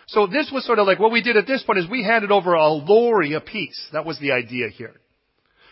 So 0.07 0.27
this 0.27 0.51
was 0.53 0.65
sort 0.67 0.79
of 0.79 0.87
like 0.87 0.99
what 0.99 1.13
we 1.13 1.23
did 1.23 1.37
at 1.37 1.47
this 1.47 1.63
point 1.63 1.79
is 1.79 1.89
we 1.89 2.03
handed 2.03 2.31
over 2.31 2.55
a 2.55 2.69
lorry 2.69 3.35
a 3.35 3.41
piece. 3.41 3.81
That 3.93 4.05
was 4.05 4.19
the 4.19 4.33
idea 4.33 4.69
here. 4.69 4.95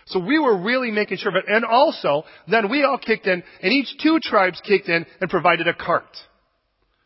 So 0.06 0.20
we 0.20 0.38
were 0.38 0.56
really 0.62 0.90
making 0.90 1.18
sure 1.18 1.30
of 1.30 1.36
it. 1.36 1.44
And 1.48 1.64
also, 1.64 2.24
then 2.48 2.70
we 2.70 2.82
all 2.82 2.98
kicked 2.98 3.26
in, 3.26 3.42
and 3.62 3.72
each 3.72 3.96
two 4.02 4.18
tribes 4.22 4.60
kicked 4.64 4.88
in 4.88 5.06
and 5.20 5.30
provided 5.30 5.68
a 5.68 5.74
cart. 5.74 6.16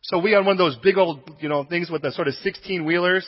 So 0.03 0.19
we 0.19 0.33
had 0.33 0.47
one 0.47 0.53
of 0.53 0.59
those 0.59 0.77
big 0.83 0.99
old, 0.99 1.31
you 1.41 1.49
know, 1.49 1.65
things 1.65 1.91
with 1.91 2.03
the 2.03 2.13
sort 2.13 2.29
of 2.29 2.35
16 2.35 2.85
wheelers. 2.85 3.27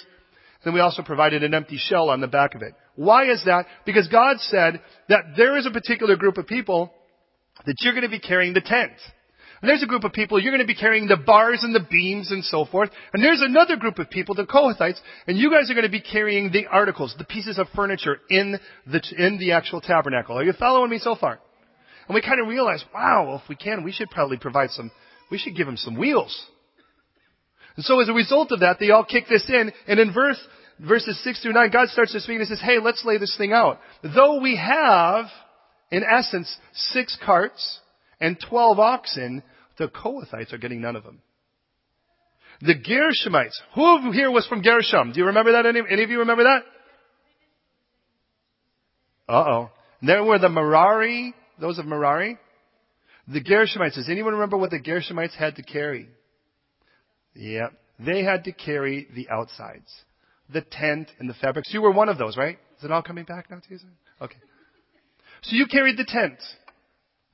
Then 0.65 0.75
we 0.75 0.81
also 0.81 1.03
provided 1.03 1.43
an 1.43 1.55
empty 1.55 1.77
shell 1.77 2.09
on 2.11 2.21
the 2.21 2.27
back 2.27 2.55
of 2.55 2.63
it. 2.63 2.75
Why 2.97 3.31
is 3.31 3.43
that? 3.47 3.67
Because 3.85 4.09
God 4.09 4.39
said 4.41 4.81
that 5.09 5.37
there 5.37 5.57
is 5.57 5.67
a 5.67 5.71
particular 5.71 6.17
group 6.17 6.37
of 6.37 6.47
people 6.47 6.93
that 7.67 7.77
you're 7.81 7.93
going 7.93 8.05
to 8.05 8.09
be 8.09 8.21
carrying 8.21 8.55
the 8.55 8.61
tent. 8.61 8.93
And 9.61 9.69
there's 9.69 9.83
a 9.83 9.87
group 9.87 10.05
of 10.05 10.13
people, 10.13 10.41
you're 10.41 10.53
going 10.53 10.65
to 10.65 10.73
be 10.73 10.79
carrying 10.79 11.09
the 11.09 11.17
bars 11.17 11.61
and 11.63 11.75
the 11.75 11.87
beams 11.91 12.31
and 12.31 12.45
so 12.45 12.65
forth. 12.65 12.91
And 13.13 13.23
there's 13.23 13.43
another 13.43 13.77
group 13.77 13.99
of 13.99 14.09
people, 14.09 14.35
the 14.35 14.45
Kohathites, 14.45 14.99
and 15.27 15.37
you 15.37 15.51
guys 15.51 15.71
are 15.71 15.75
going 15.75 15.87
to 15.87 15.91
be 15.91 16.01
carrying 16.01 16.53
the 16.53 16.67
articles, 16.67 17.15
the 17.19 17.25
pieces 17.25 17.59
of 17.59 17.67
furniture 17.75 18.19
in 18.31 18.59
the, 18.87 19.03
in 19.19 19.39
the 19.39 19.53
actual 19.53 19.81
tabernacle. 19.81 20.39
Are 20.39 20.45
you 20.45 20.53
following 20.53 20.91
me 20.91 20.99
so 20.99 21.17
far? 21.17 21.41
And 22.07 22.15
we 22.15 22.23
kind 22.23 22.41
of 22.41 22.49
realize, 22.49 22.85
wow, 22.95 23.27
well, 23.27 23.43
if 23.43 23.49
we 23.49 23.57
can, 23.57 23.85
we 23.85 23.93
should 23.93 24.11
probably 24.11 24.39
provide 24.39 24.71
some, 24.71 24.91
we 25.31 25.39
should 25.39 25.57
give 25.57 25.67
them 25.67 25.77
some 25.77 25.99
wheels. 25.99 26.47
And 27.77 27.85
so 27.85 28.01
as 28.01 28.09
a 28.09 28.15
result 28.15 28.53
of 28.53 28.61
that, 28.61 28.79
they 28.81 28.91
all 28.91 29.05
kick 29.05 29.25
this 29.29 29.45
in, 29.49 29.73
and 29.87 30.01
in 30.01 30.13
verse, 30.13 30.41
verses 30.81 31.23
6 31.23 31.43
through 31.43 31.53
9, 31.53 31.71
God 31.71 31.89
starts 31.89 32.13
to 32.13 32.21
speak 32.21 32.37
and 32.37 32.43
he 32.43 32.47
says, 32.47 32.63
hey, 32.63 32.79
let's 32.83 33.05
lay 33.05 33.19
this 33.19 33.37
thing 33.37 33.53
out. 33.53 33.81
Though 34.03 34.41
we 34.41 34.57
have, 34.57 35.27
in 35.91 36.03
essence, 36.05 36.57
six 36.73 37.19
carts, 37.25 37.81
and 38.21 38.39
12 38.49 38.79
oxen, 38.79 39.43
the 39.79 39.89
Kohathites 39.89 40.53
are 40.53 40.59
getting 40.59 40.81
none 40.81 40.97
of 40.97 41.05
them. 41.05 41.21
The 42.61 42.75
Gershonites. 42.75 43.57
Who 43.75 44.11
here 44.13 44.31
was 44.31 44.47
from 44.47 44.63
Gershom? 44.63 45.13
Do 45.13 45.21
you 45.21 45.27
remember 45.27 45.53
that? 45.53 45.67
Any, 45.67 45.81
any 45.89 46.03
of 46.03 46.11
you 46.11 46.21
remember 46.21 46.45
that? 46.45 46.63
Uh-oh. 49.29 49.71
There 50.03 50.25
were 50.25 50.39
the 50.39 50.49
Merari, 50.49 51.35
those 51.61 51.79
of 51.79 51.87
Merari. 51.87 52.39
The 53.29 53.43
Gershonites. 53.43 53.95
Does 53.95 54.09
anyone 54.09 54.35
remember 54.35 54.57
what 54.57 54.71
the 54.71 54.81
Gershonites 54.81 55.35
had 55.35 55.57
to 55.57 55.63
carry? 55.63 56.09
Yep. 57.35 57.73
They 58.01 58.25
had 58.25 58.45
to 58.45 58.53
carry 58.53 59.07
the 59.15 59.29
outsides. 59.29 59.93
The 60.53 60.63
tent 60.63 61.11
and 61.19 61.29
the 61.29 61.35
fabrics. 61.35 61.73
You 61.73 61.83
were 61.83 61.93
one 61.93 62.09
of 62.09 62.19
those, 62.19 62.37
right? 62.37 62.59
Is 62.79 62.85
it 62.85 62.91
all 62.91 63.03
coming 63.03 63.25
back 63.25 63.51
now 63.51 63.61
you? 63.69 63.79
Okay. 64.21 64.37
So 65.43 65.57
you 65.57 65.67
carried 65.67 65.97
the 65.97 66.07
tent. 66.07 66.39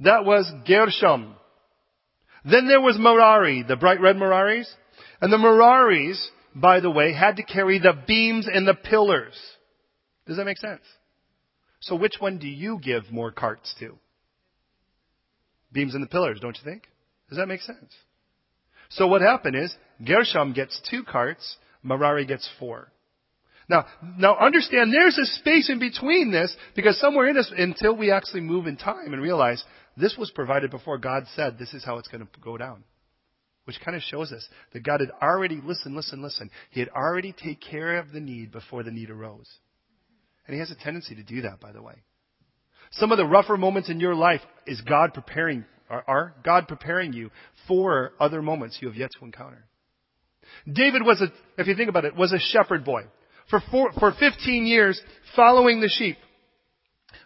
That 0.01 0.25
was 0.25 0.51
Gershom. 0.67 1.35
Then 2.45 2.69
there 2.69 2.81
was 2.81 2.99
Merari, 2.99 3.63
the 3.67 3.77
bright 3.77 4.01
red 4.01 4.17
Meraris. 4.17 4.67
And 5.21 5.33
the 5.33 5.39
Meraris, 5.39 6.23
by 6.55 6.81
the 6.81 6.91
way, 6.91 7.13
had 7.13 7.37
to 7.37 7.43
carry 7.43 7.79
the 7.79 7.95
beams 8.07 8.49
and 8.53 8.67
the 8.67 8.75
pillars. 8.75 9.35
Does 10.27 10.37
that 10.37 10.45
make 10.45 10.59
sense? 10.59 10.83
So 11.81 11.97
which 11.97 12.17
one 12.19 12.39
do 12.39 12.49
you 12.49 12.79
give 12.83 13.11
more 13.11 13.31
carts 13.31 13.75
to? 13.79 13.99
Beams 15.73 15.95
and 15.95 16.03
the 16.03 16.09
pillars, 16.09 16.39
don't 16.41 16.57
you 16.57 16.65
think? 16.65 16.85
Does 17.29 17.39
that 17.39 17.47
make 17.47 17.61
sense? 17.61 17.93
So 18.91 19.07
what 19.07 19.23
happened 19.23 19.57
is, 19.57 19.75
Gershom 20.05 20.53
gets 20.53 20.81
two 20.91 21.03
carts, 21.05 21.57
Merari 21.83 22.27
gets 22.27 22.49
four. 22.59 22.91
Now, 23.69 23.87
now 24.19 24.37
understand 24.37 24.93
there's 24.93 25.17
a 25.17 25.25
space 25.25 25.71
in 25.71 25.79
between 25.79 26.31
this 26.31 26.55
because 26.77 27.01
somewhere 27.01 27.29
in 27.29 27.35
this, 27.35 27.53
until 27.57 27.97
we 27.97 28.11
actually 28.11 28.43
move 28.43 28.67
in 28.67 28.77
time 28.77 29.13
and 29.13 29.23
realize 29.23 29.65
this 29.97 30.17
was 30.19 30.31
provided 30.31 30.71
before 30.71 30.99
God 30.99 31.25
said 31.35 31.59
this 31.59 31.73
is 31.75 31.85
how 31.85 31.99
it's 31.99 32.09
going 32.09 32.23
to 32.25 32.41
go 32.41 32.57
down. 32.57 32.85
Which 33.65 33.81
kind 33.83 33.97
of 33.97 34.03
shows 34.03 34.31
us 34.31 34.47
that 34.73 34.85
God 34.85 35.01
had 35.01 35.11
already, 35.23 35.61
listen, 35.65 35.97
listen, 35.97 36.23
listen, 36.23 36.51
He 36.71 36.81
had 36.81 36.91
already 36.91 37.33
taken 37.33 37.57
care 37.71 37.99
of 37.99 38.13
the 38.13 38.21
need 38.21 38.53
before 38.53 38.83
the 38.83 38.91
need 38.91 39.11
arose. 39.11 39.51
And 40.47 40.55
He 40.55 40.61
has 40.61 40.71
a 40.71 40.75
tendency 40.75 41.15
to 41.15 41.23
do 41.23 41.43
that, 41.43 41.61
by 41.61 41.73
the 41.73 41.83
way. 41.83 41.95
Some 42.93 43.11
of 43.11 43.19
the 43.19 43.27
rougher 43.27 43.57
moments 43.57 43.89
in 43.89 44.01
your 44.01 44.15
life 44.15 44.43
is 44.67 44.81
God 44.83 45.15
preparing, 45.15 45.65
are, 45.89 46.35
God 46.45 46.69
preparing 46.69 47.13
you 47.13 47.31
for 47.67 48.13
other 48.21 48.43
moments 48.43 48.79
you 48.81 48.89
have 48.89 48.97
yet 48.97 49.11
to 49.19 49.25
encounter. 49.25 49.65
David 50.71 51.03
was 51.03 51.23
a, 51.23 51.33
if 51.61 51.67
you 51.67 51.75
think 51.75 51.89
about 51.89 52.05
it, 52.05 52.15
was 52.15 52.33
a 52.33 52.39
shepherd 52.39 52.85
boy. 52.85 53.05
For, 53.51 53.63
four, 53.71 53.93
for 53.93 54.13
15 54.19 54.67
years, 54.67 55.01
following 55.37 55.81
the 55.81 55.89
sheep 55.89 56.17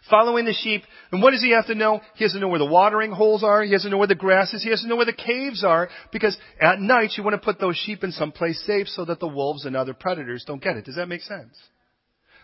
following 0.09 0.45
the 0.45 0.53
sheep. 0.53 0.83
And 1.11 1.21
what 1.21 1.31
does 1.31 1.41
he 1.41 1.51
have 1.51 1.67
to 1.67 1.75
know? 1.75 2.01
He 2.15 2.23
has 2.23 2.33
to 2.33 2.39
know 2.39 2.47
where 2.47 2.59
the 2.59 2.65
watering 2.65 3.11
holes 3.11 3.43
are. 3.43 3.63
He 3.63 3.71
has 3.73 3.83
to 3.83 3.89
know 3.89 3.97
where 3.97 4.07
the 4.07 4.15
grass 4.15 4.53
is. 4.53 4.63
He 4.63 4.69
has 4.69 4.81
to 4.81 4.87
know 4.87 4.95
where 4.95 5.05
the 5.05 5.13
caves 5.13 5.63
are. 5.63 5.89
Because 6.11 6.37
at 6.61 6.79
night 6.79 7.11
you 7.17 7.23
want 7.23 7.35
to 7.35 7.45
put 7.45 7.59
those 7.59 7.77
sheep 7.77 8.03
in 8.03 8.11
some 8.11 8.31
place 8.31 8.63
safe 8.65 8.87
so 8.87 9.05
that 9.05 9.19
the 9.19 9.27
wolves 9.27 9.65
and 9.65 9.75
other 9.75 9.93
predators 9.93 10.43
don't 10.45 10.61
get 10.61 10.77
it. 10.77 10.85
Does 10.85 10.95
that 10.95 11.07
make 11.07 11.21
sense? 11.21 11.57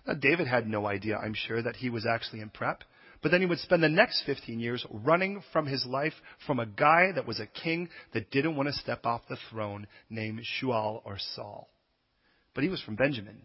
Now, 0.07 0.13
David 0.13 0.47
had 0.47 0.67
no 0.67 0.85
idea, 0.85 1.17
I'm 1.17 1.33
sure, 1.33 1.61
that 1.61 1.77
he 1.77 1.89
was 1.89 2.05
actually 2.05 2.41
in 2.41 2.49
prep. 2.49 2.83
But 3.21 3.31
then 3.31 3.41
he 3.41 3.47
would 3.47 3.59
spend 3.59 3.81
the 3.81 3.89
next 3.89 4.23
15 4.25 4.59
years 4.59 4.85
running 4.91 5.41
from 5.51 5.65
his 5.65 5.85
life 5.85 6.13
from 6.45 6.59
a 6.59 6.65
guy 6.65 7.11
that 7.15 7.25
was 7.25 7.39
a 7.39 7.47
king 7.47 7.89
that 8.13 8.29
didn't 8.29 8.55
want 8.55 8.67
to 8.67 8.73
step 8.73 9.05
off 9.05 9.21
the 9.27 9.37
throne 9.49 9.87
named 10.09 10.41
Shaul 10.61 11.01
or 11.03 11.17
Saul. 11.35 11.69
But 12.53 12.63
he 12.63 12.69
was 12.69 12.81
from 12.81 12.95
Benjamin. 12.95 13.41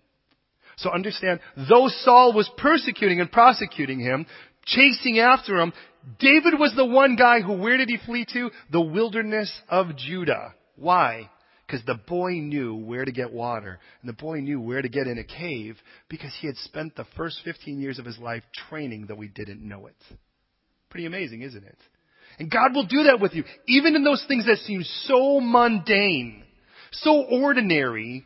So 0.80 0.90
understand, 0.90 1.40
though 1.68 1.88
Saul 1.88 2.32
was 2.32 2.50
persecuting 2.56 3.20
and 3.20 3.30
prosecuting 3.30 4.00
him, 4.00 4.26
chasing 4.64 5.18
after 5.18 5.56
him, 5.58 5.72
David 6.18 6.58
was 6.58 6.74
the 6.74 6.86
one 6.86 7.16
guy 7.16 7.40
who, 7.40 7.54
where 7.54 7.76
did 7.76 7.88
he 7.88 7.98
flee 8.04 8.26
to? 8.32 8.50
The 8.72 8.80
wilderness 8.80 9.52
of 9.68 9.96
Judah. 9.96 10.54
Why? 10.76 11.28
Because 11.66 11.84
the 11.84 12.00
boy 12.06 12.32
knew 12.32 12.74
where 12.74 13.04
to 13.04 13.12
get 13.12 13.32
water, 13.32 13.78
and 14.00 14.08
the 14.08 14.14
boy 14.20 14.40
knew 14.40 14.60
where 14.60 14.80
to 14.80 14.88
get 14.88 15.06
in 15.06 15.18
a 15.18 15.24
cave, 15.24 15.76
because 16.08 16.34
he 16.40 16.46
had 16.46 16.56
spent 16.56 16.96
the 16.96 17.06
first 17.16 17.40
15 17.44 17.80
years 17.80 17.98
of 17.98 18.06
his 18.06 18.18
life 18.18 18.42
training, 18.68 19.06
though 19.06 19.20
he 19.20 19.28
didn't 19.28 19.66
know 19.66 19.86
it. 19.86 19.96
Pretty 20.88 21.06
amazing, 21.06 21.42
isn't 21.42 21.62
it? 21.62 21.78
And 22.38 22.50
God 22.50 22.74
will 22.74 22.86
do 22.86 23.04
that 23.04 23.20
with 23.20 23.34
you, 23.34 23.44
even 23.68 23.94
in 23.94 24.02
those 24.02 24.24
things 24.26 24.46
that 24.46 24.56
seem 24.58 24.82
so 25.04 25.40
mundane, 25.40 26.42
so 26.92 27.22
ordinary, 27.22 28.24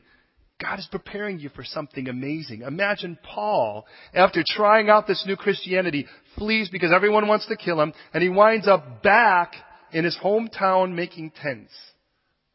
God 0.64 0.78
is 0.78 0.88
preparing 0.90 1.38
you 1.40 1.50
for 1.50 1.62
something 1.62 2.08
amazing. 2.08 2.62
Imagine 2.62 3.18
Paul, 3.22 3.84
after 4.14 4.42
trying 4.46 4.88
out 4.88 5.06
this 5.06 5.22
new 5.26 5.36
Christianity, 5.36 6.06
flees 6.38 6.70
because 6.72 6.90
everyone 6.90 7.28
wants 7.28 7.46
to 7.48 7.56
kill 7.56 7.82
him, 7.82 7.92
and 8.14 8.22
he 8.22 8.30
winds 8.30 8.66
up 8.66 9.02
back 9.02 9.52
in 9.92 10.04
his 10.04 10.16
hometown 10.16 10.94
making 10.94 11.32
tents. 11.42 11.74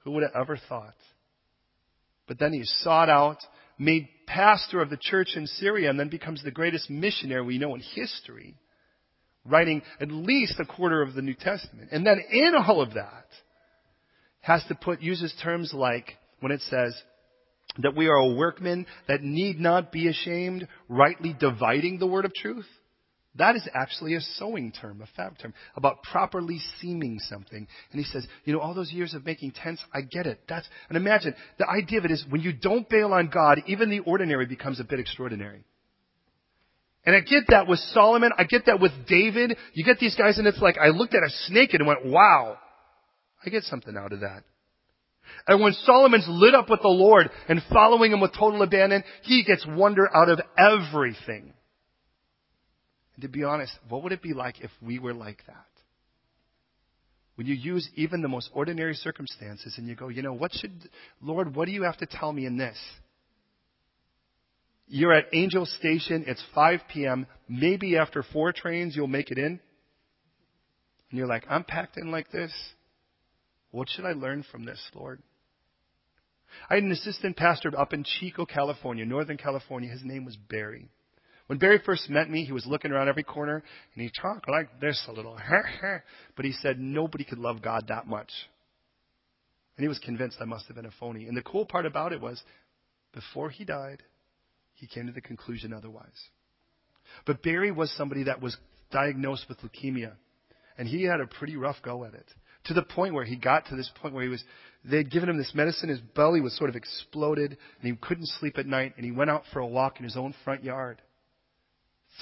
Who 0.04 0.12
would 0.12 0.24
have 0.24 0.42
ever 0.42 0.58
thought? 0.58 0.96
But 2.28 2.40
then 2.40 2.52
he's 2.52 2.74
sought 2.82 3.10
out, 3.10 3.38
made 3.78 4.10
pastor 4.26 4.82
of 4.82 4.90
the 4.90 4.98
church 4.98 5.34
in 5.36 5.46
Syria, 5.46 5.92
and 5.92 6.00
then 6.00 6.10
becomes 6.10 6.44
the 6.44 6.50
greatest 6.50 6.90
missionary 6.90 7.44
we 7.44 7.60
know 7.60 7.76
in 7.76 7.82
history, 7.82 8.56
writing 9.46 9.84
at 10.02 10.10
least 10.10 10.60
a 10.60 10.66
quarter 10.66 11.04
of 11.04 11.14
the 11.14 11.22
New 11.22 11.36
Testament. 11.36 11.90
And 11.92 12.04
then 12.04 12.20
in 12.32 12.56
all 12.56 12.82
of 12.82 12.96
that, 12.96 13.26
has 14.42 14.64
to 14.68 14.74
put, 14.74 15.00
uses 15.00 15.32
terms 15.44 15.74
like, 15.76 16.16
when 16.40 16.52
it 16.52 16.62
says, 16.62 17.00
that 17.84 17.96
we 17.96 18.08
are 18.08 18.16
a 18.16 18.34
workman 18.34 18.86
that 19.08 19.22
need 19.22 19.60
not 19.60 19.92
be 19.92 20.08
ashamed, 20.08 20.68
rightly 20.88 21.36
dividing 21.40 22.00
the 22.00 22.08
word 22.08 22.26
of 22.26 22.34
truth. 22.34 22.68
That 23.36 23.56
is 23.56 23.68
actually 23.74 24.16
a 24.16 24.22
sewing 24.22 24.72
term, 24.72 25.02
a 25.02 25.08
fab 25.16 25.38
term, 25.38 25.54
about 25.76 26.04
properly 26.04 26.60
seaming 26.82 27.20
something. 27.20 27.68
And 27.92 28.00
he 28.00 28.04
says, 28.04 28.28
you 28.44 28.54
know, 28.54 28.60
all 28.60 28.74
those 28.74 28.92
years 28.92 29.14
of 29.14 29.26
making 29.26 29.52
tents, 29.52 29.84
I 29.94 30.02
get 30.02 30.26
it. 30.26 30.42
That's, 30.50 30.68
and 30.90 30.98
imagine, 30.98 31.36
the 31.58 31.70
idea 31.70 32.00
of 32.00 32.06
it 32.06 32.12
is 32.12 32.26
when 32.30 32.42
you 32.42 32.52
don't 32.52 32.90
bail 32.90 33.14
on 33.14 33.30
God, 33.30 33.62
even 33.68 33.90
the 33.90 34.00
ordinary 34.00 34.46
becomes 34.46 34.80
a 34.80 34.84
bit 34.84 35.00
extraordinary. 35.00 35.64
And 37.06 37.16
I 37.16 37.22
get 37.22 37.46
that 37.50 37.68
with 37.68 37.80
Solomon, 37.94 38.32
I 38.38 38.44
get 38.44 38.66
that 38.66 38.82
with 38.82 38.92
David. 39.08 39.56
You 39.74 39.86
get 39.86 40.00
these 40.00 40.16
guys 40.16 40.38
and 40.38 40.46
it's 40.46 40.62
like, 40.62 40.78
I 40.78 40.90
looked 40.90 41.14
at 41.14 41.24
a 41.24 41.30
snake 41.48 41.74
and 41.74 41.88
went, 41.88 42.06
wow. 42.06 42.58
I 43.46 43.50
get 43.50 43.64
something 43.64 43.96
out 43.96 44.12
of 44.12 44.20
that. 44.20 44.44
And 45.48 45.62
when 45.62 45.74
Solomon's 45.84 46.26
lit 46.28 46.54
up 46.54 46.70
with 46.70 46.82
the 46.82 46.88
Lord 46.88 47.30
and 47.48 47.62
following 47.72 48.12
him 48.12 48.22
with 48.22 48.34
total 48.34 48.62
abandon, 48.62 49.04
he 49.24 49.44
gets 49.44 49.66
wonder 49.68 50.10
out 50.14 50.30
of 50.30 50.40
everything. 50.58 51.54
And 53.16 53.22
to 53.22 53.28
be 53.28 53.44
honest, 53.44 53.74
what 53.88 54.04
would 54.04 54.12
it 54.12 54.22
be 54.22 54.34
like 54.34 54.62
if 54.62 54.72
we 54.82 55.00
were 55.00 55.14
like 55.14 55.44
that? 55.48 55.66
When 57.36 57.48
you 57.48 57.56
use 57.56 57.90
even 57.96 58.22
the 58.22 58.28
most 58.28 58.50
ordinary 58.54 58.96
circumstances 58.96 59.76
and 59.78 59.88
you 59.88 59.96
go, 59.96 60.10
you 60.10 60.22
know, 60.22 60.34
what 60.34 60.52
should, 60.54 60.74
Lord, 61.22 61.56
what 61.56 61.66
do 61.66 61.72
you 61.72 61.84
have 61.84 61.98
to 62.00 62.06
tell 62.06 62.34
me 62.34 62.46
in 62.46 62.58
this? 62.58 62.78
You're 64.88 65.14
at 65.14 65.28
Angel 65.34 65.66
Station, 65.66 66.26
it's 66.28 66.44
5 66.54 66.82
p.m., 66.92 67.28
maybe 67.48 67.96
after 67.96 68.24
four 68.24 68.52
trains 68.52 68.96
you'll 68.96 69.08
make 69.08 69.32
it 69.32 69.38
in. 69.38 69.60
And 71.10 71.18
you're 71.18 71.28
like, 71.28 71.46
I'm 71.50 71.64
packed 71.64 71.98
in 71.98 72.12
like 72.12 72.32
this. 72.32 72.52
What 73.72 73.88
should 73.90 74.06
I 74.06 74.14
learn 74.14 74.44
from 74.52 74.66
this, 74.66 74.82
Lord? 74.94 75.22
I 76.70 76.76
had 76.76 76.84
an 76.84 76.92
assistant 76.92 77.38
pastor 77.38 77.72
up 77.78 77.94
in 77.94 78.04
Chico, 78.04 78.46
California, 78.46 79.06
Northern 79.06 79.38
California. 79.38 79.90
His 79.90 80.04
name 80.04 80.26
was 80.26 80.36
Barry. 80.36 80.90
When 81.48 81.58
Barry 81.58 81.80
first 81.84 82.10
met 82.10 82.30
me, 82.30 82.46
he 82.46 82.52
was 82.52 82.68
looking 82.68 82.92
around 82.92 83.10
every 83.10 83.24
corner 83.24 83.56
and 83.96 84.04
he 84.04 84.12
talked 84.22 84.48
like 84.48 84.80
this 84.80 85.04
a 85.08 85.12
little. 85.12 85.38
but 86.36 86.46
he 86.46 86.52
said 86.52 86.80
nobody 86.80 87.24
could 87.24 87.40
love 87.40 87.62
God 87.62 87.86
that 87.88 88.06
much. 88.06 88.32
And 89.76 89.84
he 89.84 89.88
was 89.88 89.98
convinced 90.00 90.38
I 90.40 90.46
must 90.46 90.68
have 90.68 90.76
been 90.76 90.86
a 90.86 90.92
phony. 91.00 91.26
And 91.26 91.36
the 91.36 91.42
cool 91.42 91.66
part 91.66 91.86
about 91.86 92.14
it 92.14 92.22
was, 92.22 92.42
before 93.14 93.50
he 93.50 93.66
died, 93.66 94.04
he 94.76 94.86
came 94.86 95.08
to 95.08 95.12
the 95.12 95.22
conclusion 95.22 95.74
otherwise. 95.74 96.06
But 97.26 97.42
Barry 97.42 97.72
was 97.72 97.92
somebody 97.98 98.24
that 98.24 98.42
was 98.42 98.56
diagnosed 98.92 99.46
with 99.50 99.58
leukemia. 99.62 100.14
And 100.78 100.88
he 100.88 101.04
had 101.04 101.20
a 101.20 101.28
pretty 101.28 101.56
rough 101.56 101.78
go 101.84 102.06
at 102.06 102.14
it. 102.14 102.28
To 102.66 102.74
the 102.74 102.84
point 102.84 103.14
where 103.14 103.26
he 103.26 103.38
got 103.38 103.68
to 103.68 103.76
this 103.76 103.90
point 104.02 104.14
where 104.14 104.24
he 104.24 104.30
was, 104.30 104.44
they 104.84 104.98
had 104.98 105.12
given 105.12 105.30
him 105.30 105.38
this 105.38 105.54
medicine, 105.54 105.90
his 105.90 106.00
belly 106.00 106.42
was 106.42 106.56
sort 106.56 106.70
of 106.70 106.76
exploded, 106.76 107.52
and 107.52 107.92
he 107.92 107.96
couldn't 107.96 108.28
sleep 108.28 108.58
at 108.58 108.66
night, 108.66 108.94
and 108.96 109.06
he 109.06 109.12
went 109.12 109.30
out 109.30 109.44
for 109.52 109.60
a 109.60 109.68
walk 109.68 109.98
in 109.98 110.04
his 110.04 110.16
own 110.16 110.34
front 110.44 110.64
yard. 110.64 111.02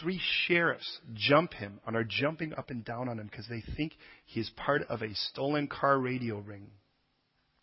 Three 0.01 0.19
sheriffs 0.45 0.99
jump 1.13 1.53
him 1.53 1.79
and 1.85 1.95
are 1.95 2.03
jumping 2.03 2.53
up 2.55 2.69
and 2.69 2.83
down 2.83 3.09
on 3.09 3.19
him 3.19 3.27
because 3.27 3.47
they 3.47 3.63
think 3.75 3.93
he 4.25 4.39
is 4.39 4.49
part 4.55 4.83
of 4.89 5.01
a 5.01 5.13
stolen 5.13 5.67
car 5.67 5.97
radio 5.97 6.39
ring. 6.39 6.67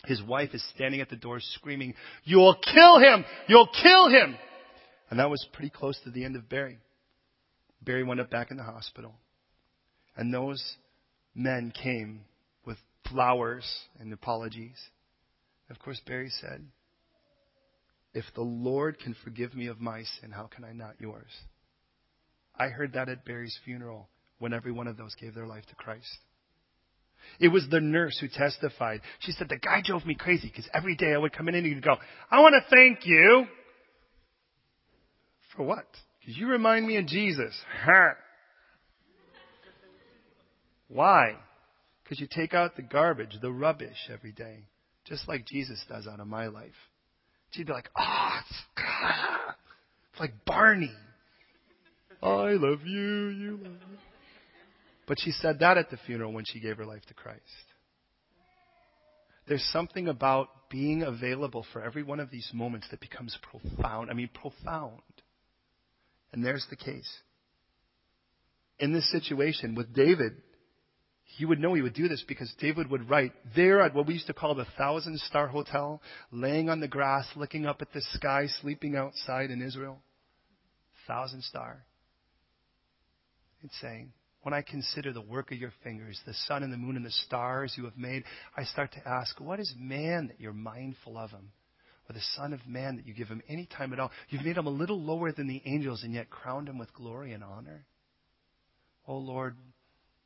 His 0.06 0.22
wife 0.22 0.50
is 0.54 0.64
standing 0.74 1.00
at 1.00 1.10
the 1.10 1.16
door 1.16 1.40
screaming, 1.40 1.94
You'll 2.24 2.56
kill 2.56 2.98
him! 2.98 3.24
You'll 3.46 3.68
kill 3.68 4.08
him! 4.08 4.36
And 5.10 5.18
that 5.18 5.30
was 5.30 5.46
pretty 5.52 5.70
close 5.70 5.98
to 6.04 6.10
the 6.10 6.24
end 6.24 6.36
of 6.36 6.48
Barry. 6.48 6.78
Barry 7.82 8.04
went 8.04 8.20
up 8.20 8.30
back 8.30 8.50
in 8.50 8.56
the 8.56 8.62
hospital. 8.62 9.14
And 10.16 10.32
those 10.32 10.76
men 11.34 11.72
came 11.72 12.22
flowers 13.10 13.64
and 13.98 14.12
apologies. 14.12 14.78
Of 15.70 15.78
course, 15.78 16.00
Barry 16.06 16.30
said, 16.40 16.64
If 18.12 18.24
the 18.34 18.42
Lord 18.42 18.98
can 18.98 19.14
forgive 19.24 19.54
me 19.54 19.68
of 19.68 19.80
my 19.80 20.02
sin, 20.20 20.30
how 20.30 20.46
can 20.46 20.64
I 20.64 20.72
not 20.72 21.00
yours? 21.00 21.30
I 22.56 22.68
heard 22.68 22.92
that 22.92 23.08
at 23.08 23.24
Barry's 23.24 23.58
funeral 23.64 24.08
when 24.38 24.52
every 24.52 24.72
one 24.72 24.86
of 24.86 24.96
those 24.96 25.14
gave 25.14 25.34
their 25.34 25.46
life 25.46 25.64
to 25.66 25.74
Christ. 25.74 26.18
It 27.40 27.48
was 27.48 27.66
the 27.70 27.80
nurse 27.80 28.18
who 28.20 28.28
testified. 28.28 29.00
She 29.20 29.32
said, 29.32 29.48
The 29.48 29.58
guy 29.58 29.80
drove 29.84 30.04
me 30.06 30.14
crazy 30.14 30.48
because 30.48 30.68
every 30.72 30.94
day 30.94 31.12
I 31.12 31.18
would 31.18 31.32
come 31.32 31.48
in 31.48 31.54
and 31.54 31.66
he'd 31.66 31.82
go, 31.82 31.96
I 32.30 32.40
want 32.40 32.54
to 32.54 32.74
thank 32.74 33.06
you. 33.06 33.46
For 35.56 35.64
what? 35.64 35.86
Because 36.20 36.36
you 36.36 36.48
remind 36.48 36.86
me 36.86 36.96
of 36.96 37.06
Jesus. 37.06 37.54
Why? 40.88 41.36
Because 42.04 42.20
you 42.20 42.28
take 42.30 42.54
out 42.54 42.76
the 42.76 42.82
garbage, 42.82 43.36
the 43.40 43.50
rubbish 43.50 44.08
every 44.12 44.32
day, 44.32 44.68
just 45.06 45.26
like 45.26 45.46
Jesus 45.46 45.82
does 45.88 46.06
out 46.06 46.20
of 46.20 46.26
my 46.26 46.46
life. 46.46 46.72
She'd 47.50 47.66
be 47.66 47.72
like, 47.72 47.88
oh, 47.98 48.38
it's, 48.40 48.58
it's 50.12 50.20
like 50.20 50.44
Barney. 50.44 50.92
I 52.22 52.52
love 52.52 52.80
you, 52.84 53.28
you 53.28 53.50
love 53.52 53.72
me. 53.72 53.98
But 55.06 55.18
she 55.20 55.30
said 55.30 55.58
that 55.60 55.78
at 55.78 55.90
the 55.90 55.98
funeral 56.06 56.32
when 56.32 56.44
she 56.46 56.60
gave 56.60 56.78
her 56.78 56.86
life 56.86 57.04
to 57.08 57.14
Christ. 57.14 57.40
There's 59.46 59.64
something 59.72 60.08
about 60.08 60.48
being 60.70 61.02
available 61.02 61.66
for 61.72 61.82
every 61.82 62.02
one 62.02 62.20
of 62.20 62.30
these 62.30 62.50
moments 62.54 62.88
that 62.90 63.00
becomes 63.00 63.36
profound. 63.42 64.10
I 64.10 64.14
mean, 64.14 64.30
profound. 64.32 65.02
And 66.32 66.44
there's 66.44 66.66
the 66.70 66.76
case. 66.76 67.10
In 68.78 68.92
this 68.92 69.10
situation 69.12 69.74
with 69.74 69.94
David, 69.94 70.32
he 71.36 71.44
would 71.44 71.58
know 71.58 71.74
he 71.74 71.82
would 71.82 71.94
do 71.94 72.08
this 72.08 72.24
because 72.26 72.52
David 72.60 72.90
would 72.90 73.08
write 73.10 73.32
there 73.56 73.80
at 73.80 73.94
what 73.94 74.06
we 74.06 74.14
used 74.14 74.28
to 74.28 74.34
call 74.34 74.54
the 74.54 74.66
thousand 74.78 75.18
star 75.20 75.48
hotel, 75.48 76.00
laying 76.30 76.68
on 76.68 76.80
the 76.80 76.88
grass, 76.88 77.26
looking 77.36 77.66
up 77.66 77.82
at 77.82 77.92
the 77.92 78.02
sky, 78.12 78.46
sleeping 78.60 78.96
outside 78.96 79.50
in 79.50 79.60
Israel. 79.60 80.00
Thousand 81.06 81.42
star. 81.42 81.84
It's 83.62 83.78
saying, 83.80 84.12
when 84.42 84.54
I 84.54 84.62
consider 84.62 85.12
the 85.12 85.22
work 85.22 85.50
of 85.50 85.58
your 85.58 85.72
fingers, 85.82 86.20
the 86.26 86.34
sun 86.46 86.62
and 86.62 86.72
the 86.72 86.76
moon 86.76 86.96
and 86.96 87.04
the 87.04 87.10
stars 87.10 87.74
you 87.76 87.84
have 87.84 87.96
made, 87.96 88.24
I 88.56 88.64
start 88.64 88.92
to 88.92 89.08
ask, 89.08 89.40
what 89.40 89.58
is 89.58 89.74
man 89.78 90.28
that 90.28 90.40
you're 90.40 90.52
mindful 90.52 91.18
of 91.18 91.30
him? 91.30 91.50
Or 92.08 92.12
the 92.12 92.20
Son 92.36 92.52
of 92.52 92.60
Man 92.66 92.96
that 92.96 93.06
you 93.06 93.14
give 93.14 93.28
him 93.28 93.42
any 93.48 93.64
time 93.64 93.94
at 93.94 93.98
all? 93.98 94.10
You've 94.28 94.44
made 94.44 94.58
him 94.58 94.66
a 94.66 94.70
little 94.70 95.00
lower 95.00 95.32
than 95.32 95.46
the 95.46 95.62
angels 95.64 96.02
and 96.02 96.12
yet 96.12 96.28
crowned 96.28 96.68
him 96.68 96.76
with 96.76 96.92
glory 96.92 97.32
and 97.32 97.42
honor. 97.42 97.86
Oh 99.08 99.16
Lord, 99.16 99.56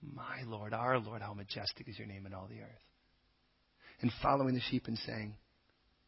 my 0.03 0.43
Lord, 0.47 0.73
our 0.73 0.99
Lord, 0.99 1.23
how 1.23 1.35
majestic 1.35 1.89
is 1.89 1.99
your 1.99 2.07
name 2.07 2.27
in 2.27 2.35
all 2.35 2.47
the 2.49 2.61
earth. 2.61 2.85
And 4.01 4.13
following 4.23 4.55
the 4.55 4.61
sheep 4.61 4.87
and 4.87 4.97
saying, 4.99 5.35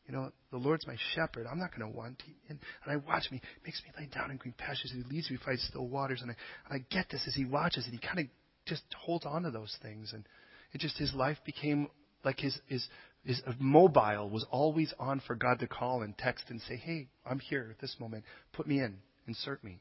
you 0.07 0.15
know, 0.15 0.33
the 0.51 0.59
Lord's 0.59 0.87
my 0.87 0.97
shepherd. 1.15 1.47
I'm 1.51 1.59
not 1.59 1.71
going 1.77 1.91
to 1.91 1.97
want. 1.97 2.23
And, 2.49 2.59
and 2.85 2.93
I 2.93 2.97
watch 2.97 3.31
me. 3.31 3.41
He 3.41 3.61
makes 3.65 3.83
me 3.85 3.91
lay 3.99 4.09
down 4.13 4.31
in 4.31 4.39
green 4.39 4.55
pastures. 4.57 4.93
And 4.93 5.05
he 5.05 5.17
leads 5.17 5.31
me 5.31 5.39
by 5.45 5.55
still 5.57 5.87
waters. 5.87 6.21
And 6.23 6.31
I, 6.31 6.35
and 6.69 6.83
I 6.83 6.95
get 6.95 7.09
this 7.11 7.23
as 7.27 7.35
he 7.35 7.45
watches. 7.45 7.85
And 7.85 7.95
he 7.95 8.01
kind 8.05 8.21
of 8.21 8.27
just 8.67 8.83
holds 8.99 9.25
on 9.25 9.43
to 9.43 9.51
those 9.51 9.77
things. 9.83 10.13
And 10.13 10.25
it 10.73 10.81
just, 10.81 10.99
his 10.99 11.15
life 11.15 11.39
became 11.45 11.89
like 12.25 12.41
his, 12.41 12.59
his, 12.67 12.87
his 13.25 13.41
mobile 13.59 14.29
was 14.31 14.45
always 14.51 14.93
on 14.99 15.21
for 15.27 15.35
God 15.35 15.61
to 15.61 15.69
call 15.69 16.03
and 16.03 16.17
text 16.17 16.47
and 16.49 16.61
say, 16.63 16.77
hey, 16.77 17.09
I'm 17.25 17.39
here 17.39 17.69
at 17.71 17.81
this 17.81 17.97
moment. 18.01 18.25
Put 18.53 18.67
me 18.67 18.81
in. 18.81 18.97
Insert 19.29 19.63
me. 19.63 19.79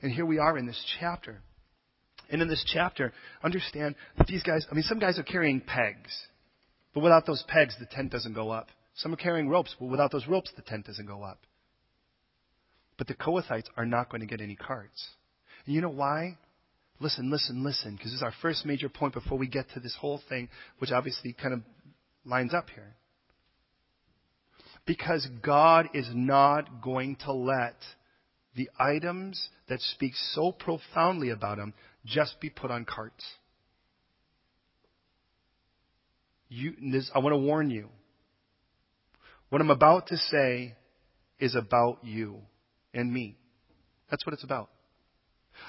And 0.00 0.12
here 0.12 0.26
we 0.26 0.38
are 0.38 0.56
in 0.56 0.66
this 0.66 0.82
chapter. 0.98 1.42
And 2.30 2.42
in 2.42 2.48
this 2.48 2.64
chapter, 2.66 3.12
understand 3.42 3.94
that 4.18 4.26
these 4.26 4.42
guys, 4.42 4.66
I 4.70 4.74
mean, 4.74 4.84
some 4.84 4.98
guys 4.98 5.18
are 5.18 5.24
carrying 5.24 5.60
pegs. 5.60 6.26
But 6.94 7.02
without 7.02 7.26
those 7.26 7.44
pegs, 7.48 7.76
the 7.78 7.86
tent 7.86 8.12
doesn't 8.12 8.34
go 8.34 8.50
up. 8.50 8.68
Some 8.96 9.12
are 9.12 9.16
carrying 9.16 9.48
ropes, 9.48 9.74
but 9.78 9.86
without 9.86 10.12
those 10.12 10.26
ropes, 10.26 10.50
the 10.54 10.62
tent 10.62 10.86
doesn't 10.86 11.06
go 11.06 11.22
up. 11.22 11.38
But 12.96 13.08
the 13.08 13.14
Kohathites 13.14 13.68
are 13.76 13.86
not 13.86 14.08
going 14.08 14.20
to 14.20 14.26
get 14.26 14.40
any 14.40 14.54
carts. 14.54 15.08
And 15.66 15.74
you 15.74 15.80
know 15.80 15.88
why? 15.88 16.38
Listen, 17.00 17.30
listen, 17.30 17.64
listen, 17.64 17.96
because 17.96 18.12
this 18.12 18.18
is 18.18 18.22
our 18.22 18.34
first 18.40 18.64
major 18.64 18.88
point 18.88 19.14
before 19.14 19.36
we 19.36 19.48
get 19.48 19.68
to 19.74 19.80
this 19.80 19.96
whole 20.00 20.20
thing, 20.28 20.48
which 20.78 20.92
obviously 20.92 21.32
kind 21.32 21.54
of 21.54 21.60
lines 22.24 22.54
up 22.54 22.70
here. 22.70 22.94
Because 24.86 25.26
God 25.42 25.88
is 25.92 26.08
not 26.12 26.82
going 26.82 27.16
to 27.24 27.32
let 27.32 27.76
the 28.54 28.70
items 28.78 29.48
that 29.68 29.80
speak 29.80 30.12
so 30.32 30.52
profoundly 30.52 31.30
about 31.30 31.58
Him 31.58 31.74
just 32.04 32.40
be 32.40 32.50
put 32.50 32.70
on 32.70 32.84
carts. 32.84 33.24
You, 36.48 36.74
this, 36.92 37.10
I 37.14 37.18
want 37.18 37.32
to 37.32 37.38
warn 37.38 37.70
you. 37.70 37.88
What 39.48 39.60
I'm 39.60 39.70
about 39.70 40.08
to 40.08 40.16
say 40.16 40.74
is 41.38 41.54
about 41.54 41.98
you 42.02 42.38
and 42.92 43.12
me. 43.12 43.36
That's 44.10 44.24
what 44.26 44.32
it's 44.32 44.44
about. 44.44 44.70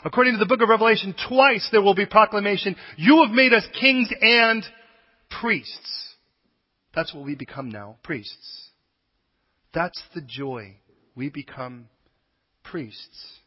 According 0.04 0.34
to 0.34 0.40
the 0.40 0.46
book 0.46 0.62
of 0.62 0.70
Revelation, 0.70 1.16
twice 1.28 1.68
there 1.72 1.82
will 1.82 1.96
be 1.96 2.06
proclamation, 2.06 2.76
you 2.98 3.24
have 3.24 3.34
made 3.34 3.54
us 3.54 3.66
kings 3.80 4.10
and 4.22 4.64
priests. 5.42 6.16
That's 6.94 7.14
what 7.14 7.26
we 7.26 7.36
become 7.36 7.70
now, 7.70 7.98
priests. 8.04 8.70
That's 9.74 10.02
the 10.14 10.22
joy. 10.22 10.78
We 11.16 11.30
become 11.30 11.90
priests. 12.64 13.40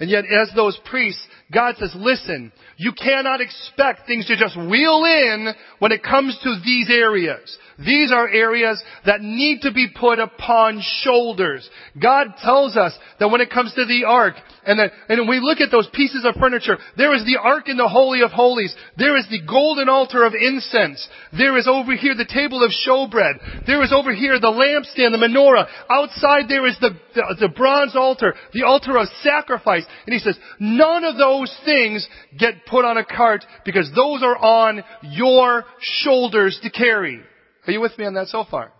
And 0.00 0.10
yet, 0.10 0.24
as 0.24 0.50
those 0.56 0.78
priests, 0.86 1.24
God 1.52 1.76
says, 1.78 1.92
listen, 1.94 2.52
you 2.76 2.92
cannot 2.92 3.40
expect 3.40 4.06
things 4.06 4.26
to 4.26 4.36
just 4.36 4.56
wheel 4.56 5.04
in 5.04 5.54
when 5.78 5.92
it 5.92 6.02
comes 6.02 6.36
to 6.42 6.56
these 6.64 6.90
areas. 6.90 7.58
These 7.78 8.12
are 8.12 8.28
areas 8.28 8.82
that 9.06 9.20
need 9.20 9.60
to 9.62 9.72
be 9.72 9.88
put 9.94 10.18
upon 10.18 10.82
shoulders. 11.02 11.68
God 12.00 12.28
tells 12.42 12.76
us 12.76 12.96
that 13.20 13.28
when 13.28 13.40
it 13.40 13.50
comes 13.50 13.72
to 13.74 13.84
the 13.84 14.04
ark, 14.06 14.34
and, 14.66 14.78
that, 14.78 14.92
and 15.08 15.28
we 15.28 15.40
look 15.40 15.60
at 15.60 15.70
those 15.70 15.88
pieces 15.92 16.24
of 16.24 16.34
furniture, 16.40 16.78
there 16.96 17.14
is 17.14 17.24
the 17.24 17.38
ark 17.40 17.68
in 17.68 17.76
the 17.76 17.88
Holy 17.88 18.22
of 18.22 18.30
Holies. 18.30 18.74
There 18.96 19.16
is 19.16 19.26
the 19.30 19.42
golden 19.46 19.88
altar 19.88 20.24
of 20.24 20.34
incense. 20.34 21.06
There 21.36 21.56
is 21.58 21.68
over 21.68 21.94
here 21.94 22.14
the 22.14 22.24
table 22.24 22.64
of 22.64 22.70
showbread. 22.70 23.66
There 23.66 23.82
is 23.82 23.92
over 23.92 24.14
here 24.14 24.40
the 24.40 24.48
lampstand, 24.48 25.12
the 25.12 25.18
menorah. 25.18 25.66
Outside 25.90 26.48
there 26.48 26.66
is 26.66 26.78
the, 26.80 26.90
the, 27.14 27.36
the 27.40 27.48
bronze 27.48 27.94
altar, 27.94 28.34
the 28.52 28.64
altar 28.64 28.96
of 28.98 29.08
sacrifice. 29.22 29.83
And 30.06 30.12
he 30.12 30.18
says, 30.18 30.38
none 30.58 31.04
of 31.04 31.16
those 31.16 31.54
things 31.64 32.06
get 32.38 32.66
put 32.66 32.84
on 32.84 32.96
a 32.96 33.04
cart 33.04 33.44
because 33.64 33.90
those 33.94 34.22
are 34.22 34.36
on 34.36 34.82
your 35.02 35.64
shoulders 35.80 36.58
to 36.62 36.70
carry. 36.70 37.20
Are 37.66 37.72
you 37.72 37.80
with 37.80 37.96
me 37.98 38.04
on 38.04 38.14
that 38.14 38.28
so 38.28 38.44
far? 38.50 38.72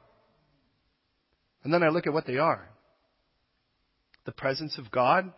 And 1.63 1.73
then 1.73 1.83
I 1.83 1.89
look 1.89 2.07
at 2.07 2.13
what 2.13 2.27
they 2.27 2.37
are. 2.37 2.69
The 4.27 4.33
presence 4.33 4.79
of 4.79 4.91
God. 4.91 5.33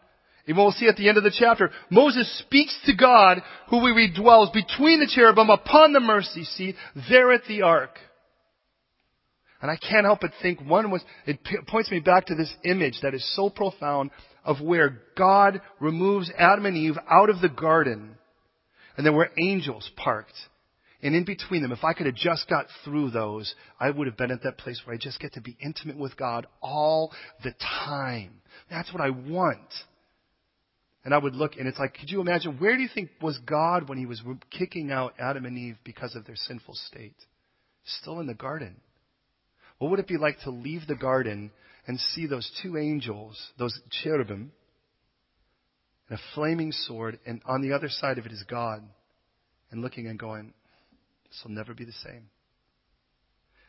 And 0.46 0.56
we'll 0.56 0.72
see 0.72 0.86
at 0.86 0.96
the 0.96 1.08
end 1.08 1.18
of 1.18 1.24
the 1.24 1.34
chapter, 1.36 1.70
Moses 1.90 2.38
speaks 2.38 2.76
to 2.86 2.94
God, 2.94 3.42
who 3.68 3.82
we 3.82 3.90
read 3.90 4.14
dwells 4.14 4.50
between 4.50 5.00
the 5.00 5.10
cherubim 5.12 5.50
upon 5.50 5.92
the 5.92 6.00
mercy 6.00 6.44
seat, 6.44 6.76
there 7.08 7.32
at 7.32 7.44
the 7.48 7.62
ark. 7.62 7.98
And 9.60 9.70
I 9.70 9.76
can't 9.76 10.04
help 10.04 10.20
but 10.20 10.32
think 10.42 10.60
one 10.60 10.90
was, 10.90 11.02
it 11.24 11.40
points 11.66 11.90
me 11.90 12.00
back 12.00 12.26
to 12.26 12.34
this 12.34 12.54
image 12.64 13.00
that 13.02 13.14
is 13.14 13.34
so 13.34 13.50
profound 13.50 14.10
of 14.46 14.62
where 14.62 15.02
God 15.18 15.60
removes 15.80 16.32
Adam 16.38 16.64
and 16.64 16.76
Eve 16.76 16.96
out 17.10 17.28
of 17.28 17.42
the 17.42 17.50
garden 17.50 18.16
and 18.96 19.04
there 19.04 19.12
were 19.12 19.30
angels 19.38 19.90
parked. 19.96 20.32
And 21.02 21.14
in 21.14 21.24
between 21.24 21.60
them, 21.60 21.72
if 21.72 21.84
I 21.84 21.92
could 21.92 22.06
have 22.06 22.14
just 22.14 22.48
got 22.48 22.66
through 22.82 23.10
those, 23.10 23.54
I 23.78 23.90
would 23.90 24.06
have 24.06 24.16
been 24.16 24.30
at 24.30 24.42
that 24.44 24.56
place 24.56 24.80
where 24.84 24.94
I 24.94 24.98
just 24.98 25.20
get 25.20 25.34
to 25.34 25.42
be 25.42 25.56
intimate 25.62 25.98
with 25.98 26.16
God 26.16 26.46
all 26.62 27.12
the 27.44 27.52
time. 27.60 28.40
That's 28.70 28.90
what 28.92 29.02
I 29.02 29.10
want. 29.10 29.60
And 31.04 31.12
I 31.12 31.18
would 31.18 31.34
look, 31.34 31.56
and 31.56 31.68
it's 31.68 31.78
like, 31.78 31.94
could 31.94 32.10
you 32.10 32.22
imagine, 32.22 32.56
where 32.58 32.74
do 32.74 32.82
you 32.82 32.88
think 32.92 33.10
was 33.20 33.38
God 33.46 33.88
when 33.88 33.98
he 33.98 34.06
was 34.06 34.22
kicking 34.50 34.90
out 34.90 35.14
Adam 35.20 35.44
and 35.44 35.58
Eve 35.58 35.76
because 35.84 36.16
of 36.16 36.24
their 36.24 36.34
sinful 36.34 36.74
state? 36.74 37.14
still 37.86 38.20
in 38.20 38.26
the 38.26 38.34
garden. 38.34 38.76
What 39.78 39.90
would 39.90 40.00
it 40.00 40.08
be 40.08 40.16
like 40.16 40.40
to 40.40 40.50
leave 40.50 40.86
the 40.86 40.96
garden 40.96 41.50
and 41.86 41.98
see 41.98 42.26
those 42.26 42.50
two 42.62 42.76
angels, 42.76 43.40
those 43.58 43.78
cherubim, 44.02 44.52
and 46.08 46.18
a 46.18 46.22
flaming 46.34 46.72
sword, 46.72 47.18
and 47.26 47.40
on 47.46 47.62
the 47.62 47.72
other 47.72 47.88
side 47.88 48.18
of 48.18 48.26
it 48.26 48.32
is 48.32 48.44
God, 48.48 48.82
and 49.70 49.82
looking 49.82 50.06
and 50.06 50.18
going, 50.18 50.52
this 51.28 51.40
will 51.44 51.52
never 51.52 51.74
be 51.74 51.84
the 51.84 51.92
same. 51.92 52.28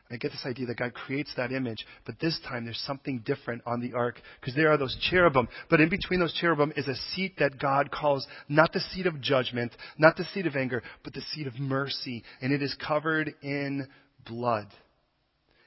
I 0.10 0.16
get 0.16 0.32
this 0.32 0.46
idea 0.46 0.68
that 0.68 0.78
God 0.78 0.94
creates 0.94 1.34
that 1.36 1.52
image, 1.52 1.86
but 2.06 2.20
this 2.20 2.40
time 2.48 2.64
there's 2.64 2.82
something 2.88 3.24
different 3.26 3.62
on 3.66 3.82
the 3.82 3.94
ark 3.94 4.22
because 4.40 4.56
there 4.56 4.72
are 4.72 4.78
those 4.78 4.96
cherubim. 5.10 5.50
But 5.70 5.82
in 5.82 5.90
between 5.90 6.22
those 6.22 6.34
cherubim 6.34 6.72
is 6.78 6.88
a 6.88 6.96
seat 7.14 7.34
that 7.40 7.60
God 7.60 7.92
calls 7.92 8.26
not 8.48 8.72
the 8.72 8.80
seat 8.80 9.06
of 9.06 9.20
judgment, 9.20 9.76
not 9.98 10.16
the 10.16 10.24
seat 10.34 10.48
of 10.48 10.56
anger, 10.56 10.82
but 11.04 11.14
the 11.14 11.24
seat 11.34 11.46
of 11.46 11.60
mercy. 11.60 12.24
And 12.42 12.54
it 12.54 12.62
is 12.62 12.76
covered 12.76 13.34
in 13.42 13.88
blood. 14.26 14.68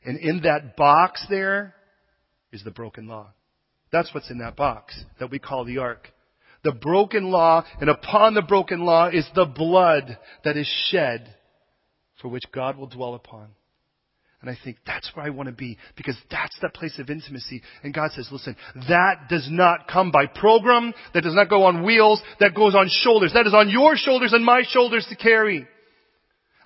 And 0.06 0.18
in 0.18 0.40
that 0.44 0.74
box 0.74 1.26
there 1.28 1.74
is 2.52 2.64
the 2.64 2.70
broken 2.70 3.06
law. 3.06 3.28
That's 3.92 4.12
what's 4.14 4.30
in 4.30 4.38
that 4.38 4.56
box 4.56 5.04
that 5.18 5.30
we 5.30 5.38
call 5.38 5.64
the 5.64 5.78
ark. 5.78 6.08
The 6.62 6.72
broken 6.72 7.30
law, 7.30 7.64
and 7.80 7.88
upon 7.88 8.34
the 8.34 8.42
broken 8.42 8.80
law 8.80 9.08
is 9.08 9.26
the 9.34 9.46
blood 9.46 10.18
that 10.44 10.56
is 10.56 10.70
shed 10.90 11.34
for 12.20 12.28
which 12.28 12.44
God 12.52 12.76
will 12.76 12.86
dwell 12.86 13.14
upon. 13.14 13.48
And 14.42 14.48
I 14.48 14.56
think 14.62 14.78
that's 14.86 15.10
where 15.14 15.24
I 15.24 15.30
want 15.30 15.48
to 15.48 15.54
be 15.54 15.76
because 15.96 16.16
that's 16.30 16.58
that 16.62 16.72
place 16.72 16.98
of 16.98 17.10
intimacy. 17.10 17.62
And 17.82 17.92
God 17.92 18.10
says, 18.12 18.28
listen, 18.32 18.56
that 18.88 19.28
does 19.28 19.48
not 19.50 19.86
come 19.86 20.10
by 20.10 20.26
program. 20.26 20.94
That 21.12 21.24
does 21.24 21.34
not 21.34 21.50
go 21.50 21.64
on 21.64 21.84
wheels. 21.84 22.22
That 22.40 22.54
goes 22.54 22.74
on 22.74 22.88
shoulders. 22.88 23.32
That 23.34 23.46
is 23.46 23.52
on 23.52 23.68
your 23.68 23.96
shoulders 23.96 24.32
and 24.32 24.44
my 24.44 24.62
shoulders 24.66 25.06
to 25.10 25.16
carry. 25.16 25.66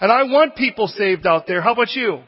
And 0.00 0.12
I 0.12 0.22
want 0.24 0.54
people 0.54 0.86
saved 0.86 1.26
out 1.26 1.48
there. 1.48 1.62
How 1.62 1.72
about 1.72 1.92
you? 1.94 2.20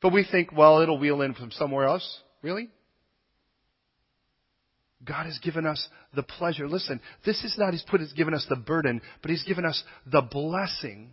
But 0.00 0.14
we 0.14 0.26
think, 0.30 0.56
well, 0.56 0.80
it'll 0.80 0.98
wheel 0.98 1.20
in 1.20 1.34
from 1.34 1.50
somewhere 1.50 1.84
else. 1.84 2.20
Really? 2.42 2.70
God 5.04 5.26
has 5.26 5.38
given 5.38 5.66
us 5.66 5.88
the 6.14 6.22
pleasure. 6.22 6.68
Listen, 6.68 7.00
this 7.24 7.42
is 7.42 7.54
not 7.58 7.72
He's 7.72 7.82
put 7.82 8.00
He's 8.00 8.12
given 8.12 8.34
us 8.34 8.46
the 8.48 8.56
burden, 8.56 9.00
but 9.22 9.30
He's 9.30 9.44
given 9.44 9.64
us 9.64 9.82
the 10.06 10.22
blessing 10.22 11.12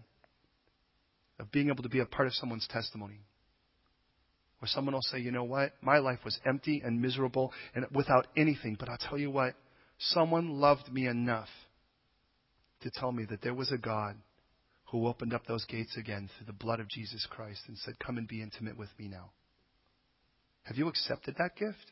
of 1.39 1.51
being 1.51 1.69
able 1.69 1.83
to 1.83 1.89
be 1.89 1.99
a 1.99 2.05
part 2.05 2.27
of 2.27 2.33
someone's 2.33 2.67
testimony. 2.67 3.21
Where 4.59 4.69
someone 4.69 4.95
will 4.95 5.03
say, 5.03 5.19
you 5.19 5.31
know 5.31 5.43
what? 5.43 5.73
My 5.81 5.99
life 5.99 6.19
was 6.25 6.39
empty 6.45 6.81
and 6.83 7.01
miserable 7.01 7.53
and 7.75 7.85
without 7.93 8.27
anything, 8.35 8.75
but 8.79 8.89
I'll 8.89 8.97
tell 8.97 9.17
you 9.17 9.29
what, 9.29 9.53
someone 9.99 10.59
loved 10.59 10.91
me 10.91 11.07
enough 11.07 11.49
to 12.81 12.89
tell 12.89 13.11
me 13.11 13.25
that 13.29 13.41
there 13.41 13.53
was 13.53 13.71
a 13.71 13.77
God 13.77 14.15
who 14.91 15.07
opened 15.07 15.33
up 15.33 15.45
those 15.45 15.65
gates 15.65 15.95
again 15.97 16.29
through 16.37 16.47
the 16.47 16.53
blood 16.53 16.79
of 16.79 16.87
Jesus 16.87 17.27
Christ 17.29 17.61
and 17.67 17.77
said, 17.77 17.99
Come 17.99 18.17
and 18.17 18.27
be 18.27 18.41
intimate 18.41 18.77
with 18.77 18.89
me 18.97 19.07
now. 19.07 19.31
Have 20.67 20.77
you 20.77 20.87
accepted 20.87 21.35
that 21.37 21.55
gift? 21.55 21.91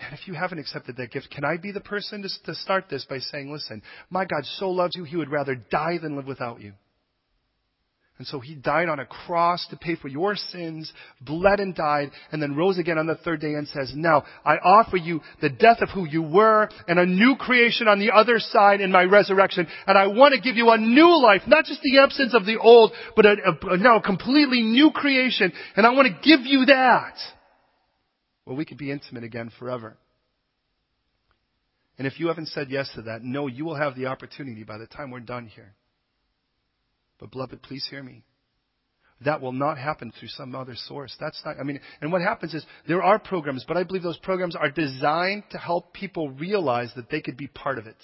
Man, 0.00 0.12
if 0.12 0.26
you 0.26 0.34
haven't 0.34 0.58
accepted 0.58 0.96
that 0.96 1.12
gift, 1.12 1.30
can 1.30 1.44
I 1.44 1.56
be 1.56 1.72
the 1.72 1.80
person 1.80 2.22
to, 2.22 2.28
to 2.46 2.54
start 2.56 2.86
this 2.90 3.06
by 3.08 3.18
saying, 3.18 3.52
Listen, 3.52 3.82
my 4.10 4.24
God 4.24 4.44
so 4.44 4.70
loves 4.70 4.94
you, 4.96 5.04
he 5.04 5.16
would 5.16 5.30
rather 5.30 5.54
die 5.54 5.98
than 6.02 6.16
live 6.16 6.26
without 6.26 6.60
you. 6.60 6.72
And 8.16 8.26
so 8.28 8.38
he 8.38 8.54
died 8.54 8.88
on 8.88 9.00
a 9.00 9.06
cross 9.06 9.66
to 9.70 9.76
pay 9.76 9.96
for 9.96 10.06
your 10.06 10.36
sins, 10.36 10.92
bled 11.20 11.58
and 11.58 11.74
died, 11.74 12.12
and 12.30 12.40
then 12.40 12.54
rose 12.54 12.78
again 12.78 12.96
on 12.96 13.08
the 13.08 13.16
third 13.16 13.40
day 13.40 13.54
and 13.54 13.66
says, 13.66 13.92
now 13.92 14.22
I 14.44 14.54
offer 14.58 14.96
you 14.96 15.20
the 15.40 15.48
death 15.48 15.78
of 15.80 15.90
who 15.90 16.06
you 16.06 16.22
were 16.22 16.68
and 16.86 17.00
a 17.00 17.06
new 17.06 17.34
creation 17.34 17.88
on 17.88 17.98
the 17.98 18.12
other 18.12 18.38
side 18.38 18.80
in 18.80 18.92
my 18.92 19.02
resurrection. 19.02 19.66
And 19.88 19.98
I 19.98 20.06
want 20.06 20.32
to 20.32 20.40
give 20.40 20.54
you 20.54 20.70
a 20.70 20.78
new 20.78 21.20
life, 21.20 21.42
not 21.48 21.64
just 21.64 21.82
the 21.82 21.98
absence 21.98 22.34
of 22.34 22.46
the 22.46 22.56
old, 22.56 22.92
but 23.16 23.26
a, 23.26 23.34
a, 23.46 23.72
a 23.72 23.76
now 23.78 23.98
completely 23.98 24.62
new 24.62 24.92
creation. 24.92 25.52
And 25.74 25.84
I 25.84 25.90
want 25.90 26.06
to 26.06 26.28
give 26.28 26.46
you 26.46 26.66
that. 26.66 27.16
Well, 28.46 28.56
we 28.56 28.64
could 28.64 28.78
be 28.78 28.90
intimate 28.90 29.24
again 29.24 29.50
forever. 29.58 29.96
And 31.96 32.06
if 32.06 32.18
you 32.18 32.28
haven't 32.28 32.48
said 32.48 32.70
yes 32.70 32.90
to 32.94 33.02
that, 33.02 33.22
no, 33.22 33.46
you 33.46 33.64
will 33.64 33.76
have 33.76 33.94
the 33.94 34.06
opportunity 34.06 34.64
by 34.64 34.78
the 34.78 34.86
time 34.86 35.10
we're 35.10 35.20
done 35.20 35.46
here. 35.46 35.74
But 37.18 37.30
beloved, 37.30 37.62
please 37.62 37.86
hear 37.88 38.02
me. 38.02 38.24
That 39.24 39.40
will 39.40 39.52
not 39.52 39.78
happen 39.78 40.12
through 40.18 40.28
some 40.28 40.54
other 40.54 40.74
source. 40.74 41.16
That's 41.20 41.40
not, 41.44 41.56
I 41.58 41.62
mean, 41.62 41.80
and 42.00 42.10
what 42.10 42.20
happens 42.20 42.52
is 42.52 42.66
there 42.88 43.02
are 43.02 43.18
programs, 43.18 43.64
but 43.66 43.76
I 43.76 43.84
believe 43.84 44.02
those 44.02 44.18
programs 44.18 44.56
are 44.56 44.70
designed 44.70 45.44
to 45.52 45.58
help 45.58 45.94
people 45.94 46.30
realize 46.30 46.90
that 46.96 47.08
they 47.10 47.20
could 47.20 47.36
be 47.36 47.46
part 47.46 47.78
of 47.78 47.86
it. 47.86 47.96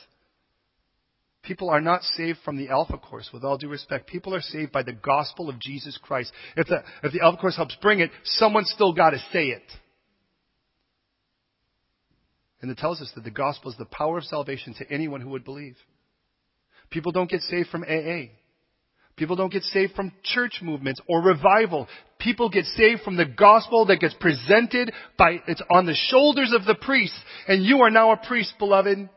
People 1.43 1.69
are 1.69 1.81
not 1.81 2.03
saved 2.03 2.39
from 2.45 2.57
the 2.57 2.69
Alpha 2.69 2.99
Course, 2.99 3.31
with 3.33 3.45
all 3.45 3.59
due 3.59 3.69
respect. 3.69 4.07
People 4.07 4.35
are 4.35 4.41
saved 4.41 4.73
by 4.73 4.83
the 4.83 4.93
gospel 4.93 5.49
of 5.49 5.59
Jesus 5.59 5.99
Christ. 6.01 6.33
If 6.57 6.69
the, 6.69 6.83
if 7.03 7.13
the 7.13 7.21
Alpha 7.23 7.39
Course 7.39 7.57
helps 7.57 7.77
bring 7.83 8.01
it, 8.01 8.11
someone's 8.25 8.71
still 8.71 8.93
got 8.93 9.11
to 9.11 9.19
say 9.33 9.47
it. 9.47 9.63
And 12.63 12.71
it 12.71 12.79
tells 12.79 13.01
us 13.01 13.11
that 13.15 13.25
the 13.25 13.31
gospel 13.31 13.71
is 13.71 13.77
the 13.79 13.87
power 13.87 14.19
of 14.19 14.25
salvation 14.25 14.75
to 14.75 14.91
anyone 14.93 15.21
who 15.21 15.31
would 15.31 15.45
believe. 15.45 15.77
People 16.91 17.13
don't 17.13 17.31
get 17.31 17.41
saved 17.43 17.69
from 17.69 17.85
AA. 17.85 18.33
People 19.17 19.37
don't 19.37 19.53
get 19.53 19.63
saved 19.65 19.95
from 19.95 20.13
church 20.23 20.61
movements 20.63 21.01
or 21.07 21.23
revival. 21.23 21.89
People 22.19 22.49
get 22.49 22.65
saved 22.65 23.03
from 23.03 23.17
the 23.17 23.27
gospel 23.27 23.87
that 23.87 24.01
gets 24.01 24.15
presented 24.19 24.93
by, 25.19 25.41
it's 25.47 25.63
on 25.71 25.87
the 25.87 25.95
shoulders 25.95 26.53
of 26.55 26.65
the 26.65 26.75
priest. 26.75 27.15
And 27.47 27.65
you 27.65 27.81
are 27.81 27.91
now 27.91 28.13
a 28.13 28.17
priest, 28.17 28.55
beloved. 28.59 29.09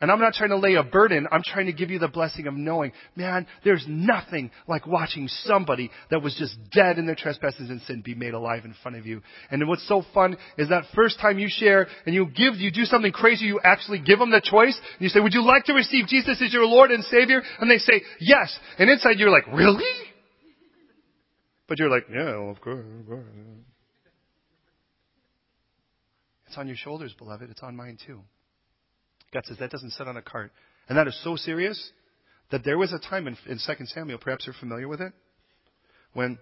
And 0.00 0.12
I'm 0.12 0.20
not 0.20 0.34
trying 0.34 0.50
to 0.50 0.58
lay 0.58 0.74
a 0.74 0.84
burden. 0.84 1.26
I'm 1.32 1.42
trying 1.42 1.66
to 1.66 1.72
give 1.72 1.90
you 1.90 1.98
the 1.98 2.06
blessing 2.06 2.46
of 2.46 2.54
knowing, 2.54 2.92
man, 3.16 3.48
there's 3.64 3.84
nothing 3.88 4.52
like 4.68 4.86
watching 4.86 5.26
somebody 5.26 5.90
that 6.12 6.22
was 6.22 6.36
just 6.36 6.56
dead 6.70 6.98
in 6.98 7.06
their 7.06 7.16
trespasses 7.16 7.68
and 7.68 7.80
sin 7.82 8.02
be 8.02 8.14
made 8.14 8.32
alive 8.32 8.64
in 8.64 8.76
front 8.80 8.96
of 8.96 9.06
you. 9.06 9.22
And 9.50 9.66
what's 9.66 9.86
so 9.88 10.04
fun 10.14 10.36
is 10.56 10.68
that 10.68 10.84
first 10.94 11.18
time 11.18 11.40
you 11.40 11.48
share 11.50 11.88
and 12.06 12.14
you 12.14 12.26
give, 12.26 12.54
you 12.56 12.70
do 12.70 12.84
something 12.84 13.10
crazy, 13.10 13.46
you 13.46 13.58
actually 13.64 13.98
give 13.98 14.20
them 14.20 14.30
the 14.30 14.40
choice. 14.40 14.78
And 14.78 15.00
you 15.00 15.08
say, 15.08 15.18
would 15.18 15.34
you 15.34 15.44
like 15.44 15.64
to 15.64 15.72
receive 15.72 16.06
Jesus 16.06 16.40
as 16.40 16.52
your 16.52 16.66
Lord 16.66 16.92
and 16.92 17.02
Savior? 17.02 17.42
And 17.58 17.68
they 17.68 17.78
say, 17.78 18.02
yes. 18.20 18.56
And 18.78 18.88
inside 18.88 19.18
you're 19.18 19.30
like, 19.30 19.48
really? 19.48 19.82
But 21.66 21.80
you're 21.80 21.90
like, 21.90 22.04
yeah, 22.08 22.50
of 22.50 22.60
course. 22.60 22.84
It's 26.46 26.56
on 26.56 26.68
your 26.68 26.76
shoulders, 26.76 27.12
beloved. 27.18 27.50
It's 27.50 27.64
on 27.64 27.74
mine 27.74 27.98
too. 28.06 28.20
God 29.32 29.44
says 29.46 29.58
that 29.58 29.70
doesn't 29.70 29.90
sit 29.90 30.08
on 30.08 30.16
a 30.16 30.22
cart. 30.22 30.52
And 30.88 30.96
that 30.96 31.06
is 31.06 31.18
so 31.22 31.36
serious 31.36 31.92
that 32.50 32.64
there 32.64 32.78
was 32.78 32.92
a 32.92 32.98
time 32.98 33.26
in, 33.26 33.36
in 33.46 33.58
2 33.58 33.86
Samuel, 33.86 34.18
perhaps 34.18 34.46
you're 34.46 34.54
familiar 34.58 34.88
with 34.88 35.00
it, 35.00 35.12
when 36.14 36.38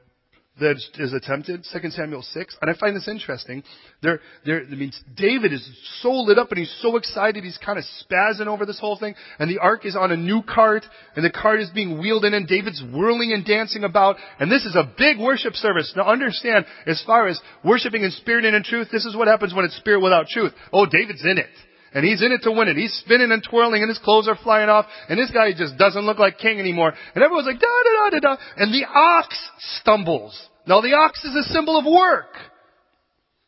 that 0.58 0.80
is 0.98 1.12
attempted, 1.12 1.66
2 1.70 1.90
Samuel 1.90 2.22
6. 2.22 2.56
And 2.62 2.70
I 2.70 2.74
find 2.78 2.96
this 2.96 3.08
interesting. 3.08 3.62
There, 4.02 4.20
there, 4.46 4.62
I 4.62 4.74
mean, 4.74 4.90
David 5.14 5.52
is 5.52 5.68
so 6.00 6.10
lit 6.10 6.38
up 6.38 6.50
and 6.50 6.58
he's 6.58 6.74
so 6.80 6.96
excited. 6.96 7.44
He's 7.44 7.58
kind 7.58 7.78
of 7.78 7.84
spazzing 8.00 8.46
over 8.46 8.64
this 8.64 8.80
whole 8.80 8.98
thing. 8.98 9.14
And 9.38 9.50
the 9.50 9.58
ark 9.58 9.84
is 9.84 9.96
on 9.96 10.12
a 10.12 10.16
new 10.16 10.42
cart 10.42 10.86
and 11.14 11.22
the 11.22 11.30
cart 11.30 11.60
is 11.60 11.68
being 11.70 12.00
wheeled 12.00 12.24
in 12.24 12.32
and 12.32 12.48
David's 12.48 12.82
whirling 12.82 13.32
and 13.34 13.44
dancing 13.44 13.84
about. 13.84 14.16
And 14.40 14.50
this 14.50 14.64
is 14.64 14.74
a 14.74 14.90
big 14.96 15.18
worship 15.18 15.54
service. 15.54 15.92
Now 15.94 16.10
understand, 16.10 16.64
as 16.86 17.02
far 17.04 17.28
as 17.28 17.38
worshiping 17.62 18.02
in 18.02 18.10
spirit 18.12 18.46
and 18.46 18.56
in 18.56 18.62
truth, 18.62 18.88
this 18.90 19.04
is 19.04 19.14
what 19.14 19.28
happens 19.28 19.52
when 19.52 19.66
it's 19.66 19.76
spirit 19.76 20.00
without 20.00 20.28
truth. 20.28 20.52
Oh, 20.72 20.86
David's 20.86 21.24
in 21.24 21.36
it. 21.36 21.50
And 21.94 22.04
he's 22.04 22.22
in 22.22 22.32
it 22.32 22.42
to 22.42 22.52
win 22.52 22.68
it. 22.68 22.76
He's 22.76 22.92
spinning 23.04 23.32
and 23.32 23.42
twirling 23.42 23.82
and 23.82 23.88
his 23.88 23.98
clothes 23.98 24.28
are 24.28 24.38
flying 24.42 24.68
off 24.68 24.86
and 25.08 25.18
this 25.18 25.30
guy 25.30 25.52
just 25.56 25.78
doesn't 25.78 26.04
look 26.04 26.18
like 26.18 26.38
king 26.38 26.58
anymore. 26.58 26.92
And 27.14 27.24
everyone's 27.24 27.46
like, 27.46 27.60
da 27.60 27.66
da 27.66 28.10
da 28.10 28.18
da 28.18 28.34
da. 28.34 28.42
And 28.56 28.72
the 28.72 28.86
ox 28.86 29.50
stumbles. 29.80 30.48
Now 30.66 30.80
the 30.80 30.94
ox 30.94 31.24
is 31.24 31.34
a 31.34 31.52
symbol 31.52 31.78
of 31.78 31.84
work. 31.84 32.34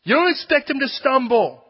You 0.05 0.14
don't 0.14 0.30
expect 0.30 0.70
him 0.70 0.78
to 0.80 0.89
stumble. 0.89 1.62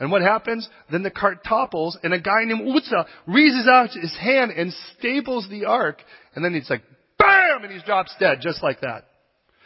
And 0.00 0.12
what 0.12 0.22
happens? 0.22 0.68
Then 0.90 1.02
the 1.02 1.10
cart 1.10 1.38
topples 1.46 1.98
and 2.02 2.12
a 2.12 2.20
guy 2.20 2.44
named 2.44 2.68
Uzzah 2.68 3.06
reaches 3.26 3.66
out 3.66 3.90
his 3.90 4.16
hand 4.16 4.52
and 4.52 4.72
staples 4.96 5.48
the 5.48 5.64
ark. 5.64 6.02
And 6.34 6.44
then 6.44 6.54
he's 6.54 6.70
like, 6.70 6.82
BAM! 7.18 7.64
And 7.64 7.72
he 7.72 7.84
drops 7.84 8.14
dead 8.20 8.38
just 8.40 8.62
like 8.62 8.80
that. 8.82 9.04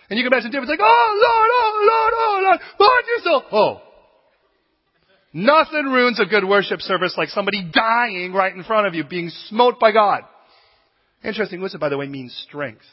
And 0.09 0.19
you 0.19 0.25
can 0.25 0.33
imagine 0.33 0.51
David's 0.51 0.71
like, 0.71 0.81
oh 0.81 1.09
Lord, 1.23 1.51
oh 1.53 1.73
Lord, 1.89 2.13
oh 2.17 2.59
Lord, 2.79 3.05
so, 3.25 3.57
oh. 3.57 3.83
Nothing 5.33 5.87
ruins 5.87 6.21
a 6.21 6.27
good 6.27 6.47
worship 6.47 6.81
service 6.81 7.15
like 7.17 7.31
somebody 7.31 7.71
dying 7.73 8.33
right 8.33 8.55
in 8.55 8.65
front 8.65 8.87
of 8.87 8.95
you, 8.95 9.05
being 9.05 9.31
smote 9.49 9.81
by 9.81 9.93
God. 9.93 10.23
Interesting, 11.25 11.63
Uzzah, 11.63 11.79
by 11.79 11.89
the 11.89 11.97
way, 11.97 12.07
means 12.07 12.35
strength. 12.49 12.85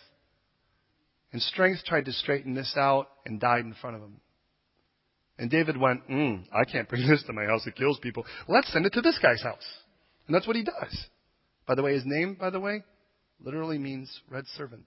And 1.32 1.42
strength 1.42 1.84
tried 1.86 2.06
to 2.06 2.14
straighten 2.14 2.54
this 2.54 2.74
out 2.78 3.10
and 3.26 3.40
died 3.40 3.66
in 3.66 3.74
front 3.74 3.98
of 3.98 4.02
him. 4.02 4.22
And 5.38 5.50
David 5.50 5.78
went, 5.78 6.08
mm, 6.10 6.44
I 6.54 6.66
can't 6.70 6.88
bring 6.88 7.08
this 7.10 7.24
to 7.24 7.34
my 7.34 7.46
house. 7.46 7.66
It 7.68 7.76
kills 7.76 8.00
people. 8.00 8.26
Let's 8.48 8.72
send 8.72 8.86
it 8.86 8.94
to 8.94 9.02
this 9.02 9.20
guy's 9.22 9.42
house. 9.42 9.66
And 10.28 10.36
that's 10.36 10.48
what 10.48 10.56
he 10.56 10.64
does. 10.64 11.06
By 11.68 11.76
the 11.76 11.84
way, 11.84 11.94
his 11.94 12.06
name, 12.06 12.36
by 12.40 12.50
the 12.50 12.60
way, 12.60 12.84
literally 13.44 13.78
means 13.78 14.22
red 14.30 14.46
servant. 14.58 14.86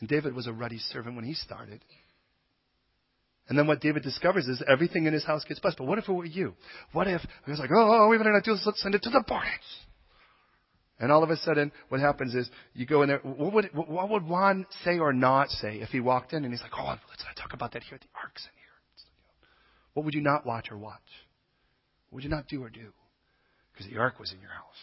And 0.00 0.08
David 0.08 0.34
was 0.34 0.46
a 0.46 0.52
ruddy 0.52 0.78
servant 0.78 1.14
when 1.14 1.24
he 1.24 1.34
started. 1.34 1.84
And 3.50 3.58
then 3.58 3.66
what 3.66 3.80
David 3.80 4.04
discovers 4.04 4.46
is 4.46 4.62
everything 4.68 5.06
in 5.06 5.12
his 5.12 5.24
house 5.24 5.44
gets 5.44 5.58
blessed. 5.58 5.78
But 5.78 5.88
what 5.88 5.98
if 5.98 6.08
it 6.08 6.12
were 6.12 6.24
you? 6.24 6.54
What 6.92 7.08
if, 7.08 7.20
he 7.44 7.50
was 7.50 7.58
like, 7.58 7.70
oh, 7.74 8.06
we 8.08 8.16
better 8.16 8.32
not 8.32 8.44
do 8.44 8.52
this, 8.52 8.62
let's 8.64 8.80
send 8.80 8.94
it 8.94 9.02
to 9.02 9.10
the 9.10 9.24
Barnets. 9.26 9.66
And 11.00 11.10
all 11.10 11.24
of 11.24 11.30
a 11.30 11.36
sudden, 11.36 11.72
what 11.88 12.00
happens 12.00 12.34
is 12.36 12.48
you 12.74 12.86
go 12.86 13.02
in 13.02 13.08
there. 13.08 13.18
What 13.18 13.54
would 13.54 13.70
what 13.72 14.10
would 14.10 14.26
Juan 14.28 14.66
say 14.84 14.98
or 14.98 15.14
not 15.14 15.48
say 15.48 15.76
if 15.80 15.88
he 15.88 15.98
walked 15.98 16.34
in 16.34 16.44
and 16.44 16.52
he's 16.52 16.60
like, 16.60 16.72
"Oh, 16.76 16.90
let's 17.08 17.24
not 17.24 17.36
talk 17.36 17.54
about 17.54 17.72
that 17.72 17.82
here. 17.82 17.96
The 17.98 18.06
ark's 18.22 18.44
in 18.44 18.50
here." 18.54 19.48
What 19.94 20.04
would 20.04 20.12
you 20.12 20.20
not 20.20 20.44
watch 20.44 20.70
or 20.70 20.76
watch? 20.76 21.00
What 22.10 22.16
would 22.16 22.24
you 22.24 22.28
not 22.28 22.48
do 22.48 22.62
or 22.62 22.68
do? 22.68 22.92
Because 23.72 23.90
the 23.90 23.98
ark 23.98 24.20
was 24.20 24.30
in 24.30 24.40
your 24.42 24.50
house. 24.50 24.76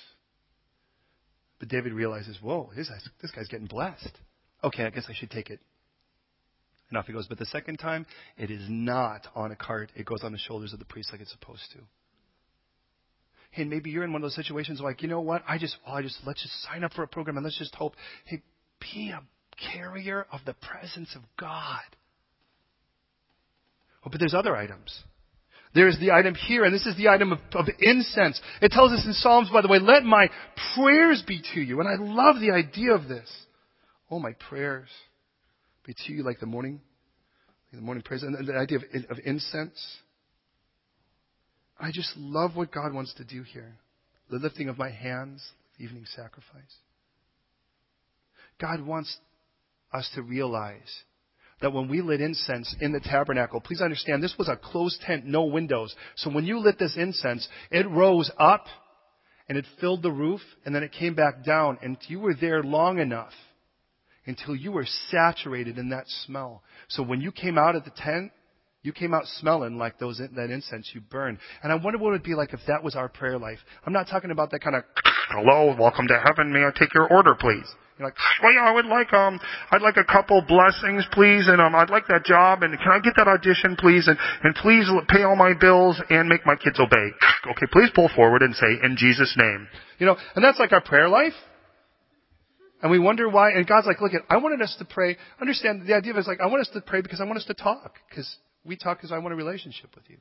But 1.60 1.70
David 1.70 1.94
realizes, 1.94 2.42
"Whoa, 2.42 2.72
this 2.76 2.90
guy's 3.36 3.48
getting 3.48 3.68
blessed." 3.68 4.18
Okay, 4.64 4.86
I 4.86 4.90
guess 4.90 5.06
I 5.08 5.14
should 5.14 5.30
take 5.30 5.52
it. 5.52 5.60
And 6.90 6.98
off 6.98 7.08
he 7.08 7.14
goes. 7.14 7.28
But 7.28 7.40
the 7.40 7.46
second 7.46 7.78
time, 7.78 8.06
it 8.38 8.50
is 8.50 8.66
not 8.70 9.28
on 9.36 9.52
a 9.52 9.56
cart. 9.56 9.92
It 9.96 10.06
goes 10.06 10.24
on 10.24 10.32
the 10.32 10.38
shoulders 10.38 10.74
of 10.74 10.80
the 10.80 10.86
priest 10.86 11.10
like 11.12 11.22
it's 11.22 11.32
supposed 11.32 11.72
to. 11.74 11.80
Hey, 13.52 13.64
maybe 13.64 13.90
you're 13.90 14.04
in 14.04 14.14
one 14.14 14.22
of 14.22 14.26
those 14.26 14.36
situations 14.36 14.80
like, 14.82 15.02
you 15.02 15.08
know 15.08 15.22
what? 15.22 15.44
I 15.48 15.58
just, 15.58 15.78
well, 15.86 15.96
I 15.96 16.02
just, 16.02 16.20
let's 16.26 16.42
just 16.42 16.64
sign 16.64 16.84
up 16.84 16.94
for 16.94 17.04
a 17.04 17.08
program 17.08 17.38
and 17.38 17.44
let's 17.44 17.58
just 17.58 17.76
hope. 17.76 17.96
Hey, 18.26 18.42
be 18.80 19.12
a 19.12 19.22
carrier 19.74 20.26
of 20.32 20.42
the 20.46 20.54
presence 20.54 21.16
of 21.16 21.22
God. 21.40 21.82
Oh, 24.06 24.10
but 24.10 24.20
there's 24.20 24.36
other 24.36 24.56
items. 24.56 25.04
There's 25.74 26.00
the 26.00 26.12
item 26.12 26.34
here, 26.34 26.64
and 26.64 26.74
this 26.74 26.86
is 26.86 26.96
the 26.98 27.10
item 27.10 27.34
of, 27.34 27.40
of, 27.54 27.66
incense. 27.80 28.40
It 28.62 28.72
tells 28.72 28.92
us 28.92 29.06
in 29.06 29.14
Psalms, 29.14 29.50
by 29.52 29.62
the 29.62 29.68
way, 29.68 29.80
let 29.80 30.04
my 30.04 30.30
prayers 30.76 31.24
be 31.28 31.42
to 31.54 31.62
you. 31.62 31.80
And 31.82 31.90
I 31.90 31.96
love 32.02 32.40
the 32.40 32.52
idea 32.52 32.94
of 32.94 33.08
this. 33.08 33.30
Oh, 34.10 34.20
my 34.20 34.32
prayers 34.50 34.88
be 35.88 35.96
to 36.06 36.14
you 36.14 36.24
like 36.24 36.40
the 36.40 36.46
morning, 36.46 36.82
like 37.72 37.80
the 37.80 37.86
morning 37.86 38.04
prayers. 38.04 38.22
And 38.22 38.46
the 38.46 38.54
idea 38.54 38.78
of, 38.78 38.84
of 39.10 39.18
incense. 39.26 39.98
I 41.80 41.92
just 41.92 42.12
love 42.18 42.56
what 42.56 42.72
God 42.72 42.94
wants 42.94 43.14
to 43.16 43.24
do 43.24 43.42
here. 43.42 43.76
The 44.30 44.38
lifting 44.38 44.68
of 44.68 44.78
my 44.78 44.90
hands, 44.92 45.50
the 45.78 45.86
evening 45.86 46.06
sacrifice. 46.14 46.76
God 48.60 48.86
wants 48.86 49.16
us 49.94 50.10
to 50.16 50.22
realize 50.22 51.04
that 51.62 51.72
when 51.72 51.88
we 51.88 52.02
lit 52.02 52.20
incense 52.20 52.76
in 52.82 52.92
the 52.92 53.00
tabernacle, 53.00 53.62
please 53.62 53.82
understand 53.82 54.22
this 54.22 54.36
was 54.38 54.50
a 54.50 54.58
closed 54.58 55.00
tent, 55.02 55.26
no 55.26 55.46
windows. 55.46 55.96
So 56.16 56.30
when 56.30 56.46
you 56.46 56.60
lit 56.60 56.78
this 56.78 56.98
incense, 56.98 57.48
it 57.72 57.90
rose 57.90 58.30
up 58.38 58.66
and 59.48 59.58
it 59.58 59.66
filled 59.80 60.04
the 60.04 60.12
roof 60.12 60.42
and 60.66 60.76
then 60.76 60.84
it 60.84 60.92
came 60.92 61.16
back 61.16 61.46
down 61.46 61.78
and 61.82 61.98
you 62.08 62.20
were 62.20 62.36
there 62.36 62.62
long 62.62 63.00
enough 63.00 63.32
until 64.28 64.56
you 64.56 64.72
were 64.72 64.86
saturated 65.10 65.78
in 65.78 65.90
that 65.90 66.04
smell. 66.26 66.62
So 66.90 67.02
when 67.02 67.22
you 67.22 67.32
came 67.32 67.58
out 67.58 67.76
of 67.76 67.86
the 67.86 67.92
tent, 67.96 68.32
you 68.84 68.94
came 68.94 69.14
out 69.14 69.26
smelling 69.26 69.78
like 69.78 69.98
those 69.98 70.20
that 70.20 70.50
incense 70.50 70.92
you 70.94 71.02
burned. 71.02 71.40
And 71.64 71.72
I 71.72 71.76
wonder 71.76 71.98
what 71.98 72.10
it 72.10 72.12
would 72.12 72.24
be 72.24 72.36
like 72.36 72.54
if 72.54 72.60
that 72.68 72.84
was 72.84 72.96
our 72.96 73.10
prayer 73.10 73.38
life. 73.38 73.60
I'm 73.86 73.94
not 73.94 74.08
talking 74.08 74.32
about 74.32 74.52
that 74.52 74.62
kind 74.62 74.76
of 74.76 74.84
hello, 75.30 75.76
welcome 75.78 76.08
to 76.08 76.24
heaven. 76.24 76.54
May 76.54 76.64
I 76.64 76.72
take 76.78 76.94
your 76.94 77.12
order, 77.12 77.36
please? 77.36 77.66
You're 77.98 78.08
like, 78.08 78.16
well, 78.44 78.54
yeah, 78.54 78.62
I 78.62 78.72
would 78.72 78.86
like 78.86 79.12
um, 79.12 79.40
I'd 79.72 79.82
like 79.82 79.98
a 79.98 80.06
couple 80.06 80.42
blessings, 80.48 81.04
please, 81.12 81.48
and 81.48 81.60
um, 81.60 81.74
I'd 81.74 81.90
like 81.90 82.08
that 82.08 82.26
job, 82.26 82.62
and 82.62 82.78
can 82.78 82.92
I 82.92 83.00
get 83.00 83.14
that 83.18 83.28
audition, 83.28 83.76
please, 83.76 84.08
and 84.08 84.18
and 84.44 84.54
please 84.56 84.88
pay 85.10 85.24
all 85.24 85.36
my 85.36 85.54
bills 85.54 86.00
and 86.10 86.30
make 86.30 86.46
my 86.46 86.56
kids 86.56 86.80
obey. 86.80 87.10
Okay, 87.48 87.66
please 87.72 87.90
pull 87.96 88.10
forward 88.14 88.42
and 88.42 88.54
say 88.54 88.68
in 88.84 88.98
Jesus' 88.98 89.34
name. 89.38 89.70
You 90.00 90.06
know, 90.06 90.18
and 90.36 90.44
that's 90.44 90.60
like 90.60 90.74
our 90.74 90.82
prayer 90.82 91.08
life. 91.08 91.32
And 92.82 92.92
we 92.92 93.00
wonder 93.00 93.28
why, 93.28 93.52
and 93.52 93.66
God's 93.66 93.88
like, 93.88 94.02
look, 94.02 94.14
at, 94.14 94.22
I 94.30 94.38
wanted 94.38 94.62
us 94.62 94.76
to 94.78 94.86
pray. 94.86 95.18
Understand 95.42 95.88
the 95.88 95.96
idea 95.96 96.16
is 96.16 96.28
like, 96.28 96.40
I 96.40 96.46
want 96.46 96.62
us 96.62 96.70
to 96.74 96.82
pray 96.82 97.02
because 97.02 97.20
I 97.20 97.24
want 97.24 97.38
us 97.38 97.46
to 97.46 97.56
talk. 97.56 97.96
Because 98.08 98.38
we 98.64 98.76
talk 98.76 98.98
because 98.98 99.12
I 99.12 99.18
want 99.18 99.34
a 99.34 99.36
relationship 99.36 99.90
with 99.96 100.04
you. 100.10 100.18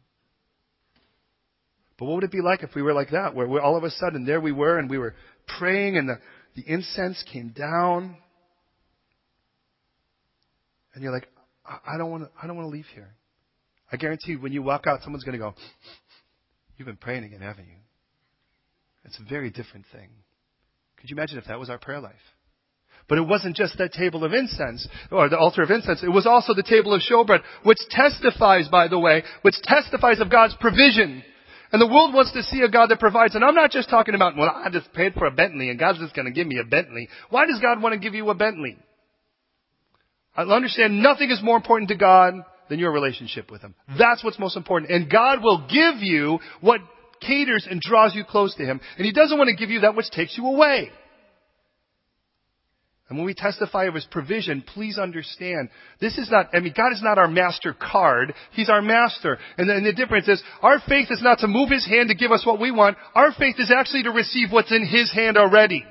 But 1.99 2.07
what 2.07 2.15
would 2.17 2.25
it 2.25 2.33
be 2.33 2.41
like 2.41 2.63
if 2.63 2.75
we 2.75 2.83
were 2.83 2.95
like 2.95 3.11
that, 3.11 3.35
where 3.35 3.61
all 3.61 3.77
of 3.77 3.85
a 3.85 3.91
sudden 3.91 4.25
there 4.25 4.41
we 4.41 4.53
were 4.53 4.79
and 4.79 4.89
we 4.89 4.99
were 4.99 5.15
praying 5.59 5.97
and 5.97 6.09
the, 6.09 6.19
the 6.55 6.65
incense 6.67 7.23
came 7.31 7.49
down? 7.49 8.17
And 10.95 11.03
you're 11.03 11.13
like, 11.13 11.29
I, 11.65 11.95
I 11.95 11.99
don't 11.99 12.11
want 12.11 12.25
to, 12.25 12.31
I 12.43 12.47
don't 12.47 12.57
want 12.57 12.67
to 12.67 12.73
leave 12.75 12.87
here. 12.95 13.15
I 13.93 13.97
guarantee 13.97 14.33
you 14.33 14.41
when 14.41 14.53
you 14.53 14.63
walk 14.63 14.87
out, 14.87 15.03
someone's 15.03 15.25
going 15.25 15.39
to 15.39 15.39
go, 15.39 15.55
you've 16.77 16.87
been 16.87 16.97
praying 16.97 17.25
again, 17.25 17.41
haven't 17.41 17.67
you? 17.67 17.77
It's 19.05 19.19
a 19.19 19.29
very 19.29 19.51
different 19.51 19.87
thing. 19.93 20.09
Could 20.97 21.11
you 21.11 21.17
imagine 21.17 21.39
if 21.39 21.45
that 21.45 21.59
was 21.61 21.71
our 21.71 21.79
prayer 21.79 22.01
life? 22.01 22.15
But 23.09 23.19
it 23.19 23.27
wasn't 23.27 23.57
just 23.57 23.79
that 23.79 23.93
table 23.93 24.25
of 24.25 24.33
incense, 24.33 24.89
or 25.13 25.29
the 25.29 25.39
altar 25.39 25.63
of 25.63 25.71
incense. 25.71 26.03
It 26.03 26.09
was 26.09 26.27
also 26.27 26.55
the 26.55 26.65
table 26.65 26.93
of 26.93 27.03
showbread, 27.03 27.41
which 27.63 27.79
testifies, 27.89 28.69
by 28.69 28.89
the 28.89 28.99
way, 28.99 29.23
which 29.43 29.55
testifies 29.63 30.21
of 30.21 30.31
God's 30.31 30.57
provision. 30.61 31.23
And 31.73 31.81
the 31.81 31.87
world 31.87 32.15
wants 32.15 32.33
to 32.33 32.43
see 32.43 32.63
a 32.63 32.69
God 32.69 32.89
that 32.91 33.01
provides. 33.01 33.35
And 33.35 33.45
I'm 33.45 33.55
not 33.55 33.71
just 33.71 33.91
talking 33.91 34.15
about, 34.15 34.37
well, 34.37 34.51
I 34.51 34.71
just 34.71 34.93
paid 34.93 35.15
for 35.15 35.27
a 35.27 35.31
Bentley 35.31 35.71
and 35.71 35.79
God's 35.79 35.99
just 35.99 36.15
going 36.15 36.27
to 36.27 36.33
give 36.33 36.47
me 36.47 36.59
a 36.59 36.65
Bentley. 36.65 37.09
Why 37.31 37.47
does 37.47 37.61
God 37.61 37.83
want 37.83 37.93
to 37.93 37.99
give 37.99 38.15
you 38.15 38.29
a 38.31 38.35
Bentley? 38.35 38.77
I 40.37 40.43
understand 40.43 41.03
nothing 41.03 41.31
is 41.31 41.43
more 41.43 41.57
important 41.57 41.89
to 41.89 41.97
God 41.97 42.35
than 42.69 42.79
your 42.79 42.93
relationship 42.93 43.51
with 43.51 43.63
Him. 43.63 43.75
That's 43.99 44.23
what's 44.23 44.39
most 44.39 44.57
important. 44.57 44.91
And 44.91 45.11
God 45.11 45.43
will 45.43 45.67
give 45.69 46.03
you 46.03 46.39
what 46.61 46.81
caters 47.21 47.67
and 47.69 47.81
draws 47.81 48.15
you 48.15 48.25
close 48.25 48.55
to 48.57 48.65
Him. 48.65 48.81
And 48.97 49.07
He 49.07 49.13
doesn't 49.13 49.37
want 49.37 49.49
to 49.49 49.57
give 49.57 49.71
you 49.71 49.81
that 49.81 49.97
which 49.97 50.11
takes 50.11 50.37
you 50.37 50.47
away. 50.47 50.91
And 53.09 53.19
when 53.19 53.27
we 53.27 53.35
testify 53.35 53.85
of 53.85 53.95
His 53.95 54.07
provision, 54.11 54.63
please 54.63 54.99
understand, 54.99 55.69
this 56.01 56.19
is 56.19 56.29
not, 56.31 56.49
I 56.53 56.61
mean, 56.61 56.75
God 56.77 56.93
is 56.93 57.03
not 57.03 57.19
our 57.19 57.29
master 57.29 57.73
card. 57.73 58.35
He's 58.53 58.69
our 58.69 58.83
master. 58.83 59.39
And 59.57 59.69
the, 59.69 59.81
the 59.81 59.93
difference 59.93 60.27
is, 60.27 60.43
our 60.61 60.81
faith 60.89 61.09
is 61.11 61.23
not 61.23 61.39
to 61.41 61.47
move 61.47 61.71
His 61.71 61.87
hand 61.87 62.09
to 62.09 62.17
give 62.17 62.33
us 62.33 62.45
what 62.45 62.61
we 62.61 62.73
want. 62.73 62.97
Our 63.15 63.33
faith 63.33 63.57
is 63.59 63.71
actually 63.71 64.05
to 64.05 64.11
receive 64.11 64.51
what's 64.51 64.73
in 64.73 64.85
His 64.85 65.13
hand 65.13 65.37
already. 65.37 65.85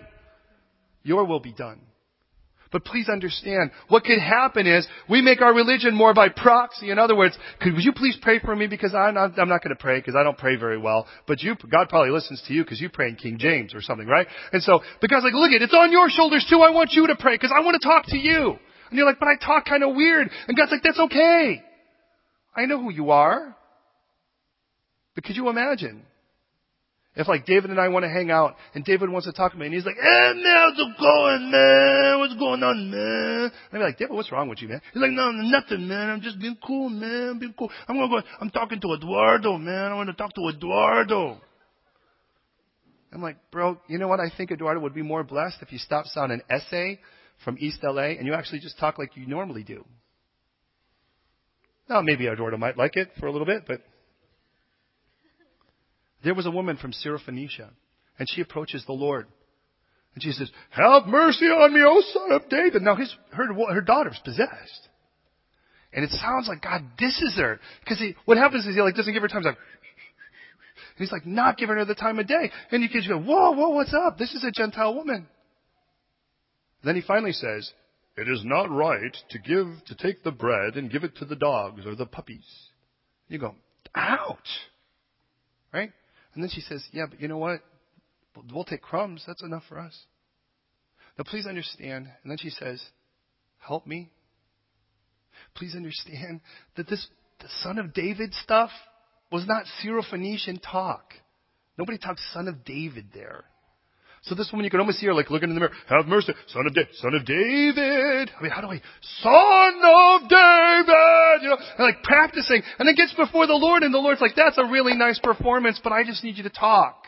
Your 1.03 1.23
will 1.25 1.39
be 1.39 1.53
done. 1.53 1.79
But 2.75 2.83
please 2.83 3.07
understand, 3.07 3.71
what 3.87 4.03
could 4.03 4.19
happen 4.19 4.67
is 4.67 4.85
we 5.09 5.21
make 5.21 5.39
our 5.41 5.53
religion 5.53 5.95
more 5.95 6.13
by 6.13 6.27
proxy. 6.27 6.91
In 6.91 6.99
other 6.99 7.15
words, 7.15 7.37
could 7.61 7.71
would 7.73 7.85
you 7.85 7.93
please 7.93 8.17
pray 8.21 8.39
for 8.39 8.53
me 8.53 8.67
because 8.67 8.93
I'm 8.93 9.13
not, 9.13 9.39
I'm 9.39 9.47
not 9.47 9.63
going 9.63 9.73
to 9.73 9.81
pray 9.81 9.97
because 9.97 10.13
I 10.13 10.23
don't 10.23 10.37
pray 10.37 10.57
very 10.57 10.77
well. 10.77 11.07
But 11.25 11.41
you, 11.41 11.55
God 11.71 11.87
probably 11.87 12.11
listens 12.11 12.43
to 12.49 12.53
you 12.53 12.65
because 12.65 12.81
you 12.81 12.89
pray 12.89 13.07
in 13.07 13.15
King 13.15 13.37
James 13.37 13.73
or 13.73 13.81
something, 13.81 14.05
right? 14.05 14.27
And 14.51 14.61
so, 14.61 14.81
because 14.99 15.23
like, 15.23 15.31
look 15.33 15.53
it, 15.53 15.61
it's 15.61 15.73
on 15.73 15.89
your 15.93 16.09
shoulders 16.09 16.45
too. 16.49 16.59
I 16.59 16.71
want 16.71 16.89
you 16.91 17.07
to 17.07 17.15
pray 17.15 17.35
because 17.35 17.53
I 17.55 17.63
want 17.63 17.81
to 17.81 17.87
talk 17.87 18.07
to 18.07 18.17
you. 18.17 18.57
And 18.89 18.97
you're 18.97 19.05
like, 19.05 19.19
but 19.21 19.29
I 19.29 19.37
talk 19.37 19.63
kind 19.63 19.81
of 19.81 19.95
weird. 19.95 20.29
And 20.49 20.57
God's 20.57 20.73
like, 20.73 20.83
that's 20.83 20.99
okay. 20.99 21.63
I 22.57 22.65
know 22.65 22.81
who 22.81 22.91
you 22.91 23.11
are. 23.11 23.55
But 25.15 25.23
could 25.23 25.37
you 25.37 25.47
imagine? 25.47 26.03
If 27.15 27.29
like 27.29 27.45
David 27.45 27.69
and 27.69 27.79
I 27.79 27.87
want 27.87 28.03
to 28.03 28.09
hang 28.09 28.29
out 28.29 28.55
and 28.73 28.83
David 28.83 29.09
wants 29.09 29.25
to 29.25 29.33
talk 29.33 29.53
to 29.53 29.57
me 29.57 29.67
and 29.67 29.73
he's 29.73 29.85
like, 29.85 29.95
man, 29.95 30.43
how's 30.45 30.73
it 30.73 30.97
going, 30.99 31.49
man? 31.49 32.19
What's 32.19 32.35
going 32.35 32.61
on, 32.61 32.91
man? 32.91 33.43
And 33.43 33.51
I'm 33.73 33.79
like, 33.79 33.97
David, 33.97 34.13
what's 34.13 34.31
wrong 34.33 34.49
with 34.49 34.61
you, 34.61 34.67
man? 34.67 34.81
He's 34.93 35.01
like, 35.01 35.11
no, 35.11 35.31
nothing, 35.31 35.87
man. 35.87 36.09
I'm 36.09 36.21
just 36.21 36.39
being 36.39 36.57
cool, 36.65 36.89
man. 36.89 37.39
Being 37.39 37.53
cool. 37.57 37.71
I'm 37.87 37.95
gonna 37.95 38.09
go, 38.09 38.27
I'm 38.41 38.49
talking 38.49 38.81
to 38.81 38.93
Eduardo, 38.93 39.57
man. 39.57 39.91
I 39.91 39.95
want 39.95 40.09
to 40.09 40.13
talk 40.13 40.33
to 40.35 40.49
Eduardo. 40.49 41.39
I'm 43.13 43.21
like, 43.21 43.37
bro, 43.49 43.79
you 43.87 43.97
know 43.97 44.09
what? 44.09 44.19
I 44.19 44.29
think 44.35 44.51
Eduardo 44.51 44.81
would 44.81 44.93
be 44.93 45.01
more 45.01 45.23
blessed 45.23 45.57
if 45.61 45.71
you 45.71 45.77
stopped 45.77 46.09
on 46.17 46.31
an 46.31 46.41
essay 46.49 46.99
from 47.45 47.55
East 47.59 47.79
LA 47.81 48.17
and 48.17 48.25
you 48.25 48.33
actually 48.33 48.59
just 48.59 48.77
talk 48.77 48.99
like 48.99 49.15
you 49.15 49.25
normally 49.25 49.63
do. 49.63 49.85
Now, 51.87 52.01
maybe 52.01 52.27
Eduardo 52.27 52.57
might 52.57 52.77
like 52.77 52.97
it 52.97 53.11
for 53.19 53.27
a 53.27 53.31
little 53.31 53.45
bit, 53.45 53.63
but 53.65 53.79
there 56.25 56.33
was 56.33 56.47
a 56.47 56.51
woman 56.51 56.75
from 56.75 56.91
Syrophoenicia, 56.91 57.69
and 58.17 58.27
she 58.27 58.41
approaches 58.41 58.83
the 58.85 58.93
Lord. 58.93 59.27
And 60.15 60.23
she 60.23 60.31
says, 60.31 60.49
Have 60.71 61.05
mercy 61.05 61.45
on 61.45 61.71
me, 61.71 61.81
O 61.85 62.01
son 62.13 62.31
of 62.31 62.49
David. 62.49 62.81
Now 62.81 62.95
his, 62.95 63.15
her, 63.31 63.53
her 63.71 63.81
daughter's 63.81 64.19
possessed. 64.23 64.89
And 65.93 66.03
it 66.03 66.09
sounds 66.09 66.47
like 66.47 66.63
God 66.63 66.81
disses 66.97 67.35
her. 67.37 67.59
Because 67.81 67.99
he, 67.99 68.15
what 68.25 68.37
happens 68.37 68.65
is 68.65 68.73
he 68.73 68.81
like 68.81 68.95
doesn't 68.95 69.13
give 69.13 69.21
her 69.21 69.27
time. 69.27 69.43
He's 69.43 69.45
like, 69.45 69.57
he's 70.97 71.11
like 71.11 71.25
not 71.27 71.57
giving 71.57 71.75
her 71.75 71.85
the 71.85 71.95
time 71.95 72.17
of 72.17 72.27
day. 72.27 72.49
And 72.71 72.81
you 72.81 72.89
just 72.89 73.07
go, 73.07 73.19
whoa, 73.19 73.51
whoa, 73.51 73.69
what's 73.69 73.93
up? 73.93 74.17
This 74.17 74.33
is 74.33 74.43
a 74.43 74.51
Gentile 74.51 74.95
woman. 74.95 75.27
Then 76.83 76.95
he 76.95 77.01
finally 77.01 77.33
says, 77.33 77.71
it 78.17 78.27
is 78.27 78.41
not 78.43 78.71
right 78.71 79.15
to 79.29 79.39
give, 79.39 79.67
to 79.87 79.95
take 79.95 80.23
the 80.23 80.31
bread 80.31 80.75
and 80.75 80.91
give 80.91 81.03
it 81.03 81.17
to 81.17 81.25
the 81.25 81.35
dogs 81.35 81.85
or 81.85 81.95
the 81.95 82.05
puppies. 82.05 82.45
You 83.27 83.37
go, 83.37 83.55
ouch. 83.93 84.39
Right? 85.73 85.91
And 86.35 86.43
then 86.43 86.51
she 86.53 86.61
says, 86.61 86.85
Yeah, 86.91 87.05
but 87.09 87.19
you 87.19 87.27
know 87.27 87.37
what? 87.37 87.61
We'll 88.53 88.65
take 88.65 88.81
crumbs. 88.81 89.23
That's 89.25 89.41
enough 89.41 89.63
for 89.67 89.79
us. 89.79 89.97
Now, 91.17 91.23
please 91.25 91.47
understand. 91.47 92.07
And 92.21 92.29
then 92.29 92.37
she 92.37 92.49
says, 92.49 92.83
Help 93.57 93.87
me. 93.87 94.11
Please 95.55 95.75
understand 95.75 96.41
that 96.77 96.87
this, 96.87 97.07
the 97.39 97.47
son 97.61 97.79
of 97.79 97.93
David 97.93 98.33
stuff 98.33 98.69
was 99.31 99.45
not 99.47 99.65
Syrophoenician 99.83 100.61
talk. 100.61 101.13
Nobody 101.77 101.97
talks 101.97 102.21
son 102.33 102.47
of 102.47 102.63
David 102.63 103.07
there. 103.13 103.45
So 104.25 104.33
this 104.33 104.49
woman, 104.51 104.63
you 104.63 104.71
can 104.71 104.79
almost 104.79 104.97
see 104.97 105.05
her 105.05 105.13
like 105.13 105.29
looking 105.29 105.49
in 105.49 105.55
the 105.55 105.59
mirror. 105.59 105.73
Have 105.87 106.07
mercy, 106.07 106.33
son 106.47 106.65
of 106.65 106.73
David, 106.73 106.89
son 106.95 107.13
of 107.13 107.25
David. 107.25 108.31
I 108.37 108.41
mean, 108.41 108.51
how 108.51 108.61
do 108.61 108.67
I, 108.67 108.81
son 109.21 109.81
of 109.83 110.29
David? 110.29 111.43
You 111.43 111.49
know, 111.49 111.57
and 111.77 111.85
like 111.85 112.01
practicing, 112.01 112.63
and 112.79 112.87
then 112.87 112.95
gets 112.95 113.13
before 113.13 113.45
the 113.45 113.53
Lord, 113.53 113.83
and 113.83 113.93
the 113.93 113.99
Lord's 113.99 114.21
like, 114.21 114.35
that's 114.35 114.57
a 114.57 114.65
really 114.65 114.95
nice 114.95 115.19
performance, 115.19 115.79
but 115.83 115.93
I 115.93 116.03
just 116.03 116.23
need 116.23 116.37
you 116.37 116.43
to 116.43 116.49
talk 116.49 117.05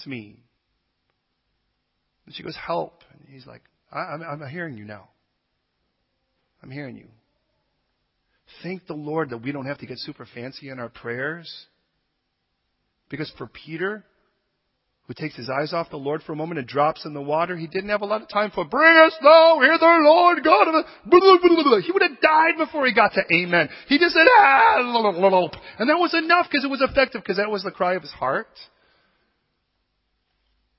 to 0.00 0.08
me. 0.10 0.42
And 2.26 2.34
she 2.34 2.42
goes, 2.42 2.56
help. 2.56 3.02
And 3.12 3.26
he's 3.32 3.46
like, 3.46 3.62
I, 3.90 4.12
am 4.12 4.22
I'm 4.22 4.48
hearing 4.48 4.76
you 4.76 4.84
now. 4.84 5.08
I'm 6.62 6.70
hearing 6.70 6.96
you. 6.96 7.08
Thank 8.62 8.86
the 8.86 8.94
Lord 8.94 9.30
that 9.30 9.38
we 9.38 9.52
don't 9.52 9.66
have 9.66 9.78
to 9.78 9.86
get 9.86 9.96
super 9.98 10.26
fancy 10.34 10.68
in 10.68 10.78
our 10.78 10.90
prayers. 10.90 11.50
Because 13.08 13.32
for 13.38 13.46
Peter, 13.46 14.04
who 15.08 15.14
takes 15.14 15.36
his 15.36 15.50
eyes 15.50 15.72
off 15.72 15.90
the 15.90 15.96
Lord 15.96 16.22
for 16.22 16.32
a 16.32 16.36
moment 16.36 16.60
and 16.60 16.68
drops 16.68 17.04
in 17.04 17.12
the 17.12 17.20
water, 17.20 17.56
he 17.56 17.66
didn't 17.66 17.90
have 17.90 18.02
a 18.02 18.06
lot 18.06 18.22
of 18.22 18.28
time 18.28 18.52
for, 18.54 18.64
bring 18.64 18.96
us 18.98 19.14
now, 19.20 19.60
hear 19.60 19.76
the 19.76 20.00
Lord 20.04 20.44
God. 20.44 20.84
He 21.82 21.90
would 21.92 22.02
have 22.02 22.20
died 22.20 22.56
before 22.56 22.86
he 22.86 22.94
got 22.94 23.12
to 23.14 23.22
amen. 23.34 23.68
He 23.88 23.98
just 23.98 24.14
said, 24.14 24.26
ah, 24.38 24.76
and 25.78 25.90
that 25.90 25.98
was 25.98 26.14
enough 26.14 26.46
because 26.50 26.64
it 26.64 26.70
was 26.70 26.80
effective 26.80 27.20
because 27.20 27.38
that 27.38 27.50
was 27.50 27.64
the 27.64 27.72
cry 27.72 27.94
of 27.94 28.02
his 28.02 28.12
heart. 28.12 28.46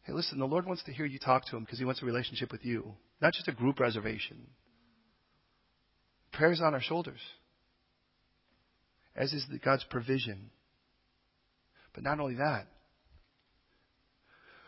Hey, 0.04 0.14
listen, 0.14 0.40
the 0.40 0.46
Lord 0.46 0.66
wants 0.66 0.84
to 0.84 0.94
hear 0.94 1.06
you 1.06 1.20
talk 1.20 1.46
to 1.48 1.58
him 1.58 1.64
because 1.64 1.80
he 1.80 1.86
wants 1.86 2.02
a 2.02 2.06
relationship 2.06 2.52
with 2.52 2.64
you, 2.66 2.94
not 3.22 3.34
just 3.34 3.48
a 3.48 3.54
group 3.54 3.80
reservation. 3.80 4.48
Prayer's 6.32 6.62
on 6.62 6.74
our 6.74 6.82
shoulders, 6.82 7.20
as 9.16 9.34
is 9.34 9.46
God's 9.64 9.84
provision. 9.90 10.50
But 11.94 12.04
not 12.04 12.20
only 12.20 12.36
that, 12.36 12.68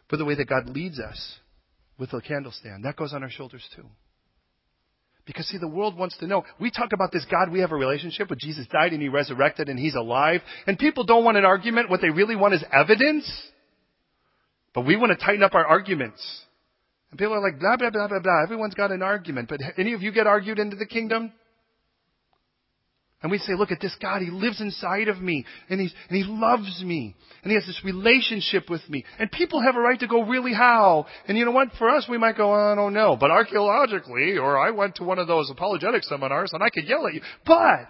but 0.10 0.18
the 0.18 0.26
way 0.26 0.36
that 0.36 0.50
God 0.50 0.70
leads 0.70 1.00
us 1.00 1.40
with 1.98 2.12
the 2.12 2.22
candlestand, 2.22 2.84
that 2.84 2.96
goes 2.96 3.14
on 3.14 3.24
our 3.24 3.30
shoulders 3.30 3.68
too. 3.76 3.86
Because 5.26 5.48
see, 5.48 5.58
the 5.58 5.68
world 5.68 5.98
wants 5.98 6.18
to 6.20 6.28
know. 6.28 6.44
We 6.60 6.70
talk 6.70 6.94
about 6.94 7.12
this 7.12 7.26
God, 7.30 7.52
we 7.52 7.62
have 7.62 7.72
a 7.72 7.76
relationship 7.76 8.30
with 8.30 8.40
Jesus 8.40 8.68
died 8.72 8.94
and 8.94 9.02
He 9.02 9.10
resurrected 9.10 9.70
and 9.70 9.80
He's 9.80 9.96
alive. 9.96 10.42
And 10.68 10.78
people 10.78 11.04
don't 11.04 11.24
want 11.24 11.38
an 11.38 11.46
argument. 11.46 11.90
What 11.90 12.02
they 12.02 12.12
really 12.12 12.36
want 12.36 12.54
is 12.54 12.64
evidence. 12.72 13.30
But 14.74 14.86
we 14.86 14.98
want 14.98 15.18
to 15.18 15.26
tighten 15.26 15.42
up 15.42 15.56
our 15.56 15.66
arguments. 15.66 16.22
And 17.10 17.18
people 17.18 17.34
are 17.34 17.42
like, 17.42 17.60
blah, 17.60 17.78
blah, 17.78 17.90
blah, 17.90 18.08
blah, 18.08 18.20
blah. 18.20 18.44
Everyone's 18.44 18.76
got 18.76 18.92
an 18.92 19.02
argument. 19.02 19.50
But 19.50 19.62
any 19.78 19.94
of 19.94 20.04
you 20.04 20.12
get 20.12 20.28
argued 20.28 20.60
into 20.60 20.76
the 20.76 20.86
kingdom? 20.86 21.32
And 23.26 23.32
we 23.32 23.40
say, 23.40 23.56
look 23.56 23.72
at 23.72 23.82
this 23.82 23.96
God, 24.00 24.22
He 24.22 24.30
lives 24.30 24.62
inside 24.62 25.08
of 25.08 25.20
me, 25.20 25.48
and, 25.68 25.82
he's, 25.82 25.92
and 26.10 26.16
He 26.16 26.24
loves 26.26 26.84
me, 26.86 27.16
and 27.42 27.50
He 27.50 27.56
has 27.56 27.66
this 27.66 27.82
relationship 27.84 28.70
with 28.70 28.88
me. 28.88 29.04
And 29.18 29.32
people 29.32 29.64
have 29.64 29.76
a 29.76 29.80
right 29.80 30.00
to 30.02 30.06
go, 30.08 30.22
really 30.22 30.54
how? 30.54 31.08
And 31.28 31.36
you 31.36 31.44
know 31.44 31.50
what? 31.50 31.70
For 31.80 31.90
us, 31.90 32.06
we 32.08 32.20
might 32.20 32.38
go, 32.38 32.54
I 32.54 32.76
don't 32.76 32.94
know. 32.94 33.18
But 33.20 33.32
archaeologically, 33.32 34.38
or 34.38 34.60
I 34.60 34.70
went 34.70 34.98
to 34.98 35.04
one 35.04 35.18
of 35.18 35.26
those 35.26 35.50
apologetic 35.50 36.04
seminars, 36.04 36.52
and 36.54 36.62
I 36.62 36.70
could 36.70 36.86
yell 36.88 37.08
at 37.08 37.16
you. 37.16 37.22
But, 37.48 37.90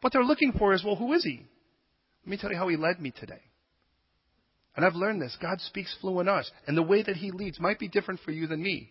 what 0.00 0.12
they're 0.12 0.24
looking 0.24 0.50
for 0.58 0.74
is, 0.74 0.82
well, 0.82 0.96
who 0.96 1.12
is 1.12 1.22
He? 1.22 1.46
Let 2.24 2.30
me 2.30 2.36
tell 2.36 2.50
you 2.50 2.56
how 2.56 2.66
He 2.66 2.76
led 2.76 3.00
me 3.00 3.12
today. 3.12 3.42
And 4.74 4.84
I've 4.84 4.96
learned 4.96 5.22
this. 5.22 5.38
God 5.40 5.60
speaks 5.60 5.96
fluent 6.00 6.28
us. 6.28 6.50
And 6.66 6.76
the 6.76 6.82
way 6.82 7.00
that 7.00 7.14
He 7.14 7.30
leads 7.30 7.60
might 7.60 7.78
be 7.78 7.86
different 7.86 8.18
for 8.24 8.32
you 8.32 8.48
than 8.48 8.60
me. 8.60 8.90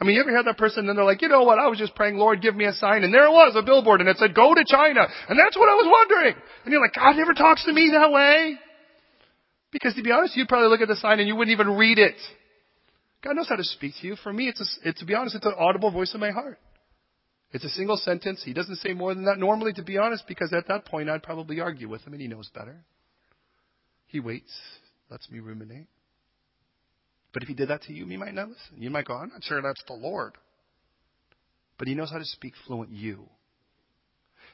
I 0.00 0.04
mean, 0.04 0.14
you 0.14 0.20
ever 0.20 0.34
had 0.34 0.46
that 0.46 0.58
person 0.58 0.88
and 0.88 0.96
they're 0.96 1.04
like, 1.04 1.22
you 1.22 1.28
know 1.28 1.42
what, 1.42 1.58
I 1.58 1.66
was 1.66 1.78
just 1.78 1.94
praying, 1.96 2.16
Lord, 2.16 2.40
give 2.40 2.54
me 2.54 2.66
a 2.66 2.72
sign. 2.72 3.02
And 3.02 3.12
there 3.12 3.26
it 3.26 3.32
was, 3.32 3.54
a 3.56 3.62
billboard, 3.62 4.00
and 4.00 4.08
it 4.08 4.16
said, 4.18 4.34
go 4.34 4.54
to 4.54 4.64
China. 4.64 5.06
And 5.28 5.38
that's 5.38 5.56
what 5.56 5.68
I 5.68 5.74
was 5.74 5.88
wondering. 5.90 6.34
And 6.64 6.72
you're 6.72 6.80
like, 6.80 6.94
God 6.94 7.16
never 7.16 7.34
talks 7.34 7.64
to 7.64 7.72
me 7.72 7.90
that 7.92 8.12
way. 8.12 8.58
Because 9.72 9.94
to 9.96 10.02
be 10.02 10.12
honest, 10.12 10.36
you'd 10.36 10.48
probably 10.48 10.68
look 10.68 10.80
at 10.80 10.88
the 10.88 10.96
sign 10.96 11.18
and 11.18 11.26
you 11.26 11.34
wouldn't 11.34 11.52
even 11.52 11.76
read 11.76 11.98
it. 11.98 12.14
God 13.22 13.34
knows 13.34 13.48
how 13.48 13.56
to 13.56 13.64
speak 13.64 13.94
to 14.00 14.06
you. 14.06 14.16
For 14.16 14.32
me, 14.32 14.48
it's, 14.48 14.60
a, 14.60 14.88
it, 14.88 14.96
to 14.98 15.04
be 15.04 15.14
honest, 15.14 15.34
it's 15.34 15.46
an 15.46 15.54
audible 15.58 15.90
voice 15.90 16.14
in 16.14 16.20
my 16.20 16.30
heart. 16.30 16.58
It's 17.52 17.64
a 17.64 17.70
single 17.70 17.96
sentence. 17.96 18.42
He 18.44 18.52
doesn't 18.52 18.76
say 18.76 18.92
more 18.92 19.14
than 19.14 19.24
that 19.24 19.38
normally, 19.38 19.72
to 19.74 19.82
be 19.82 19.98
honest, 19.98 20.24
because 20.28 20.52
at 20.52 20.68
that 20.68 20.84
point 20.84 21.10
I'd 21.10 21.22
probably 21.22 21.60
argue 21.60 21.88
with 21.88 22.02
him 22.06 22.12
and 22.12 22.22
he 22.22 22.28
knows 22.28 22.48
better. 22.54 22.76
He 24.06 24.20
waits, 24.20 24.52
lets 25.10 25.28
me 25.30 25.40
ruminate. 25.40 25.86
But 27.32 27.42
if 27.42 27.48
he 27.48 27.54
did 27.54 27.68
that 27.68 27.82
to 27.82 27.92
you, 27.92 28.06
you 28.06 28.18
might 28.18 28.34
not 28.34 28.48
listen. 28.48 28.80
You 28.82 28.90
might 28.90 29.06
go, 29.06 29.14
I'm 29.14 29.28
not 29.28 29.44
sure 29.44 29.60
that's 29.60 29.82
the 29.86 29.94
Lord. 29.94 30.32
But 31.78 31.88
he 31.88 31.94
knows 31.94 32.10
how 32.10 32.18
to 32.18 32.24
speak 32.24 32.54
fluent 32.66 32.90
you. 32.90 33.28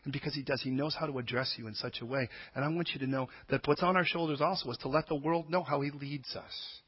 And 0.04 0.12
because 0.12 0.34
he 0.34 0.42
does, 0.42 0.60
he 0.62 0.70
knows 0.70 0.94
how 0.98 1.06
to 1.06 1.18
address 1.18 1.54
you 1.56 1.66
in 1.66 1.74
such 1.74 2.00
a 2.02 2.06
way. 2.06 2.28
And 2.54 2.64
I 2.64 2.68
want 2.68 2.90
you 2.92 3.00
to 3.00 3.06
know 3.06 3.28
that 3.48 3.66
what's 3.66 3.82
on 3.82 3.96
our 3.96 4.04
shoulders 4.04 4.40
also 4.40 4.70
is 4.70 4.78
to 4.78 4.88
let 4.88 5.08
the 5.08 5.14
world 5.14 5.48
know 5.48 5.62
how 5.62 5.80
he 5.80 5.90
leads 5.90 6.36
us. 6.36 6.80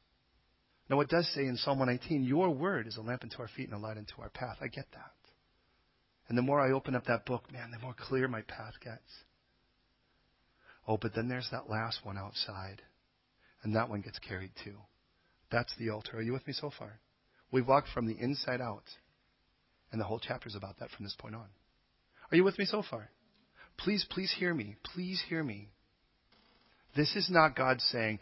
Now, 0.89 0.99
it 1.01 1.09
does 1.09 1.27
say 1.33 1.41
in 1.41 1.57
Psalm 1.57 1.79
119, 1.79 2.23
Your 2.23 2.49
word 2.51 2.87
is 2.87 2.97
a 2.97 3.01
lamp 3.01 3.23
unto 3.23 3.41
our 3.41 3.49
feet 3.49 3.69
and 3.69 3.73
a 3.73 3.79
light 3.79 3.97
unto 3.97 4.21
our 4.21 4.29
path. 4.29 4.57
I 4.61 4.67
get 4.67 4.85
that. 4.93 5.11
And 6.29 6.37
the 6.37 6.43
more 6.43 6.61
I 6.61 6.71
open 6.71 6.95
up 6.95 7.05
that 7.05 7.25
book, 7.25 7.51
man, 7.51 7.71
the 7.71 7.79
more 7.79 7.95
clear 7.97 8.27
my 8.27 8.41
path 8.41 8.73
gets. 8.83 9.01
Oh, 10.87 10.97
but 10.97 11.13
then 11.15 11.27
there's 11.27 11.49
that 11.51 11.69
last 11.69 11.99
one 12.03 12.17
outside. 12.17 12.81
And 13.63 13.75
that 13.75 13.89
one 13.89 14.01
gets 14.01 14.19
carried 14.19 14.51
too. 14.63 14.75
That's 15.51 15.73
the 15.77 15.89
altar. 15.89 16.17
Are 16.17 16.21
you 16.21 16.33
with 16.33 16.47
me 16.47 16.53
so 16.53 16.71
far? 16.77 16.99
We've 17.51 17.67
walked 17.67 17.89
from 17.93 18.07
the 18.07 18.17
inside 18.19 18.61
out. 18.61 18.83
And 19.91 20.01
the 20.01 20.05
whole 20.05 20.19
chapter 20.19 20.49
is 20.49 20.55
about 20.55 20.79
that 20.79 20.89
from 20.91 21.05
this 21.05 21.15
point 21.17 21.35
on. 21.35 21.47
Are 22.31 22.35
you 22.35 22.43
with 22.43 22.59
me 22.59 22.65
so 22.65 22.83
far? 22.89 23.09
Please, 23.77 24.05
please 24.09 24.33
hear 24.37 24.53
me. 24.53 24.75
Please 24.93 25.21
hear 25.29 25.43
me. 25.43 25.69
This 26.95 27.15
is 27.15 27.29
not 27.29 27.55
God 27.55 27.79
saying, 27.79 28.19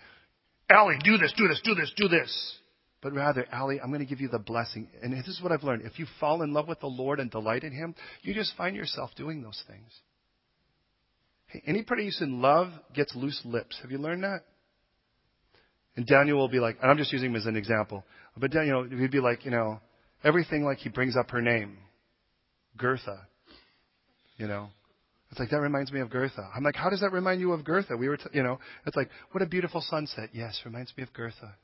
Allie, 0.70 1.00
do 1.04 1.18
this, 1.18 1.34
do 1.38 1.48
this, 1.48 1.62
do 1.64 1.74
this, 1.76 1.92
do 1.96 2.08
this. 2.08 2.58
But 3.02 3.14
rather, 3.14 3.46
Allie, 3.52 3.80
I'm 3.80 3.90
going 3.90 4.00
to 4.00 4.06
give 4.06 4.20
you 4.20 4.28
the 4.28 4.40
blessing. 4.40 4.90
And 5.02 5.14
this 5.14 5.28
is 5.28 5.42
what 5.42 5.52
I've 5.52 5.64
learned. 5.64 5.84
If 5.84 6.00
you 6.00 6.08
fall 6.20 6.42
in 6.42 6.54
love 6.54 6.68
with 6.68 6.80
the 6.80 6.88
Lord 6.88 7.20
and 7.20 7.32
delight 7.32 7.64
in 7.64 7.72
Him, 7.72 7.96
you 8.24 8.34
just 8.34 8.56
find 8.58 8.76
yourself 8.76 9.12
doing 9.16 9.42
those 9.42 9.64
things. 9.68 9.92
Hey, 11.48 11.62
anybody 11.68 12.06
who's 12.06 12.22
in 12.22 12.42
love 12.42 12.70
gets 12.94 13.16
loose 13.16 13.40
lips. 13.46 13.78
Have 13.82 13.92
you 13.92 13.98
learned 13.98 14.24
that? 14.24 14.42
And 15.96 16.06
Daniel 16.06 16.38
will 16.38 16.50
be 16.50 16.60
like, 16.60 16.78
and 16.82 16.92
I'm 16.92 16.98
just 16.98 17.14
using 17.14 17.32
him 17.32 17.36
as 17.36 17.46
an 17.46 17.56
example, 17.56 18.04
but 18.38 18.52
Daniel, 18.52 18.84
he'd 18.84 19.12
be 19.12 19.22
like, 19.22 19.46
you 19.46 19.52
know, 19.52 19.80
everything 20.24 20.64
like 20.64 20.80
he 20.80 20.90
brings 20.90 21.16
up 21.16 21.32
her 21.32 21.42
name, 21.42 21.78
Gertha, 22.78 23.28
you 24.38 24.48
know. 24.48 24.68
It's 25.32 25.40
like, 25.40 25.50
that 25.50 25.60
reminds 25.60 25.92
me 25.92 26.02
of 26.02 26.10
Gertha. 26.10 26.50
I'm 26.56 26.64
like, 26.64 26.76
how 26.76 26.90
does 26.90 27.02
that 27.02 27.12
remind 27.12 27.42
you 27.42 27.54
of 27.54 27.64
Gertha? 27.64 27.98
We 27.98 28.08
were, 28.08 28.18
t- 28.18 28.30
you 28.34 28.44
know, 28.44 28.60
it's 28.86 28.96
like, 28.96 29.10
what 29.32 29.42
a 29.42 29.46
beautiful 29.46 29.82
sunset. 29.82 30.30
Yes, 30.34 30.62
reminds 30.66 30.96
me 30.96 31.04
of 31.04 31.12
Gertha. 31.14 31.56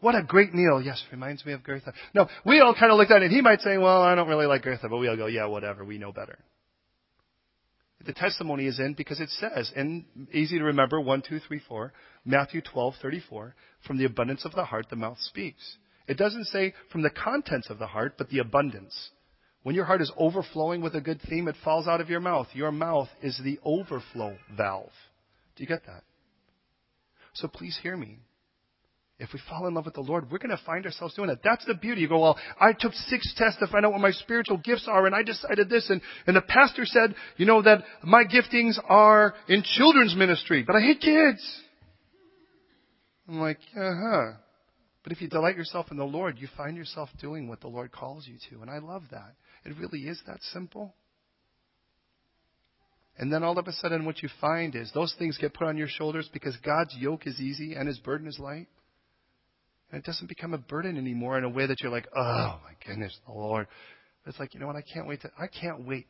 What 0.00 0.14
a 0.14 0.22
great 0.22 0.52
meal. 0.52 0.80
Yes, 0.80 1.02
reminds 1.10 1.44
me 1.46 1.52
of 1.52 1.62
Gertha. 1.64 1.92
No, 2.14 2.28
we 2.44 2.60
all 2.60 2.74
kind 2.78 2.92
of 2.92 2.98
looked 2.98 3.10
at 3.10 3.22
it. 3.22 3.30
He 3.30 3.40
might 3.40 3.60
say, 3.60 3.78
well, 3.78 4.02
I 4.02 4.14
don't 4.14 4.28
really 4.28 4.46
like 4.46 4.62
Gertha, 4.62 4.88
but 4.88 4.98
we 4.98 5.08
all 5.08 5.16
go, 5.16 5.26
yeah, 5.26 5.46
whatever. 5.46 5.84
We 5.84 5.98
know 5.98 6.12
better 6.12 6.38
the 8.04 8.12
testimony 8.12 8.66
is 8.66 8.78
in 8.78 8.94
because 8.94 9.20
it 9.20 9.30
says, 9.30 9.72
and 9.74 10.04
easy 10.32 10.58
to 10.58 10.64
remember, 10.64 11.00
1, 11.00 11.22
2, 11.28 11.40
3, 11.40 11.60
4, 11.66 11.92
Matthew 12.24 12.60
12, 12.60 12.94
34, 13.00 13.54
from 13.86 13.98
the 13.98 14.04
abundance 14.04 14.44
of 14.44 14.52
the 14.52 14.64
heart 14.64 14.86
the 14.90 14.96
mouth 14.96 15.18
speaks. 15.20 15.78
It 16.06 16.18
doesn't 16.18 16.46
say 16.46 16.74
from 16.92 17.02
the 17.02 17.10
contents 17.10 17.70
of 17.70 17.78
the 17.78 17.86
heart, 17.86 18.14
but 18.18 18.28
the 18.28 18.38
abundance. 18.38 19.10
When 19.62 19.74
your 19.74 19.86
heart 19.86 20.02
is 20.02 20.12
overflowing 20.16 20.80
with 20.80 20.94
a 20.94 21.00
good 21.00 21.20
theme, 21.28 21.48
it 21.48 21.56
falls 21.64 21.88
out 21.88 22.00
of 22.00 22.08
your 22.08 22.20
mouth. 22.20 22.46
Your 22.52 22.70
mouth 22.70 23.08
is 23.22 23.40
the 23.42 23.58
overflow 23.64 24.36
valve. 24.56 24.92
Do 25.56 25.64
you 25.64 25.66
get 25.66 25.86
that? 25.86 26.04
So 27.32 27.48
please 27.48 27.78
hear 27.82 27.96
me. 27.96 28.18
If 29.18 29.32
we 29.32 29.40
fall 29.48 29.66
in 29.66 29.72
love 29.72 29.86
with 29.86 29.94
the 29.94 30.02
Lord, 30.02 30.30
we're 30.30 30.38
going 30.38 30.56
to 30.56 30.62
find 30.66 30.84
ourselves 30.84 31.14
doing 31.14 31.28
that. 31.28 31.42
That's 31.42 31.64
the 31.64 31.74
beauty. 31.74 32.02
You 32.02 32.08
go, 32.08 32.20
well, 32.20 32.38
I 32.60 32.72
took 32.78 32.92
six 32.92 33.32
tests 33.34 33.58
to 33.60 33.66
find 33.66 33.86
out 33.86 33.92
what 33.92 34.02
my 34.02 34.10
spiritual 34.10 34.58
gifts 34.58 34.86
are, 34.88 35.06
and 35.06 35.14
I 35.14 35.22
decided 35.22 35.70
this, 35.70 35.88
and, 35.88 36.02
and 36.26 36.36
the 36.36 36.42
pastor 36.42 36.84
said, 36.84 37.14
you 37.38 37.46
know, 37.46 37.62
that 37.62 37.82
my 38.02 38.24
giftings 38.24 38.78
are 38.86 39.34
in 39.48 39.62
children's 39.62 40.14
ministry, 40.14 40.64
but 40.66 40.76
I 40.76 40.80
hate 40.80 41.00
kids. 41.00 41.62
I'm 43.26 43.40
like, 43.40 43.58
uh-huh. 43.74 44.32
But 45.02 45.12
if 45.12 45.22
you 45.22 45.28
delight 45.28 45.56
yourself 45.56 45.86
in 45.90 45.96
the 45.96 46.04
Lord, 46.04 46.36
you 46.38 46.48
find 46.54 46.76
yourself 46.76 47.08
doing 47.18 47.48
what 47.48 47.60
the 47.60 47.68
Lord 47.68 47.92
calls 47.92 48.26
you 48.26 48.36
to, 48.50 48.60
and 48.60 48.70
I 48.70 48.78
love 48.78 49.04
that. 49.12 49.34
It 49.64 49.78
really 49.78 50.00
is 50.00 50.20
that 50.26 50.42
simple. 50.52 50.94
And 53.18 53.32
then 53.32 53.42
all 53.42 53.58
of 53.58 53.66
a 53.66 53.72
sudden, 53.72 54.04
what 54.04 54.22
you 54.22 54.28
find 54.42 54.74
is 54.74 54.92
those 54.92 55.14
things 55.18 55.38
get 55.38 55.54
put 55.54 55.68
on 55.68 55.78
your 55.78 55.88
shoulders 55.88 56.28
because 56.30 56.54
God's 56.58 56.94
yoke 56.98 57.26
is 57.26 57.40
easy 57.40 57.74
and 57.74 57.88
His 57.88 57.98
burden 57.98 58.26
is 58.26 58.38
light. 58.38 58.68
And 59.96 60.04
it 60.04 60.06
doesn't 60.06 60.28
become 60.28 60.52
a 60.52 60.58
burden 60.58 60.98
anymore 60.98 61.38
in 61.38 61.44
a 61.44 61.48
way 61.48 61.66
that 61.66 61.80
you're 61.80 61.90
like, 61.90 62.06
oh 62.14 62.60
my 62.62 62.74
goodness, 62.86 63.18
the 63.26 63.32
Lord. 63.32 63.66
It's 64.26 64.38
like, 64.38 64.52
you 64.52 64.60
know 64.60 64.66
what? 64.66 64.76
I 64.76 64.82
can't 64.82 65.06
wait 65.06 65.22
to, 65.22 65.30
I 65.38 65.46
can't 65.46 65.86
wait 65.86 66.04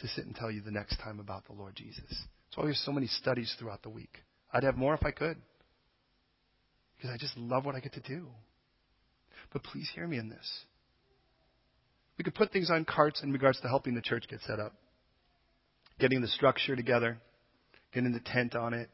to 0.00 0.08
sit 0.08 0.26
and 0.26 0.34
tell 0.34 0.50
you 0.50 0.60
the 0.60 0.72
next 0.72 0.96
time 0.96 1.20
about 1.20 1.46
the 1.46 1.52
Lord 1.52 1.76
Jesus. 1.76 2.02
That's 2.08 2.56
why 2.56 2.64
we 2.64 2.70
have 2.70 2.78
so 2.78 2.90
many 2.90 3.06
studies 3.06 3.54
throughout 3.60 3.84
the 3.84 3.90
week. 3.90 4.18
I'd 4.52 4.64
have 4.64 4.76
more 4.76 4.92
if 4.92 5.04
I 5.04 5.12
could. 5.12 5.36
Because 6.96 7.14
I 7.14 7.16
just 7.16 7.36
love 7.36 7.64
what 7.64 7.76
I 7.76 7.78
get 7.78 7.92
to 7.92 8.00
do. 8.00 8.26
But 9.52 9.62
please 9.62 9.88
hear 9.94 10.08
me 10.08 10.18
in 10.18 10.28
this. 10.28 10.64
We 12.18 12.24
could 12.24 12.34
put 12.34 12.50
things 12.50 12.72
on 12.72 12.84
carts 12.84 13.22
in 13.22 13.30
regards 13.32 13.60
to 13.60 13.68
helping 13.68 13.94
the 13.94 14.02
church 14.02 14.24
get 14.28 14.40
set 14.48 14.58
up. 14.58 14.72
Getting 16.00 16.22
the 16.22 16.28
structure 16.28 16.74
together, 16.74 17.18
getting 17.94 18.12
the 18.12 18.18
tent 18.18 18.56
on 18.56 18.74
it, 18.74 18.90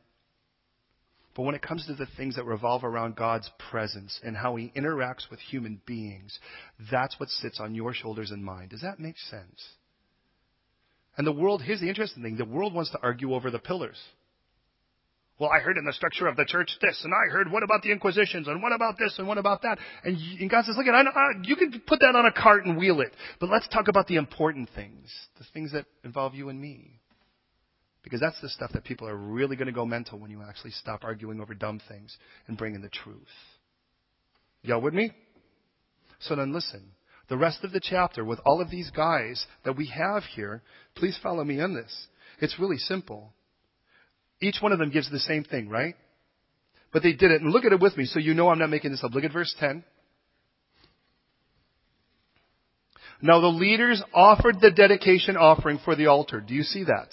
but 1.35 1.43
when 1.43 1.55
it 1.55 1.63
comes 1.63 1.87
to 1.87 1.95
the 1.95 2.07
things 2.17 2.37
that 2.37 2.45
revolve 2.45 2.85
around 2.85 3.17
God's 3.17 3.51
presence 3.71 4.21
and 4.23 4.37
how 4.37 4.57
He 4.57 4.73
interacts 4.77 5.31
with 5.31 5.41
human 5.41 5.81
beings, 5.87 6.39
that's 6.91 7.19
what 7.19 7.29
sits 7.31 7.61
on 7.61 7.75
your 7.75 7.95
shoulders 7.95 8.31
and 8.31 8.45
mine. 8.45 8.69
Does 8.69 8.83
that 8.83 9.01
make 9.01 9.19
sense? 9.19 9.69
And 11.17 11.27
the 11.27 11.33
world, 11.33 11.63
here's 11.63 11.81
the 11.81 11.89
interesting 11.89 12.23
thing 12.23 12.37
the 12.37 12.45
world 12.45 12.75
wants 12.75 12.91
to 12.91 12.99
argue 13.03 13.35
over 13.35 13.51
the 13.51 13.59
pillars. 13.59 13.99
Well, 15.39 15.51
I 15.51 15.59
heard 15.59 15.77
in 15.77 15.85
the 15.85 15.93
structure 15.93 16.29
of 16.29 16.37
the 16.37 16.45
church 16.45 16.71
this, 16.81 17.01
and 17.05 17.13
I 17.13 17.33
heard 17.33 17.51
what 17.51 17.63
about 17.63 17.83
the 17.83 17.91
Inquisitions, 17.91 18.47
and 18.47 18.63
what 18.63 18.73
about 18.73 18.97
this, 18.99 19.15
and 19.19 19.27
what 19.27 19.39
about 19.39 19.63
that? 19.63 19.79
And, 20.05 20.17
and 20.39 20.49
God 20.49 20.65
says, 20.65 20.77
look, 20.77 20.87
I, 20.87 21.03
you 21.43 21.57
can 21.57 21.83
put 21.87 22.01
that 22.01 22.15
on 22.15 22.27
a 22.27 22.33
cart 22.33 22.65
and 22.65 22.77
wheel 22.77 23.01
it, 23.01 23.13
but 23.41 23.49
let's 23.49 23.67
talk 23.69 23.89
about 23.89 24.07
the 24.07 24.17
important 24.17 24.69
things, 24.75 25.13
the 25.39 25.45
things 25.53 25.73
that 25.73 25.87
involve 26.05 26.35
you 26.35 26.49
and 26.49 26.61
me. 26.61 27.01
Because 28.03 28.21
that's 28.21 28.41
the 28.41 28.49
stuff 28.49 28.73
that 28.73 28.85
people 28.85 29.09
are 29.09 29.17
really 29.17 29.57
going 29.57 29.67
to 29.67 29.73
go 29.73 29.87
mental 29.87 30.19
when 30.19 30.31
you 30.31 30.43
actually 30.43 30.73
stop 30.73 31.05
arguing 31.05 31.41
over 31.41 31.55
dumb 31.55 31.81
things 31.89 32.17
and 32.49 32.59
bring 32.59 32.75
in 32.75 32.83
the 32.83 32.89
truth. 32.89 33.17
Y'all 34.63 34.81
with 34.81 34.95
me? 34.95 35.13
So 36.21 36.35
then 36.37 36.53
listen. 36.53 36.83
The 37.29 37.37
rest 37.37 37.65
of 37.65 37.73
the 37.73 37.81
chapter 37.81 38.25
with 38.25 38.41
all 38.45 38.61
of 38.61 38.71
these 38.71 38.91
guys 38.91 39.47
that 39.65 39.77
we 39.77 39.87
have 39.87 40.25
here, 40.35 40.63
please 40.97 41.19
follow 41.23 41.45
me 41.45 41.61
on 41.61 41.75
this. 41.75 42.07
It's 42.41 42.59
really 42.59 42.79
simple. 42.79 43.33
Each 44.41 44.57
one 44.61 44.73
of 44.73 44.79
them 44.79 44.91
gives 44.91 45.11
the 45.11 45.21
same 45.21 45.45
thing, 45.45 45.69
right? 45.69 45.95
But 46.93 47.03
they 47.03 47.13
did 47.13 47.31
it. 47.31 47.41
And 47.41 47.53
look 47.53 47.65
at 47.65 47.73
it 47.73 47.81
with 47.81 47.97
me 47.97 48.05
so 48.05 48.19
you 48.19 48.35
know 48.35 48.49
I'm 48.49 48.59
not 48.59 48.71
making 48.71 48.91
this 48.91 49.05
up. 49.05 49.15
Look 49.15 49.25
at 49.25 49.33
verse 49.33 49.55
10. 49.59 49.85
Now 53.23 53.41
the 53.41 53.47
leaders 53.47 54.03
offered 54.13 54.61
the 54.61 54.73
dedication 54.73 55.37
offering 55.37 55.79
for 55.85 55.95
the 55.95 56.09
altar. 56.09 56.41
Do 56.41 56.55
you 56.55 56.65
see 56.65 56.85
that? 56.85 57.09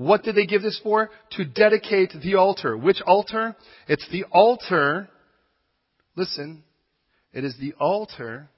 What 0.00 0.22
did 0.22 0.34
they 0.34 0.46
give 0.46 0.62
this 0.62 0.80
for? 0.82 1.10
To 1.32 1.44
dedicate 1.44 2.14
the 2.22 2.36
altar. 2.36 2.74
Which 2.74 3.02
altar? 3.02 3.54
It's 3.86 4.08
the 4.10 4.24
altar. 4.32 5.10
Listen. 6.16 6.64
It 7.34 7.44
is 7.44 7.54
the 7.60 7.74
altar 7.78 8.48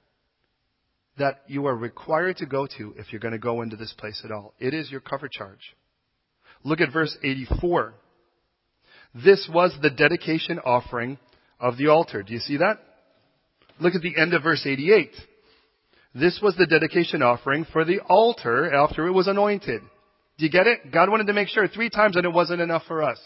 that 1.17 1.41
you 1.47 1.67
are 1.67 1.75
required 1.75 2.37
to 2.37 2.45
go 2.45 2.65
to 2.77 2.95
if 2.97 3.11
you're 3.11 3.19
going 3.19 3.33
to 3.33 3.39
go 3.39 3.61
into 3.61 3.75
this 3.75 3.93
place 3.97 4.21
at 4.23 4.31
all. 4.31 4.53
It 4.57 4.73
is 4.73 4.89
your 4.89 5.01
cover 5.01 5.27
charge. 5.29 5.75
Look 6.63 6.79
at 6.79 6.93
verse 6.93 7.17
84. 7.21 7.93
This 9.13 9.49
was 9.53 9.75
the 9.81 9.89
dedication 9.89 10.59
offering 10.59 11.17
of 11.59 11.75
the 11.75 11.89
altar. 11.89 12.23
Do 12.23 12.31
you 12.31 12.39
see 12.39 12.55
that? 12.55 12.77
Look 13.81 13.95
at 13.95 14.01
the 14.01 14.17
end 14.17 14.33
of 14.33 14.43
verse 14.43 14.65
88. 14.65 15.11
This 16.15 16.39
was 16.41 16.55
the 16.55 16.67
dedication 16.67 17.21
offering 17.21 17.65
for 17.65 17.83
the 17.83 17.99
altar 17.99 18.73
after 18.73 19.07
it 19.07 19.11
was 19.11 19.27
anointed. 19.27 19.81
Do 20.37 20.45
you 20.45 20.51
get 20.51 20.67
it? 20.67 20.91
God 20.91 21.09
wanted 21.09 21.27
to 21.27 21.33
make 21.33 21.47
sure 21.47 21.67
three 21.67 21.89
times 21.89 22.15
that 22.15 22.25
it 22.25 22.33
wasn't 22.33 22.61
enough 22.61 22.83
for 22.87 23.03
us. 23.03 23.19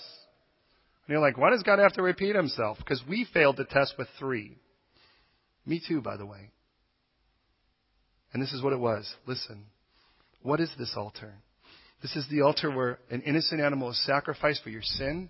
And 1.08 1.14
you're 1.14 1.22
like, 1.22 1.38
why 1.38 1.52
does 1.52 1.64
God 1.64 1.80
have 1.80 1.94
to 1.94 2.02
repeat 2.02 2.36
himself? 2.36 2.78
Because 2.80 3.02
we 3.08 3.26
failed 3.34 3.58
the 3.58 3.64
test 3.64 3.94
with 3.98 4.08
three. 4.20 4.58
Me 5.66 5.82
too, 5.86 6.02
by 6.02 6.18
the 6.18 6.26
way. 6.26 6.52
And 8.34 8.42
this 8.42 8.52
is 8.52 8.62
what 8.62 8.74
it 8.74 8.80
was. 8.80 9.10
Listen. 9.26 9.66
What 10.42 10.60
is 10.60 10.70
this 10.78 10.94
altar? 10.98 11.34
This 12.02 12.16
is 12.16 12.28
the 12.30 12.42
altar 12.42 12.70
where 12.70 13.00
an 13.10 13.22
innocent 13.22 13.62
animal 13.62 13.90
is 13.90 14.06
sacrificed 14.06 14.64
for 14.64 14.70
your 14.70 14.84
sin. 14.84 15.30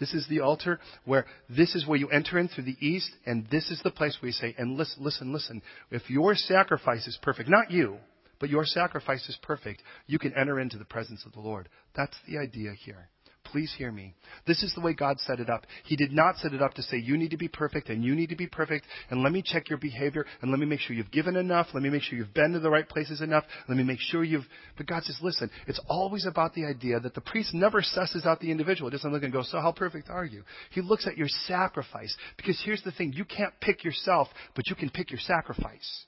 This 0.00 0.14
is 0.14 0.26
the 0.28 0.40
altar 0.40 0.78
where 1.04 1.26
this 1.48 1.74
is 1.74 1.86
where 1.86 1.98
you 1.98 2.08
enter 2.08 2.38
in 2.38 2.48
through 2.48 2.64
the 2.64 2.76
east, 2.80 3.10
and 3.26 3.46
this 3.50 3.70
is 3.70 3.80
the 3.82 3.90
place 3.90 4.16
where 4.20 4.28
you 4.28 4.32
say, 4.32 4.54
and 4.56 4.76
listen, 4.76 5.02
listen, 5.02 5.32
listen. 5.32 5.62
If 5.90 6.08
your 6.08 6.34
sacrifice 6.34 7.06
is 7.06 7.18
perfect, 7.20 7.48
not 7.48 7.70
you, 7.70 7.96
but 8.40 8.50
your 8.50 8.64
sacrifice 8.64 9.28
is 9.28 9.38
perfect, 9.42 9.82
you 10.06 10.18
can 10.18 10.32
enter 10.34 10.60
into 10.60 10.78
the 10.78 10.84
presence 10.84 11.24
of 11.26 11.32
the 11.32 11.40
Lord. 11.40 11.68
That's 11.94 12.16
the 12.28 12.38
idea 12.38 12.72
here. 12.72 13.08
Please 13.52 13.74
hear 13.78 13.90
me. 13.90 14.14
This 14.46 14.62
is 14.62 14.74
the 14.74 14.80
way 14.82 14.92
God 14.92 15.18
set 15.20 15.40
it 15.40 15.48
up. 15.48 15.64
He 15.84 15.96
did 15.96 16.12
not 16.12 16.36
set 16.36 16.52
it 16.52 16.60
up 16.60 16.74
to 16.74 16.82
say, 16.82 16.98
you 16.98 17.16
need 17.16 17.30
to 17.30 17.38
be 17.38 17.48
perfect 17.48 17.88
and 17.88 18.04
you 18.04 18.14
need 18.14 18.28
to 18.28 18.36
be 18.36 18.46
perfect 18.46 18.84
and 19.10 19.22
let 19.22 19.32
me 19.32 19.42
check 19.42 19.70
your 19.70 19.78
behavior 19.78 20.26
and 20.42 20.50
let 20.50 20.60
me 20.60 20.66
make 20.66 20.80
sure 20.80 20.94
you've 20.94 21.10
given 21.10 21.34
enough. 21.34 21.68
Let 21.72 21.82
me 21.82 21.88
make 21.88 22.02
sure 22.02 22.18
you've 22.18 22.34
been 22.34 22.52
to 22.52 22.60
the 22.60 22.68
right 22.68 22.86
places 22.86 23.22
enough. 23.22 23.44
Let 23.66 23.78
me 23.78 23.84
make 23.84 24.00
sure 24.00 24.22
you've, 24.22 24.46
but 24.76 24.86
God 24.86 25.02
says, 25.04 25.18
listen, 25.22 25.50
it's 25.66 25.80
always 25.88 26.26
about 26.26 26.52
the 26.54 26.66
idea 26.66 27.00
that 27.00 27.14
the 27.14 27.22
priest 27.22 27.54
never 27.54 27.80
susses 27.80 28.26
out 28.26 28.40
the 28.40 28.50
individual. 28.50 28.88
It 28.88 28.92
doesn't 28.92 29.12
look 29.12 29.22
and 29.22 29.32
go, 29.32 29.42
so 29.42 29.60
how 29.60 29.72
perfect 29.72 30.10
are 30.10 30.26
you? 30.26 30.42
He 30.70 30.82
looks 30.82 31.06
at 31.06 31.16
your 31.16 31.28
sacrifice 31.46 32.14
because 32.36 32.60
here's 32.62 32.82
the 32.82 32.92
thing. 32.92 33.14
You 33.14 33.24
can't 33.24 33.54
pick 33.60 33.82
yourself, 33.82 34.28
but 34.54 34.66
you 34.68 34.76
can 34.76 34.90
pick 34.90 35.10
your 35.10 35.20
sacrifice. 35.20 36.04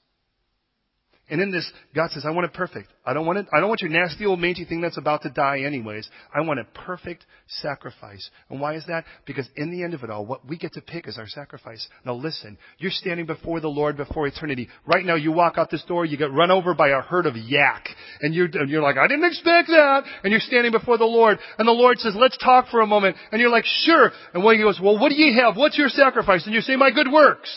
And 1.31 1.41
in 1.41 1.53
this, 1.53 1.71
God 1.95 2.11
says, 2.11 2.25
I 2.27 2.31
want 2.31 2.47
it 2.47 2.53
perfect. 2.53 2.89
I 3.07 3.15
don't 3.15 3.25
want 3.25 3.39
it, 3.39 3.47
I 3.53 3.61
don't 3.61 3.69
want 3.69 3.83
your 3.83 3.91
nasty 3.91 4.27
old 4.27 4.41
mangy 4.41 4.65
thing 4.65 4.81
that's 4.81 4.99
about 4.99 5.23
to 5.23 5.31
die 5.31 5.61
anyways. 5.61 6.09
I 6.35 6.41
want 6.41 6.59
a 6.59 6.65
perfect 6.65 7.25
sacrifice. 7.47 8.29
And 8.49 8.61
why 8.61 8.75
is 8.75 8.85
that? 8.89 9.05
Because 9.27 9.49
in 9.57 9.71
the 9.71 9.85
end 9.85 9.95
of 9.95 10.03
it 10.03 10.11
all, 10.11 10.27
what 10.27 10.47
we 10.47 10.59
get 10.59 10.73
to 10.73 10.81
pick 10.81 11.07
is 11.07 11.19
our 11.19 11.29
sacrifice. 11.29 11.87
Now 12.05 12.15
listen, 12.15 12.59
you're 12.79 12.91
standing 12.91 13.27
before 13.27 13.61
the 13.61 13.69
Lord 13.69 13.97
before 13.97 14.27
eternity. 14.27 14.69
Right 14.85 15.05
now 15.05 15.15
you 15.15 15.31
walk 15.31 15.55
out 15.57 15.71
this 15.71 15.85
door, 15.85 16.05
you 16.05 16.17
get 16.17 16.33
run 16.33 16.51
over 16.51 16.75
by 16.75 16.89
a 16.89 17.01
herd 17.01 17.27
of 17.27 17.37
yak. 17.37 17.89
And 18.21 18.35
you're, 18.35 18.49
and 18.53 18.69
you're 18.69 18.83
like, 18.83 18.97
I 18.97 19.07
didn't 19.07 19.25
expect 19.25 19.69
that. 19.69 20.03
And 20.25 20.33
you're 20.33 20.41
standing 20.41 20.73
before 20.73 20.99
the 20.99 21.05
Lord. 21.05 21.39
And 21.59 21.69
the 21.69 21.73
Lord 21.73 21.99
says, 22.01 22.15
let's 22.17 22.37
talk 22.39 22.69
for 22.71 22.81
a 22.81 22.87
moment. 22.87 23.17
And 23.31 23.41
you're 23.41 23.51
like, 23.51 23.65
sure. 23.65 24.11
And 24.35 24.43
when 24.43 24.57
he 24.57 24.63
goes, 24.63 24.81
well, 24.83 24.99
what 24.99 25.11
do 25.11 25.15
you 25.15 25.41
have? 25.41 25.57
What's 25.57 25.79
your 25.79 25.89
sacrifice? 25.89 26.45
And 26.45 26.55
you 26.55 26.61
say, 26.61 26.75
my 26.75 26.91
good 26.91 27.11
works. 27.11 27.51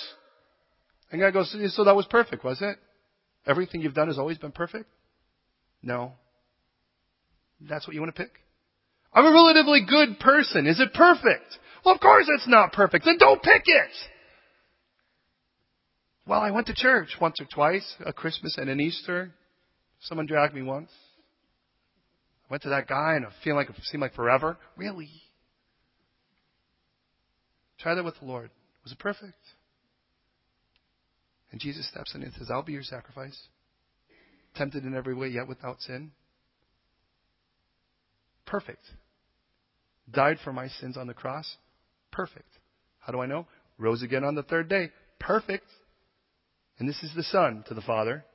And 1.12 1.20
God 1.20 1.34
goes, 1.34 1.56
so 1.76 1.84
that 1.84 1.96
was 1.96 2.06
perfect, 2.06 2.44
was 2.44 2.62
it? 2.62 2.78
Everything 3.46 3.82
you've 3.82 3.94
done 3.94 4.08
has 4.08 4.18
always 4.18 4.38
been 4.38 4.52
perfect? 4.52 4.90
No. 5.82 6.14
That's 7.60 7.88
what 7.88 7.94
you 7.94 8.02
want 8.02 8.16
to 8.16 8.22
pick? 8.24 8.32
I'm 9.14 9.26
a 9.26 9.32
relatively 9.32 9.86
good 9.88 10.20
person. 10.20 10.66
Is 10.66 10.80
it 10.80 10.94
perfect? 10.94 11.58
Well, 11.86 11.94
of 11.94 12.02
course 12.02 12.26
it's 12.34 12.48
not 12.48 12.74
perfect. 12.74 13.06
Then 13.06 13.18
don't 13.18 13.44
pick 13.44 13.64
it. 13.66 13.92
Well, 16.26 16.40
I 16.40 16.52
went 16.52 16.68
to 16.68 16.74
church 16.74 17.18
once 17.20 17.40
or 17.42 17.46
twice, 17.54 17.96
a 18.06 18.14
Christmas 18.14 18.58
and 18.58 18.70
an 18.70 18.80
Easter. 18.80 19.32
Someone 20.02 20.26
dragged 20.26 20.56
me 20.56 20.62
once. 20.62 20.92
I 22.48 22.54
went 22.54 22.64
to 22.64 22.70
that 22.70 22.88
guy 22.88 23.16
and 23.16 23.26
I 23.26 23.30
feel 23.44 23.56
like 23.56 23.70
it 23.70 23.76
seemed 23.84 24.02
like 24.02 24.16
forever. 24.16 24.58
Really? 24.78 25.10
Try 27.80 27.96
that 27.96 28.06
with 28.06 28.20
the 28.20 28.26
Lord. 28.26 28.50
Was 28.84 28.94
it 28.94 29.00
perfect? 29.00 29.34
And 31.54 31.62
Jesus 31.62 31.88
steps 31.88 32.16
in 32.16 32.24
and 32.24 32.34
says, 32.34 32.50
I'll 32.50 32.64
be 32.64 32.74
your 32.74 32.82
sacrifice. 32.82 33.40
Tempted 34.56 34.86
in 34.86 34.96
every 34.96 35.14
way, 35.14 35.28
yet 35.28 35.48
without 35.48 35.80
sin. 35.82 36.12
Perfect. 38.48 38.84
Died 40.12 40.38
for 40.44 40.52
my 40.52 40.68
sins 40.68 40.98
on 40.98 41.06
the 41.06 41.14
cross. 41.14 41.58
Perfect. 42.12 42.50
How 43.00 43.14
do 43.14 43.20
I 43.20 43.28
know? 43.28 43.46
Rose 43.78 44.02
again 44.02 44.24
on 44.24 44.34
the 44.34 44.42
third 44.42 44.68
day. 44.68 44.90
Perfect. 45.20 45.68
And 46.80 46.90
this 46.90 47.04
is 47.04 47.12
the 47.16 47.22
Son 47.22 47.64
to 47.68 47.76
the 47.76 47.82
Father. 47.82 48.26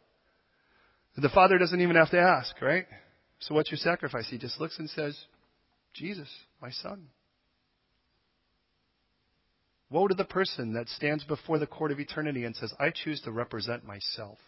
The 1.16 1.28
Father 1.28 1.58
doesn't 1.58 1.80
even 1.80 1.96
have 1.96 2.10
to 2.10 2.20
ask, 2.20 2.62
right? 2.62 2.86
So 3.40 3.52
what's 3.52 3.72
your 3.72 3.78
sacrifice? 3.78 4.28
He 4.30 4.38
just 4.38 4.60
looks 4.60 4.78
and 4.78 4.88
says, 4.90 5.18
Jesus, 5.92 6.28
my 6.62 6.70
Son. 6.70 7.08
Woe 9.90 10.06
to 10.06 10.14
the 10.14 10.24
person 10.24 10.74
that 10.74 10.88
stands 10.88 11.24
before 11.24 11.58
the 11.58 11.66
court 11.66 11.92
of 11.92 12.00
eternity 12.00 12.44
and 12.44 12.54
says, 12.54 12.72
I 12.78 12.90
choose 12.90 13.20
to 13.22 13.32
represent 13.32 13.84
myself. 13.84 14.38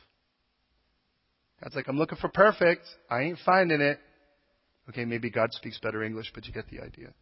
God's 1.63 1.77
like, 1.77 1.89
I'm 1.89 1.99
looking 1.99 2.19
for 2.19 2.29
perfect. 2.29 2.83
I 3.11 3.23
ain't 3.23 3.39
finding 3.45 3.81
it. 3.81 3.99
Okay, 4.89 5.05
maybe 5.05 5.31
God 5.31 5.53
speaks 5.53 5.79
better 5.79 6.03
English, 6.03 6.33
but 6.35 6.47
you 6.47 6.53
get 6.53 6.69
the 6.69 6.81
idea. 6.81 7.13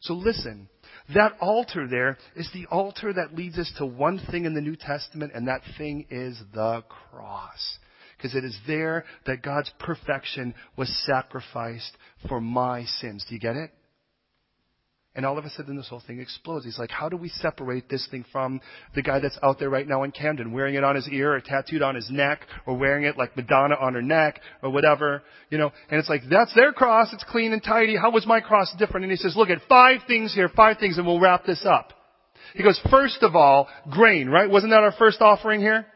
So 0.00 0.14
listen, 0.14 0.68
that 1.14 1.32
altar 1.40 1.86
there 1.88 2.18
is 2.36 2.48
the 2.52 2.66
altar 2.66 3.12
that 3.12 3.34
leads 3.34 3.58
us 3.58 3.72
to 3.78 3.86
one 3.86 4.20
thing 4.30 4.44
in 4.44 4.54
the 4.54 4.60
New 4.60 4.76
Testament, 4.76 5.32
and 5.34 5.48
that 5.48 5.62
thing 5.78 6.06
is 6.10 6.40
the 6.54 6.82
cross. 7.10 7.78
Because 8.16 8.34
it 8.36 8.44
is 8.44 8.58
there 8.66 9.04
that 9.26 9.42
God's 9.42 9.72
perfection 9.80 10.54
was 10.76 10.88
sacrificed 11.06 11.96
for 12.28 12.40
my 12.40 12.84
sins. 12.84 13.24
Do 13.28 13.34
you 13.34 13.40
get 13.40 13.56
it? 13.56 13.70
And 15.14 15.26
all 15.26 15.36
of 15.36 15.44
a 15.44 15.50
sudden, 15.50 15.76
this 15.76 15.88
whole 15.88 16.02
thing 16.06 16.20
explodes. 16.20 16.64
He's 16.64 16.78
like, 16.78 16.90
how 16.90 17.10
do 17.10 17.18
we 17.18 17.28
separate 17.28 17.86
this 17.90 18.08
thing 18.10 18.24
from 18.32 18.62
the 18.94 19.02
guy 19.02 19.18
that's 19.20 19.38
out 19.42 19.58
there 19.58 19.68
right 19.68 19.86
now 19.86 20.04
in 20.04 20.10
Camden, 20.10 20.52
wearing 20.52 20.74
it 20.74 20.84
on 20.84 20.94
his 20.94 21.06
ear 21.08 21.34
or 21.34 21.40
tattooed 21.42 21.82
on 21.82 21.94
his 21.94 22.10
neck 22.10 22.40
or 22.66 22.78
wearing 22.78 23.04
it 23.04 23.18
like 23.18 23.36
Madonna 23.36 23.74
on 23.78 23.92
her 23.92 24.00
neck 24.00 24.40
or 24.62 24.70
whatever, 24.70 25.22
you 25.50 25.58
know? 25.58 25.70
And 25.90 26.00
it's 26.00 26.08
like, 26.08 26.22
that's 26.30 26.54
their 26.54 26.72
cross. 26.72 27.12
It's 27.12 27.24
clean 27.24 27.52
and 27.52 27.62
tidy. 27.62 27.94
How 27.94 28.10
was 28.10 28.24
my 28.24 28.40
cross 28.40 28.74
different? 28.78 29.04
And 29.04 29.10
he 29.10 29.18
says, 29.18 29.36
look 29.36 29.50
at 29.50 29.58
five 29.68 30.00
things 30.06 30.32
here, 30.32 30.48
five 30.48 30.78
things, 30.78 30.96
and 30.96 31.06
we'll 31.06 31.20
wrap 31.20 31.44
this 31.44 31.62
up. 31.66 31.92
He 32.54 32.62
goes, 32.62 32.80
first 32.90 33.22
of 33.22 33.36
all, 33.36 33.68
grain, 33.90 34.30
right? 34.30 34.48
Wasn't 34.48 34.70
that 34.72 34.80
our 34.80 34.94
first 34.98 35.20
offering 35.20 35.60
here? 35.60 35.86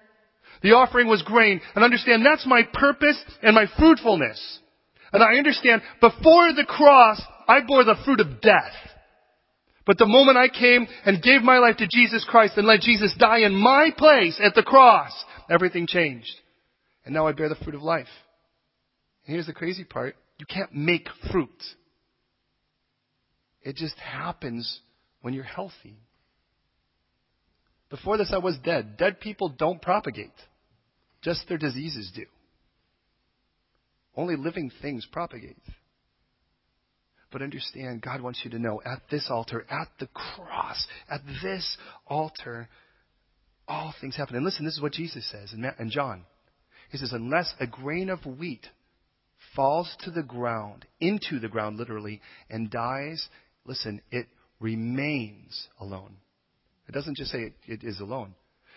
The 0.63 0.73
offering 0.73 1.09
was 1.09 1.23
grain. 1.23 1.63
And 1.75 1.83
understand, 1.83 2.25
that's 2.25 2.47
my 2.47 2.63
purpose 2.71 3.23
and 3.43 3.55
my 3.55 3.65
fruitfulness. 3.79 4.61
And 5.13 5.23
I 5.23 5.37
understand, 5.37 5.81
before 6.03 6.53
the 6.53 6.67
cross, 6.67 7.23
I 7.49 7.61
bore 7.67 7.85
the 7.85 7.97
fruit 8.05 8.21
of 8.21 8.43
death. 8.43 8.73
But 9.87 9.99
the 9.99 10.07
moment 10.07 10.37
I 10.37 10.49
came 10.49 10.87
and 11.05 11.23
gave 11.23 11.43
my 11.43 11.59
life 11.59 11.77
to 11.77 11.87
Jesus 11.89 12.27
Christ 12.29 12.55
and 12.57 12.67
let 12.67 12.81
Jesus 12.81 13.15
die 13.19 13.39
in 13.39 13.55
my 13.55 13.91
place 13.97 14.39
at 14.45 14.55
the 14.55 14.65
cross, 14.65 15.13
everything 15.49 15.87
changed. 15.87 16.35
And 17.05 17.15
now 17.15 17.29
I 17.29 17.33
bear 17.33 17.49
the 17.49 17.55
fruit 17.55 17.77
of 17.77 17.83
life. 17.83 18.09
And 19.25 19.35
here's 19.35 19.47
the 19.47 19.53
crazy 19.53 19.85
part. 19.85 20.17
You 20.39 20.47
can't 20.47 20.75
make 20.75 21.09
fruit. 21.31 21.63
It 23.63 23.77
just 23.77 23.97
happens 23.99 24.81
when 25.23 25.35
you're 25.35 25.45
healthy. 25.45 25.97
Before 27.89 28.17
this, 28.19 28.33
I 28.33 28.39
was 28.39 28.59
dead. 28.65 28.97
Dead 28.97 29.21
people 29.21 29.49
don't 29.49 29.81
propagate. 29.81 30.35
Just 31.23 31.49
their 31.49 31.59
diseases 31.59 32.11
do. 32.15 32.25
Only 34.17 34.37
living 34.37 34.73
things 34.83 35.07
propagate. 35.11 35.57
But 37.33 37.43
understand, 37.43 38.03
God 38.03 38.21
wants 38.21 38.41
you 38.45 38.51
to 38.53 38.59
know 38.59 38.81
at 38.85 39.03
this 39.11 39.29
altar, 39.31 39.67
at 39.69 39.89
the 39.99 40.07
cross, 40.07 40.87
at 41.11 41.21
this 41.43 41.77
altar, 42.07 42.69
all 43.67 43.93
things 44.01 44.17
happen. 44.17 44.37
And 44.37 44.45
listen, 44.45 44.65
this 44.65 44.75
is 44.75 44.81
what 44.81 44.93
Jesus 44.93 45.29
says 45.31 45.53
in 45.53 45.91
John. 45.91 46.25
He 46.91 46.99
says, 46.99 47.13
unless 47.13 47.53
a 47.59 47.67
grain 47.67 48.11
of 48.11 48.25
wheat 48.25 48.67
falls 49.57 49.95
to 50.01 50.11
the 50.11 50.23
ground, 50.23 50.87
into 51.01 51.41
the 51.41 51.49
ground 51.49 51.79
literally, 51.79 52.21
and 52.49 52.71
dies, 52.71 53.29
listen, 53.65 54.01
it 54.11 54.29
remains 54.61 55.67
alone. 55.81 56.17
It 56.89 56.93
doesn't 56.93 57.17
just 57.17 57.33
say 57.33 57.41
it, 57.41 57.55
it 57.67 57.83
is 57.83 57.99
alone. 58.01 58.35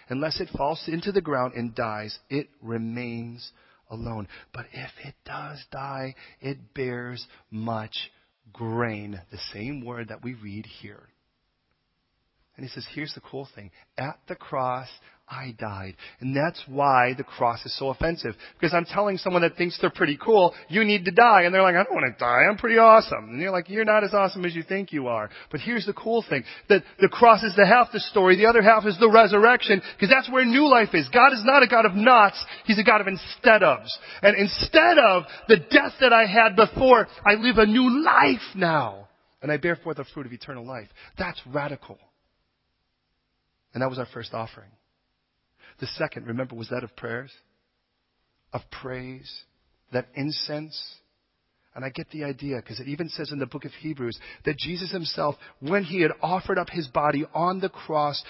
Unless 0.10 0.42
it 0.42 0.50
falls 0.58 0.84
into 0.88 1.12
the 1.12 1.22
ground 1.22 1.54
and 1.54 1.76
dies, 1.76 2.18
it 2.32 2.50
remains 2.64 3.52
alone. 3.92 4.28
But 4.54 4.66
if 4.74 4.90
it 5.06 5.14
does 5.24 5.64
die, 5.72 6.16
it 6.42 6.74
bears 6.74 7.28
much 7.52 7.96
grain. 8.54 9.20
The 9.32 9.40
same 9.54 9.84
word 9.86 10.10
that 10.10 10.24
we 10.24 10.34
read 10.34 10.66
here. 10.66 11.09
And 12.60 12.68
he 12.68 12.74
says, 12.74 12.86
here's 12.94 13.14
the 13.14 13.22
cool 13.22 13.48
thing. 13.56 13.72
At 13.98 14.20
the 14.28 14.36
cross, 14.36 14.90
I 15.30 15.56
died. 15.58 15.96
And 16.20 16.36
that's 16.36 16.62
why 16.68 17.14
the 17.18 17.24
cross 17.24 17.66
is 17.66 17.74
so 17.80 17.88
offensive. 17.88 18.36
Because 18.60 18.74
I'm 18.74 18.84
telling 18.84 19.18
someone 19.18 19.44
that 19.44 19.56
thinks 19.56 19.78
they're 19.80 19.90
pretty 19.90 20.20
cool, 20.22 20.54
you 20.68 20.84
need 20.84 21.06
to 21.06 21.12
die. 21.12 21.44
And 21.44 21.56
they're 21.56 21.62
like, 21.62 21.76
I 21.76 21.84
don't 21.86 21.96
want 21.96 22.14
to 22.14 22.20
die. 22.20 22.42
I'm 22.50 22.58
pretty 22.58 22.78
awesome. 22.78 23.30
And 23.30 23.40
you're 23.40 23.54
like, 23.54 23.70
you're 23.70 23.86
not 23.86 24.04
as 24.04 24.14
awesome 24.14 24.44
as 24.44 24.54
you 24.54 24.64
think 24.64 24.92
you 24.92 25.08
are. 25.08 25.30
But 25.52 25.62
here's 25.62 25.86
the 25.86 25.94
cool 25.94 26.22
thing. 26.30 26.44
That 26.68 26.84
the 27.00 27.08
cross 27.08 27.44
is 27.44 27.56
the 27.56 27.66
half 27.66 27.94
the 27.94 28.02
story. 28.02 28.36
The 28.36 28.48
other 28.48 28.62
half 28.62 28.86
is 28.86 29.00
the 29.00 29.10
resurrection. 29.10 29.82
Because 29.96 30.10
that's 30.10 30.30
where 30.30 30.44
new 30.44 30.70
life 30.70 30.90
is. 30.94 31.08
God 31.14 31.32
is 31.32 31.46
not 31.46 31.64
a 31.64 31.68
God 31.68 31.86
of 31.86 31.96
nots. 31.96 32.44
He's 32.66 32.78
a 32.78 32.84
God 32.84 33.00
of 33.00 33.08
instead 33.08 33.62
ofs. 33.62 33.88
And 34.22 34.36
instead 34.36 34.98
of 34.98 35.24
the 35.48 35.60
death 35.72 35.94
that 36.02 36.12
I 36.12 36.26
had 36.26 36.58
before, 36.58 37.08
I 37.26 37.36
live 37.36 37.58
a 37.58 37.66
new 37.66 38.04
life 38.04 38.44
now. 38.54 39.08
And 39.42 39.50
I 39.50 39.56
bear 39.56 39.78
forth 39.78 39.96
the 39.96 40.04
fruit 40.14 40.26
of 40.26 40.34
eternal 40.34 40.68
life. 40.68 40.90
That's 41.18 41.40
radical. 41.48 41.98
And 43.74 43.82
that 43.82 43.90
was 43.90 44.00
our 44.00 44.08
first 44.14 44.34
offering. 44.34 44.72
The 45.80 45.88
second, 45.88 46.28
remember, 46.28 46.56
was 46.56 46.70
that 46.70 46.84
of 46.84 46.96
prayers, 46.96 47.32
of 48.52 48.62
praise, 48.82 49.44
that 49.94 50.08
incense. 50.16 50.96
And 51.76 51.86
I 51.86 51.90
get 51.90 52.10
the 52.10 52.24
idea 52.24 52.58
because 52.58 52.80
it 52.80 52.88
even 52.88 53.10
says 53.10 53.32
in 53.32 53.40
the 53.40 53.46
book 53.46 53.64
of 53.64 53.72
Hebrews 53.72 54.20
that 54.46 54.58
Jesus 54.58 54.92
himself, 54.92 55.36
when 55.62 55.84
he 55.84 56.02
had 56.02 56.12
offered 56.22 56.58
up 56.58 56.70
his 56.70 56.88
body 56.88 57.26
on 57.34 57.60
the 57.60 57.70
cross 57.70 58.22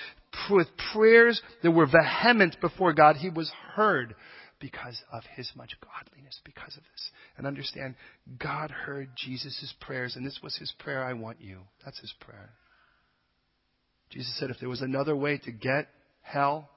with 0.52 0.68
prayers 0.94 1.42
that 1.64 1.72
were 1.72 1.88
vehement 1.88 2.58
before 2.62 2.94
God, 2.94 3.16
he 3.16 3.30
was 3.30 3.52
heard 3.74 4.16
because 4.60 5.02
of 5.12 5.24
his 5.36 5.52
much 5.56 5.72
godliness, 5.82 6.40
because 6.44 6.76
of 6.76 6.84
this. 6.84 7.12
And 7.38 7.48
understand, 7.48 7.96
God 8.38 8.72
heard 8.72 9.10
Jesus' 9.16 9.74
prayers, 9.80 10.16
and 10.16 10.26
this 10.26 10.40
was 10.44 10.58
his 10.58 10.74
prayer 10.78 11.04
I 11.04 11.14
want 11.14 11.42
you. 11.42 11.60
That's 11.84 12.00
his 12.00 12.14
prayer. 12.20 12.52
Jesus 14.10 14.38
said 14.40 14.50
if 14.50 14.60
there 14.60 14.70
was 14.70 14.82
another 14.82 15.16
way 15.16 15.38
to 15.38 15.52
get 15.52 15.88
hell, 16.22 16.70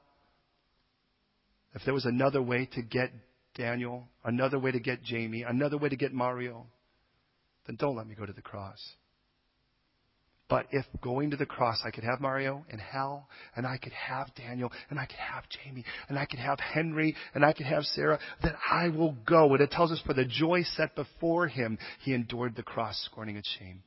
if 1.74 1.82
there 1.84 1.94
was 1.94 2.04
another 2.04 2.42
way 2.42 2.68
to 2.74 2.82
get 2.82 3.10
Daniel, 3.54 4.08
another 4.24 4.58
way 4.58 4.72
to 4.72 4.80
get 4.80 5.02
Jamie, 5.02 5.42
another 5.42 5.78
way 5.78 5.88
to 5.88 5.96
get 5.96 6.12
Mario, 6.12 6.66
then 7.66 7.76
don't 7.76 7.96
let 7.96 8.06
me 8.06 8.14
go 8.14 8.26
to 8.26 8.32
the 8.32 8.42
cross. 8.42 8.80
But 10.48 10.66
if 10.70 10.84
going 11.00 11.30
to 11.30 11.38
the 11.38 11.46
cross, 11.46 11.80
I 11.82 11.90
could 11.90 12.04
have 12.04 12.20
Mario 12.20 12.66
in 12.70 12.78
hell, 12.78 13.26
and 13.56 13.66
I 13.66 13.78
could 13.78 13.92
have 13.92 14.34
Daniel, 14.34 14.70
and 14.90 14.98
I 14.98 15.06
could 15.06 15.16
have 15.16 15.44
Jamie, 15.48 15.84
and 16.10 16.18
I 16.18 16.26
could 16.26 16.40
have 16.40 16.60
Henry, 16.60 17.16
and 17.34 17.42
I 17.42 17.54
could 17.54 17.64
have 17.64 17.84
Sarah, 17.84 18.18
then 18.42 18.52
I 18.70 18.88
will 18.88 19.16
go. 19.26 19.54
And 19.54 19.62
it 19.62 19.70
tells 19.70 19.92
us 19.92 20.02
for 20.04 20.12
the 20.12 20.26
joy 20.26 20.62
set 20.64 20.94
before 20.94 21.48
him, 21.48 21.78
he 22.00 22.12
endured 22.12 22.54
the 22.54 22.62
cross, 22.62 23.00
scorning 23.10 23.36
its 23.36 23.48
shame. 23.58 23.82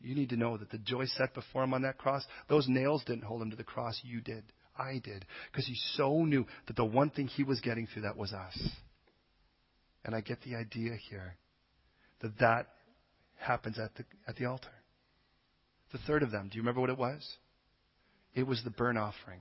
You 0.00 0.14
need 0.14 0.30
to 0.30 0.36
know 0.36 0.56
that 0.56 0.70
the 0.70 0.78
joy 0.78 1.06
set 1.06 1.34
before 1.34 1.64
him 1.64 1.74
on 1.74 1.82
that 1.82 1.98
cross, 1.98 2.24
those 2.48 2.68
nails 2.68 3.02
didn't 3.04 3.24
hold 3.24 3.42
him 3.42 3.50
to 3.50 3.56
the 3.56 3.64
cross. 3.64 4.00
You 4.02 4.20
did. 4.20 4.44
I 4.78 5.00
did. 5.02 5.24
Because 5.50 5.66
he 5.66 5.76
so 5.94 6.24
knew 6.24 6.46
that 6.66 6.76
the 6.76 6.84
one 6.84 7.10
thing 7.10 7.28
he 7.28 7.44
was 7.44 7.60
getting 7.60 7.86
through 7.86 8.02
that 8.02 8.16
was 8.16 8.32
us. 8.32 8.58
And 10.04 10.14
I 10.14 10.20
get 10.20 10.42
the 10.42 10.54
idea 10.54 10.92
here 11.08 11.36
that 12.20 12.38
that 12.38 12.68
happens 13.36 13.78
at 13.78 13.94
the, 13.94 14.04
at 14.28 14.36
the 14.36 14.46
altar. 14.46 14.68
The 15.92 15.98
third 15.98 16.22
of 16.22 16.30
them, 16.30 16.48
do 16.48 16.56
you 16.56 16.62
remember 16.62 16.80
what 16.80 16.90
it 16.90 16.98
was? 16.98 17.26
It 18.34 18.46
was 18.46 18.62
the 18.62 18.70
burnt 18.70 18.98
offering. 18.98 19.40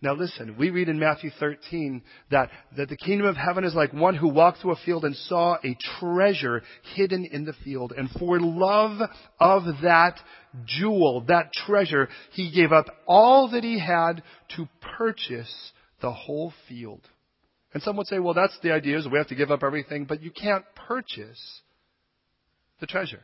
Now 0.00 0.14
listen, 0.14 0.56
we 0.58 0.70
read 0.70 0.88
in 0.88 0.98
Matthew 0.98 1.30
13 1.38 2.02
that, 2.30 2.50
that 2.76 2.88
the 2.88 2.96
kingdom 2.96 3.26
of 3.26 3.36
heaven 3.36 3.64
is 3.64 3.74
like 3.74 3.92
one 3.92 4.14
who 4.14 4.28
walked 4.28 4.60
through 4.60 4.72
a 4.72 4.84
field 4.84 5.04
and 5.04 5.16
saw 5.16 5.56
a 5.64 5.76
treasure 5.98 6.62
hidden 6.94 7.24
in 7.30 7.44
the 7.44 7.54
field. 7.64 7.92
And 7.96 8.10
for 8.10 8.40
love 8.40 9.00
of 9.40 9.62
that 9.82 10.18
jewel, 10.64 11.24
that 11.28 11.52
treasure, 11.52 12.08
he 12.32 12.52
gave 12.54 12.72
up 12.72 12.86
all 13.06 13.50
that 13.50 13.64
he 13.64 13.78
had 13.78 14.22
to 14.56 14.68
purchase 14.96 15.72
the 16.00 16.12
whole 16.12 16.52
field. 16.68 17.00
And 17.72 17.82
some 17.82 17.96
would 17.96 18.06
say, 18.06 18.20
well, 18.20 18.34
that's 18.34 18.56
the 18.62 18.72
idea 18.72 18.98
is 18.98 19.08
we 19.08 19.18
have 19.18 19.28
to 19.28 19.34
give 19.34 19.50
up 19.50 19.64
everything, 19.64 20.04
but 20.04 20.22
you 20.22 20.30
can't 20.30 20.64
purchase 20.88 21.60
the 22.80 22.86
treasure. 22.86 23.22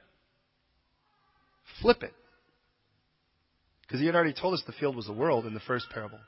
Flip 1.81 2.03
it. 2.03 2.13
Because 3.83 4.01
he 4.01 4.07
had 4.07 4.15
already 4.15 4.35
told 4.35 4.55
us 4.55 4.63
the 4.67 4.73
field 4.73 4.97
was 4.97 5.07
the 5.07 5.13
world 5.13 5.47
in 5.47 5.55
the 5.55 5.61
first 5.61 5.89
parable. 5.91 6.19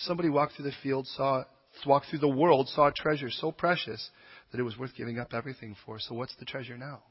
Somebody 0.00 0.30
walked 0.30 0.54
through 0.54 0.66
the 0.66 0.76
field, 0.82 1.06
saw, 1.06 1.44
walked 1.84 2.06
through 2.06 2.20
the 2.20 2.28
world, 2.28 2.68
saw 2.68 2.88
a 2.88 2.92
treasure 2.92 3.30
so 3.30 3.52
precious 3.52 4.10
that 4.50 4.58
it 4.60 4.64
was 4.64 4.78
worth 4.78 4.94
giving 4.96 5.18
up 5.18 5.34
everything 5.34 5.76
for. 5.84 5.98
So 5.98 6.14
what's 6.14 6.34
the 6.36 6.44
treasure 6.44 6.78
now? 6.78 7.02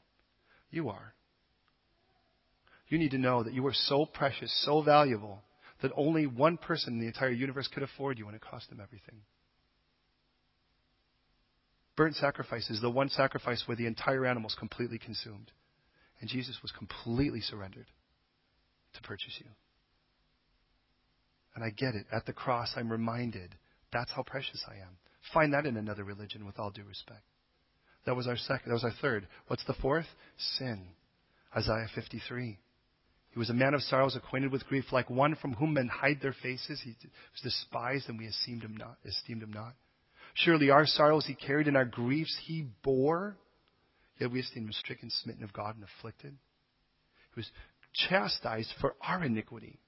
You 0.70 0.88
are. 0.88 1.14
You 2.88 2.98
need 2.98 3.12
to 3.12 3.18
know 3.18 3.44
that 3.44 3.54
you 3.54 3.64
are 3.66 3.74
so 3.74 4.06
precious, 4.06 4.52
so 4.64 4.82
valuable, 4.82 5.42
that 5.82 5.92
only 5.96 6.26
one 6.26 6.56
person 6.56 6.94
in 6.94 7.00
the 7.00 7.06
entire 7.06 7.30
universe 7.30 7.68
could 7.72 7.84
afford 7.84 8.18
you 8.18 8.26
and 8.26 8.34
it 8.34 8.42
cost 8.42 8.68
them 8.68 8.80
everything. 8.82 9.20
Burnt 11.96 12.16
sacrifice 12.16 12.68
is 12.70 12.80
the 12.80 12.90
one 12.90 13.08
sacrifice 13.08 13.62
where 13.66 13.76
the 13.76 13.86
entire 13.86 14.26
animal 14.26 14.48
is 14.48 14.56
completely 14.56 14.98
consumed. 14.98 15.52
And 16.20 16.28
Jesus 16.28 16.58
was 16.60 16.72
completely 16.72 17.40
surrendered 17.40 17.86
to 18.94 19.02
purchase 19.02 19.36
you. 19.38 19.46
And 21.60 21.66
I 21.66 21.76
get 21.76 21.94
it. 21.94 22.06
At 22.10 22.24
the 22.24 22.32
cross, 22.32 22.72
I'm 22.74 22.90
reminded 22.90 23.54
that's 23.92 24.10
how 24.12 24.22
precious 24.22 24.64
I 24.66 24.76
am. 24.76 24.96
Find 25.34 25.52
that 25.52 25.66
in 25.66 25.76
another 25.76 26.04
religion 26.04 26.46
with 26.46 26.58
all 26.58 26.70
due 26.70 26.84
respect. 26.84 27.20
That 28.06 28.16
was 28.16 28.26
our 28.26 28.38
second. 28.38 28.70
That 28.70 28.76
was 28.76 28.84
our 28.84 28.94
third. 29.02 29.28
What's 29.46 29.66
the 29.66 29.74
fourth? 29.74 30.06
Sin. 30.56 30.80
Isaiah 31.54 31.86
53. 31.94 32.58
He 33.32 33.38
was 33.38 33.50
a 33.50 33.54
man 33.54 33.74
of 33.74 33.82
sorrows, 33.82 34.16
acquainted 34.16 34.50
with 34.50 34.66
grief, 34.68 34.86
like 34.90 35.10
one 35.10 35.34
from 35.34 35.52
whom 35.52 35.74
men 35.74 35.88
hide 35.88 36.20
their 36.22 36.32
faces. 36.42 36.80
He 36.82 36.96
was 37.02 37.42
despised, 37.42 38.08
and 38.08 38.18
we 38.18 38.24
esteemed 38.24 38.62
him 38.62 38.78
not. 38.78 38.96
Esteemed 39.04 39.42
him 39.42 39.52
not. 39.52 39.74
Surely 40.32 40.70
our 40.70 40.86
sorrows 40.86 41.26
he 41.26 41.34
carried, 41.34 41.68
and 41.68 41.76
our 41.76 41.84
griefs 41.84 42.40
he 42.46 42.68
bore. 42.82 43.36
Yet 44.18 44.30
we 44.30 44.40
esteemed 44.40 44.68
him 44.68 44.72
stricken, 44.72 45.10
smitten 45.10 45.44
of 45.44 45.52
God, 45.52 45.74
and 45.74 45.84
afflicted. 45.84 46.38
He 47.34 47.40
was 47.40 47.50
chastised 48.08 48.72
for 48.80 48.94
our 49.02 49.22
iniquity 49.22 49.78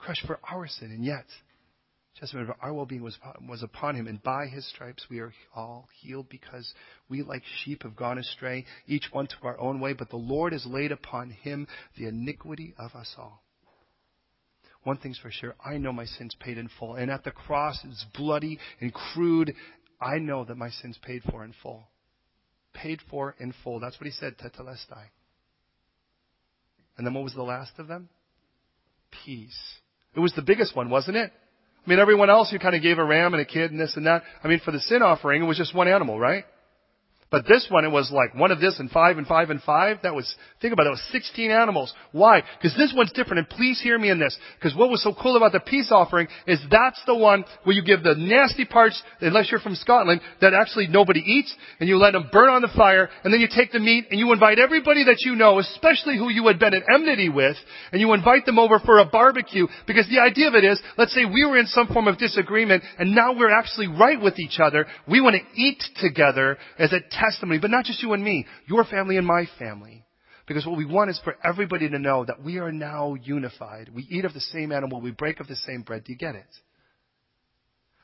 crushed 0.00 0.26
for 0.26 0.40
our 0.50 0.66
sin, 0.66 0.90
and 0.90 1.04
yet, 1.04 1.26
chastisement 2.14 2.50
of 2.50 2.56
our 2.60 2.72
well-being 2.72 3.02
was, 3.02 3.18
was 3.48 3.62
upon 3.62 3.94
him, 3.94 4.06
and 4.06 4.22
by 4.22 4.46
his 4.46 4.68
stripes 4.68 5.06
we 5.10 5.20
are 5.20 5.32
all 5.54 5.88
healed 6.00 6.28
because 6.28 6.72
we 7.08 7.22
like 7.22 7.42
sheep 7.62 7.82
have 7.82 7.96
gone 7.96 8.18
astray, 8.18 8.64
each 8.86 9.06
one 9.12 9.26
to 9.26 9.34
our 9.42 9.58
own 9.58 9.80
way, 9.80 9.92
but 9.92 10.10
the 10.10 10.16
Lord 10.16 10.52
has 10.52 10.66
laid 10.66 10.92
upon 10.92 11.30
him 11.30 11.66
the 11.96 12.06
iniquity 12.06 12.74
of 12.78 12.94
us 12.94 13.14
all. 13.16 13.42
One 14.82 14.96
thing's 14.96 15.18
for 15.18 15.30
sure, 15.30 15.54
I 15.64 15.76
know 15.76 15.92
my 15.92 16.06
sins 16.06 16.34
paid 16.40 16.56
in 16.56 16.70
full, 16.78 16.94
and 16.94 17.10
at 17.10 17.24
the 17.24 17.30
cross 17.30 17.78
it's 17.84 18.04
bloody 18.14 18.58
and 18.80 18.92
crude. 18.92 19.54
I 20.00 20.18
know 20.18 20.44
that 20.46 20.56
my 20.56 20.70
sins 20.70 20.98
paid 21.02 21.22
for 21.30 21.44
in 21.44 21.52
full. 21.62 21.88
Paid 22.72 23.00
for 23.10 23.34
in 23.38 23.52
full. 23.62 23.80
That's 23.80 24.00
what 24.00 24.06
he 24.06 24.12
said, 24.12 24.38
tetelestai. 24.38 25.04
And 26.96 27.06
then 27.06 27.12
what 27.12 27.24
was 27.24 27.34
the 27.34 27.42
last 27.42 27.72
of 27.78 27.88
them? 27.88 28.08
Peace. 29.24 29.80
It 30.14 30.20
was 30.20 30.32
the 30.34 30.42
biggest 30.42 30.74
one, 30.74 30.90
wasn't 30.90 31.16
it? 31.16 31.32
I 31.86 31.90
mean, 31.90 31.98
everyone 31.98 32.30
else, 32.30 32.52
you 32.52 32.58
kind 32.58 32.74
of 32.74 32.82
gave 32.82 32.98
a 32.98 33.04
ram 33.04 33.32
and 33.32 33.40
a 33.40 33.44
kid 33.44 33.70
and 33.70 33.80
this 33.80 33.96
and 33.96 34.06
that. 34.06 34.22
I 34.44 34.48
mean, 34.48 34.60
for 34.64 34.70
the 34.70 34.80
sin 34.80 35.02
offering, 35.02 35.42
it 35.42 35.46
was 35.46 35.56
just 35.56 35.74
one 35.74 35.88
animal, 35.88 36.18
right? 36.18 36.44
But 37.30 37.46
this 37.46 37.68
one, 37.70 37.84
it 37.84 37.92
was 37.92 38.10
like 38.10 38.34
one 38.34 38.50
of 38.50 38.60
this 38.60 38.80
and 38.80 38.90
five 38.90 39.16
and 39.16 39.24
five 39.24 39.50
and 39.50 39.62
five. 39.62 39.98
That 40.02 40.16
was, 40.16 40.34
think 40.60 40.72
about 40.72 40.86
it, 40.86 40.88
it 40.88 40.98
was 40.98 41.08
16 41.12 41.52
animals. 41.52 41.94
Why? 42.10 42.42
Because 42.58 42.76
this 42.76 42.92
one's 42.94 43.12
different, 43.12 43.38
and 43.38 43.48
please 43.48 43.80
hear 43.80 43.96
me 43.96 44.10
in 44.10 44.18
this. 44.18 44.36
Because 44.58 44.76
what 44.76 44.90
was 44.90 45.00
so 45.02 45.14
cool 45.14 45.36
about 45.36 45.52
the 45.52 45.60
peace 45.60 45.92
offering 45.92 46.26
is 46.48 46.58
that's 46.72 47.00
the 47.06 47.14
one 47.14 47.44
where 47.62 47.76
you 47.76 47.84
give 47.84 48.02
the 48.02 48.16
nasty 48.16 48.64
parts, 48.64 49.00
unless 49.20 49.48
you're 49.48 49.60
from 49.60 49.76
Scotland, 49.76 50.20
that 50.40 50.54
actually 50.54 50.88
nobody 50.88 51.20
eats, 51.20 51.54
and 51.78 51.88
you 51.88 51.98
let 51.98 52.14
them 52.14 52.28
burn 52.32 52.48
on 52.48 52.62
the 52.62 52.70
fire, 52.76 53.08
and 53.22 53.32
then 53.32 53.40
you 53.40 53.48
take 53.54 53.70
the 53.70 53.78
meat, 53.78 54.06
and 54.10 54.18
you 54.18 54.32
invite 54.32 54.58
everybody 54.58 55.04
that 55.04 55.20
you 55.20 55.36
know, 55.36 55.60
especially 55.60 56.18
who 56.18 56.30
you 56.30 56.44
had 56.48 56.58
been 56.58 56.74
at 56.74 56.82
enmity 56.92 57.28
with, 57.28 57.56
and 57.92 58.00
you 58.00 58.12
invite 58.12 58.44
them 58.44 58.58
over 58.58 58.80
for 58.80 58.98
a 58.98 59.06
barbecue, 59.06 59.68
because 59.86 60.08
the 60.08 60.18
idea 60.18 60.48
of 60.48 60.54
it 60.54 60.64
is, 60.64 60.80
let's 60.98 61.14
say 61.14 61.24
we 61.24 61.46
were 61.46 61.58
in 61.58 61.66
some 61.66 61.86
form 61.86 62.08
of 62.08 62.18
disagreement, 62.18 62.82
and 62.98 63.14
now 63.14 63.32
we're 63.32 63.56
actually 63.56 63.86
right 63.86 64.20
with 64.20 64.40
each 64.40 64.58
other. 64.58 64.86
We 65.06 65.20
want 65.20 65.36
to 65.36 65.60
eat 65.60 65.80
together 66.00 66.58
as 66.76 66.92
a 66.92 67.19
testimony, 67.20 67.58
but 67.58 67.70
not 67.70 67.84
just 67.84 68.02
you 68.02 68.12
and 68.12 68.24
me, 68.24 68.46
your 68.66 68.84
family 68.84 69.16
and 69.16 69.26
my 69.26 69.46
family. 69.58 70.04
Because 70.46 70.66
what 70.66 70.78
we 70.78 70.86
want 70.86 71.10
is 71.10 71.20
for 71.22 71.36
everybody 71.44 71.88
to 71.88 71.98
know 71.98 72.24
that 72.24 72.42
we 72.42 72.58
are 72.58 72.72
now 72.72 73.14
unified. 73.14 73.90
We 73.94 74.06
eat 74.10 74.24
of 74.24 74.34
the 74.34 74.40
same 74.40 74.72
animal, 74.72 75.00
we 75.00 75.12
break 75.12 75.38
of 75.38 75.46
the 75.46 75.56
same 75.56 75.82
bread. 75.82 76.04
Do 76.04 76.12
you 76.12 76.18
get 76.18 76.34
it? 76.34 76.46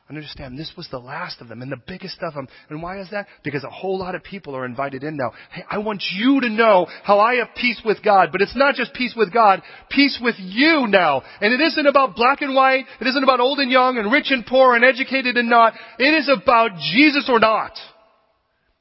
understand 0.09 0.59
this 0.59 0.73
was 0.77 0.89
the 0.91 0.99
last 0.99 1.41
of 1.41 1.49
them 1.49 1.63
and 1.63 1.73
the 1.73 1.81
biggest 1.87 2.19
of 2.23 2.35
them. 2.35 2.47
And 2.71 2.83
why 2.83 3.01
is 3.01 3.11
that? 3.11 3.27
Because 3.43 3.65
a 3.65 3.71
whole 3.71 3.99
lot 3.99 4.15
of 4.15 4.23
people 4.23 4.55
are 4.55 4.65
invited 4.65 5.03
in 5.03 5.17
now. 5.17 5.33
Hey, 5.51 5.65
I 5.69 5.79
want 5.79 6.03
you 6.13 6.41
to 6.43 6.49
know 6.49 6.87
how 7.03 7.19
I 7.19 7.37
have 7.37 7.49
peace 7.57 7.81
with 7.85 8.03
God. 8.05 8.29
But 8.31 8.41
it's 8.41 8.57
not 8.57 8.77
just 8.77 8.95
peace 8.95 9.15
with 9.17 9.33
God, 9.33 9.63
peace 9.91 10.19
with 10.23 10.37
you 10.39 10.87
now. 10.87 11.23
And 11.41 11.53
it 11.53 11.61
isn't 11.61 11.87
about 11.87 12.15
black 12.15 12.41
and 12.41 12.55
white. 12.55 12.85
It 13.01 13.07
isn't 13.09 13.23
about 13.23 13.41
old 13.41 13.59
and 13.59 13.71
young 13.71 13.99
and 13.99 14.13
rich 14.13 14.31
and 14.31 14.47
poor 14.47 14.77
and 14.77 14.85
educated 14.85 15.37
and 15.37 15.51
not. 15.51 15.75
It 15.99 16.15
is 16.15 16.29
about 16.29 16.79
Jesus 16.95 17.29
or 17.29 17.41
not. 17.41 17.73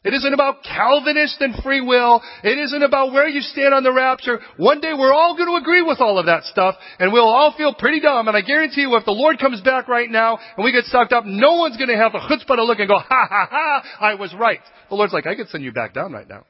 It 0.05 0.13
isn't 0.13 0.33
about 0.35 0.63
Calvinist 0.63 1.41
and 1.41 1.55
free 1.63 1.81
will. 1.81 2.21
It 2.43 2.59
isn't 2.59 2.83
about 2.83 3.11
where 3.11 3.27
you 3.27 3.41
stand 3.41 3.73
on 3.73 3.81
the 3.81 3.91
rapture. 3.91 4.39
One 4.55 4.79
day 4.79 4.93
we're 4.93 5.11
all 5.11 5.35
going 5.35 5.49
to 5.49 5.55
agree 5.55 5.81
with 5.81 5.99
all 5.99 6.19
of 6.19 6.27
that 6.27 6.43
stuff 6.43 6.75
and 6.99 7.11
we'll 7.11 7.27
all 7.27 7.55
feel 7.57 7.73
pretty 7.73 8.01
dumb. 8.01 8.27
And 8.27 8.37
I 8.37 8.41
guarantee 8.41 8.81
you 8.81 8.95
if 8.95 9.05
the 9.05 9.11
Lord 9.11 9.39
comes 9.39 9.61
back 9.61 9.87
right 9.87 10.09
now 10.09 10.37
and 10.55 10.63
we 10.63 10.71
get 10.71 10.83
sucked 10.85 11.11
up, 11.11 11.23
no 11.25 11.55
one's 11.55 11.77
going 11.77 11.89
to 11.89 11.97
have 11.97 12.11
the 12.11 12.19
chutzpah 12.19 12.55
to 12.55 12.63
look 12.63 12.77
and 12.77 12.87
go, 12.87 12.99
ha 12.99 13.27
ha 13.27 13.47
ha, 13.49 13.83
I 13.99 14.13
was 14.13 14.31
right. 14.35 14.59
The 14.89 14.95
Lord's 14.95 15.11
like, 15.11 15.25
I 15.25 15.33
could 15.33 15.49
send 15.49 15.63
you 15.63 15.71
back 15.71 15.95
down 15.95 16.13
right 16.13 16.29
now. 16.29 16.45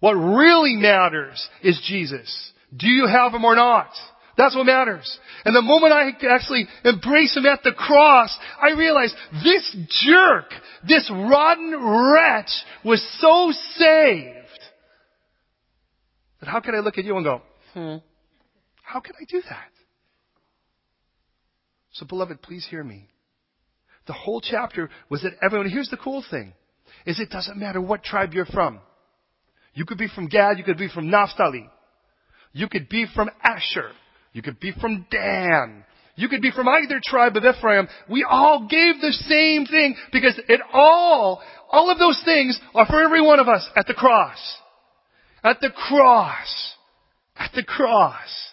What 0.00 0.14
really 0.14 0.76
matters 0.76 1.46
is 1.62 1.78
Jesus. 1.86 2.52
Do 2.74 2.88
you 2.88 3.06
have 3.06 3.34
him 3.34 3.44
or 3.44 3.54
not? 3.54 3.90
That's 4.36 4.56
what 4.56 4.64
matters. 4.64 5.18
And 5.44 5.54
the 5.54 5.62
moment 5.62 5.92
I 5.92 6.10
actually 6.30 6.66
embrace 6.84 7.36
him 7.36 7.44
at 7.46 7.62
the 7.62 7.72
cross, 7.72 8.36
I 8.60 8.72
realize 8.72 9.14
this 9.44 9.76
jerk, 10.04 10.46
this 10.88 11.10
rotten 11.10 11.72
wretch 11.72 12.50
was 12.84 13.02
so 13.20 13.52
saved 13.76 14.60
that 16.40 16.48
how 16.48 16.60
can 16.60 16.74
I 16.74 16.78
look 16.78 16.98
at 16.98 17.04
you 17.04 17.16
and 17.16 17.24
go, 17.24 17.42
hmm, 17.74 17.96
how 18.82 19.00
can 19.00 19.14
I 19.20 19.24
do 19.28 19.42
that? 19.48 19.68
So 21.92 22.06
beloved, 22.06 22.40
please 22.42 22.66
hear 22.68 22.82
me. 22.82 23.08
The 24.06 24.12
whole 24.14 24.40
chapter 24.40 24.90
was 25.08 25.22
that 25.22 25.32
everyone, 25.42 25.68
here's 25.70 25.90
the 25.90 25.96
cool 25.98 26.24
thing, 26.28 26.54
is 27.06 27.20
it 27.20 27.30
doesn't 27.30 27.58
matter 27.58 27.80
what 27.80 28.02
tribe 28.02 28.32
you're 28.32 28.46
from. 28.46 28.80
You 29.74 29.84
could 29.84 29.98
be 29.98 30.08
from 30.08 30.28
Gad, 30.28 30.58
you 30.58 30.64
could 30.64 30.78
be 30.78 30.88
from 30.88 31.10
Naphtali. 31.10 31.68
You 32.52 32.68
could 32.68 32.88
be 32.88 33.06
from 33.14 33.30
Asher. 33.42 33.90
You 34.32 34.42
could 34.42 34.60
be 34.60 34.72
from 34.72 35.06
Dan. 35.10 35.84
You 36.14 36.28
could 36.28 36.42
be 36.42 36.50
from 36.50 36.68
either 36.68 37.00
tribe 37.02 37.36
of 37.36 37.44
Ephraim. 37.44 37.88
We 38.08 38.26
all 38.28 38.66
gave 38.68 39.00
the 39.00 39.12
same 39.12 39.66
thing 39.66 39.94
because 40.12 40.38
it 40.48 40.60
all, 40.72 41.42
all 41.70 41.90
of 41.90 41.98
those 41.98 42.20
things 42.24 42.58
are 42.74 42.86
for 42.86 43.02
every 43.02 43.22
one 43.22 43.40
of 43.40 43.48
us 43.48 43.66
at 43.76 43.86
the 43.86 43.94
cross. 43.94 44.38
At 45.42 45.60
the 45.60 45.70
cross. 45.70 46.74
At 47.36 47.52
the 47.54 47.64
cross. 47.64 48.52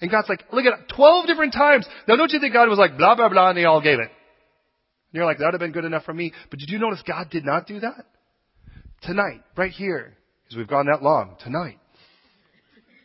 And 0.00 0.10
God's 0.10 0.28
like, 0.28 0.44
look 0.52 0.66
at 0.66 0.78
it, 0.78 0.92
12 0.94 1.26
different 1.26 1.52
times. 1.52 1.86
Now 2.06 2.16
don't 2.16 2.32
you 2.32 2.40
think 2.40 2.52
God 2.52 2.68
was 2.68 2.78
like, 2.78 2.98
blah, 2.98 3.14
blah, 3.14 3.28
blah, 3.28 3.50
and 3.50 3.58
they 3.58 3.64
all 3.64 3.80
gave 3.80 3.98
it? 3.98 4.10
And 4.10 5.12
you're 5.12 5.24
like, 5.24 5.38
that 5.38 5.46
would 5.46 5.54
have 5.54 5.60
been 5.60 5.72
good 5.72 5.84
enough 5.84 6.04
for 6.04 6.14
me. 6.14 6.32
But 6.50 6.58
did 6.58 6.70
you 6.70 6.78
notice 6.78 7.02
God 7.06 7.30
did 7.30 7.44
not 7.44 7.66
do 7.66 7.80
that? 7.80 8.04
Tonight, 9.02 9.42
right 9.56 9.70
here, 9.70 10.16
because 10.42 10.56
we've 10.56 10.68
gone 10.68 10.86
that 10.86 11.02
long, 11.02 11.36
tonight, 11.42 11.78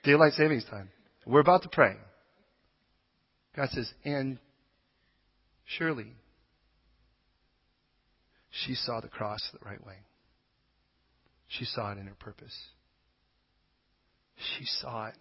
daylight 0.03 0.33
savings 0.33 0.65
time. 0.69 0.89
We're 1.25 1.39
about 1.39 1.63
to 1.63 1.69
pray. 1.69 1.95
God 3.55 3.69
says, 3.69 3.91
and 4.03 4.39
surely 5.65 6.13
she 8.49 8.75
saw 8.75 9.01
the 9.01 9.07
cross 9.07 9.41
the 9.53 9.65
right 9.65 9.85
way. 9.85 9.97
She 11.47 11.65
saw 11.65 11.91
it 11.91 11.97
in 11.97 12.07
her 12.07 12.15
purpose. 12.17 12.55
She 14.57 14.65
saw 14.65 15.07
it 15.07 15.15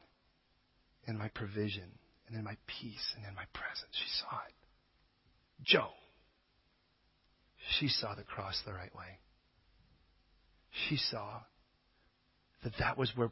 in 1.07 1.19
my 1.19 1.29
provision 1.29 1.91
and 2.29 2.37
in 2.37 2.45
my 2.45 2.57
peace 2.67 3.15
and 3.17 3.27
in 3.27 3.35
my 3.35 3.45
presence. 3.53 3.93
She 3.93 4.21
saw 4.21 4.39
it. 4.47 4.55
Joe, 5.65 5.91
she 7.79 7.89
saw 7.89 8.15
the 8.15 8.23
cross 8.23 8.61
the 8.65 8.73
right 8.73 8.95
way. 8.95 9.19
She 10.89 10.97
saw 10.97 11.41
that 12.63 12.73
that 12.79 12.97
was 12.97 13.11
where 13.17 13.31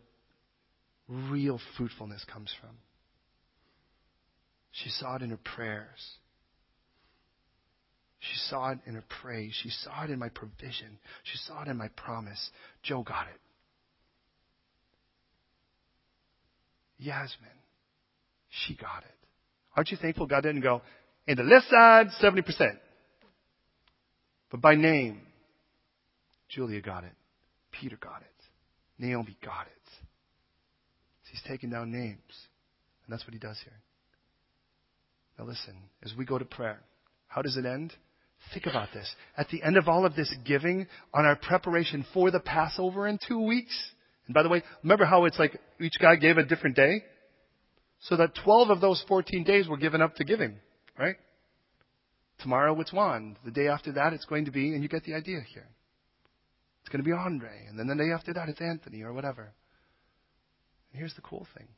real 1.09 1.61
fruitfulness 1.76 2.24
comes 2.32 2.52
from. 2.61 2.76
She 4.72 4.90
saw 4.90 5.16
it 5.16 5.22
in 5.22 5.30
her 5.30 5.40
prayers. 5.56 6.18
She 8.20 8.36
saw 8.50 8.70
it 8.72 8.78
in 8.86 8.94
her 8.94 9.04
praise. 9.22 9.52
She 9.62 9.70
saw 9.70 10.04
it 10.04 10.11
in 10.11 10.18
my 10.18 10.28
provision. 10.28 10.98
She 11.24 11.38
saw 11.38 11.62
it 11.62 11.68
in 11.68 11.76
my 11.76 11.88
promise. 11.88 12.50
Joe 12.82 13.02
got 13.02 13.26
it. 13.28 13.40
Yasmin, 16.98 17.48
she 18.48 18.74
got 18.74 19.04
it. 19.04 19.14
Aren't 19.76 19.90
you 19.90 19.96
thankful 19.96 20.26
God 20.26 20.42
didn't 20.42 20.62
go, 20.62 20.82
in 21.28 21.36
the 21.36 21.44
left 21.44 21.66
side, 21.70 22.09
70%. 22.20 22.42
But 24.50 24.61
by 24.61 24.74
name, 24.74 25.20
Julia 26.48 26.80
got 26.80 27.04
it. 27.04 27.12
Peter 27.70 27.96
got 27.96 28.22
it. 28.22 28.44
Naomi 28.98 29.36
got 29.44 29.66
it. 29.66 29.77
He's 31.30 31.42
taking 31.46 31.70
down 31.70 31.90
names. 31.90 32.20
And 33.06 33.12
that's 33.12 33.24
what 33.24 33.32
he 33.32 33.38
does 33.38 33.58
here. 33.64 33.80
Now 35.38 35.44
listen, 35.44 35.74
as 36.04 36.12
we 36.16 36.24
go 36.24 36.38
to 36.38 36.44
prayer, 36.44 36.80
how 37.28 37.42
does 37.42 37.56
it 37.56 37.64
end? 37.64 37.92
Think 38.52 38.66
about 38.66 38.88
this. 38.92 39.08
At 39.36 39.48
the 39.48 39.62
end 39.62 39.76
of 39.76 39.88
all 39.88 40.06
of 40.06 40.14
this 40.14 40.34
giving 40.44 40.86
on 41.12 41.24
our 41.24 41.36
preparation 41.36 42.04
for 42.14 42.30
the 42.30 42.40
Passover 42.40 43.06
in 43.06 43.18
two 43.26 43.40
weeks, 43.40 43.76
and 44.26 44.34
by 44.34 44.42
the 44.42 44.48
way, 44.48 44.62
remember 44.82 45.04
how 45.04 45.24
it's 45.24 45.38
like 45.38 45.58
each 45.80 45.98
guy 46.00 46.16
gave 46.16 46.38
a 46.38 46.44
different 46.44 46.76
day? 46.76 47.02
So 48.00 48.16
that 48.16 48.34
12 48.44 48.70
of 48.70 48.80
those 48.80 49.02
14 49.08 49.42
days 49.44 49.68
were 49.68 49.76
given 49.76 50.02
up 50.02 50.14
to 50.16 50.24
giving, 50.24 50.56
right? 50.98 51.16
Tomorrow 52.40 52.78
it's 52.80 52.92
Juan. 52.92 53.36
The 53.44 53.50
day 53.50 53.68
after 53.68 53.92
that 53.92 54.12
it's 54.12 54.24
going 54.24 54.44
to 54.44 54.52
be, 54.52 54.72
and 54.74 54.82
you 54.82 54.88
get 54.88 55.04
the 55.04 55.14
idea 55.14 55.40
here. 55.52 55.66
It's 56.82 56.90
going 56.90 57.02
to 57.02 57.08
be 57.08 57.14
Andre. 57.14 57.66
And 57.68 57.78
then 57.78 57.88
the 57.88 57.96
day 57.96 58.12
after 58.12 58.32
that 58.34 58.48
it's 58.48 58.60
Anthony 58.60 59.02
or 59.02 59.12
whatever. 59.12 59.52
And 60.93 60.99
here's 60.99 61.14
the 61.14 61.22
cool 61.22 61.47
thing. 61.57 61.68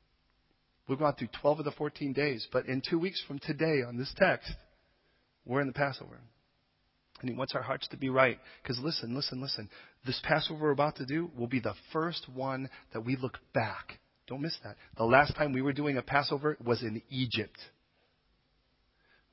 We've 0.89 0.99
gone 0.99 1.15
through 1.15 1.29
12 1.41 1.61
of 1.61 1.65
the 1.65 1.73
14 1.73 2.13
days, 2.13 2.47
but 2.53 2.67
in 2.67 2.83
two 2.89 2.99
weeks 2.99 3.23
from 3.27 3.39
today 3.39 3.83
on 3.87 3.97
this 3.97 4.13
text, 4.17 4.53
we're 5.45 5.61
in 5.61 5.69
the 5.69 5.73
Passover. 5.73 6.21
And 7.21 7.29
he 7.29 7.37
wants 7.37 7.55
our 7.55 7.63
hearts 7.63 7.87
to 7.89 7.97
be 7.97 8.09
right. 8.09 8.39
Because 8.63 8.79
listen, 8.79 9.15
listen, 9.15 9.41
listen. 9.41 9.69
This 10.07 10.21
Passover 10.25 10.65
we're 10.65 10.71
about 10.71 10.97
to 10.97 11.07
do 11.07 11.31
will 11.37 11.47
be 11.47 11.61
the 11.61 11.75
first 11.93 12.27
one 12.33 12.71
that 12.93 13.03
we 13.03 13.17
look 13.17 13.39
back. 13.53 13.99
Don't 14.27 14.41
miss 14.41 14.57
that. 14.65 14.77
The 14.97 15.05
last 15.05 15.37
time 15.37 15.53
we 15.53 15.63
were 15.63 15.73
doing 15.73 15.97
a 15.97 16.03
Passover 16.03 16.57
was 16.65 16.83
in 16.83 17.03
Egypt. 17.11 17.59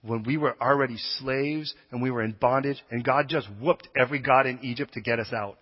When 0.02 0.24
we 0.24 0.38
were 0.38 0.56
already 0.62 0.98
slaves 1.20 1.74
and 1.92 2.02
we 2.02 2.12
were 2.12 2.24
in 2.24 2.36
bondage, 2.40 2.82
and 2.92 3.04
God 3.04 3.30
just 3.30 3.48
whooped 3.62 3.88
every 4.00 4.20
God 4.20 4.46
in 4.46 4.60
Egypt 4.64 4.94
to 4.94 5.02
get 5.02 5.20
us 5.20 5.32
out. 5.34 5.58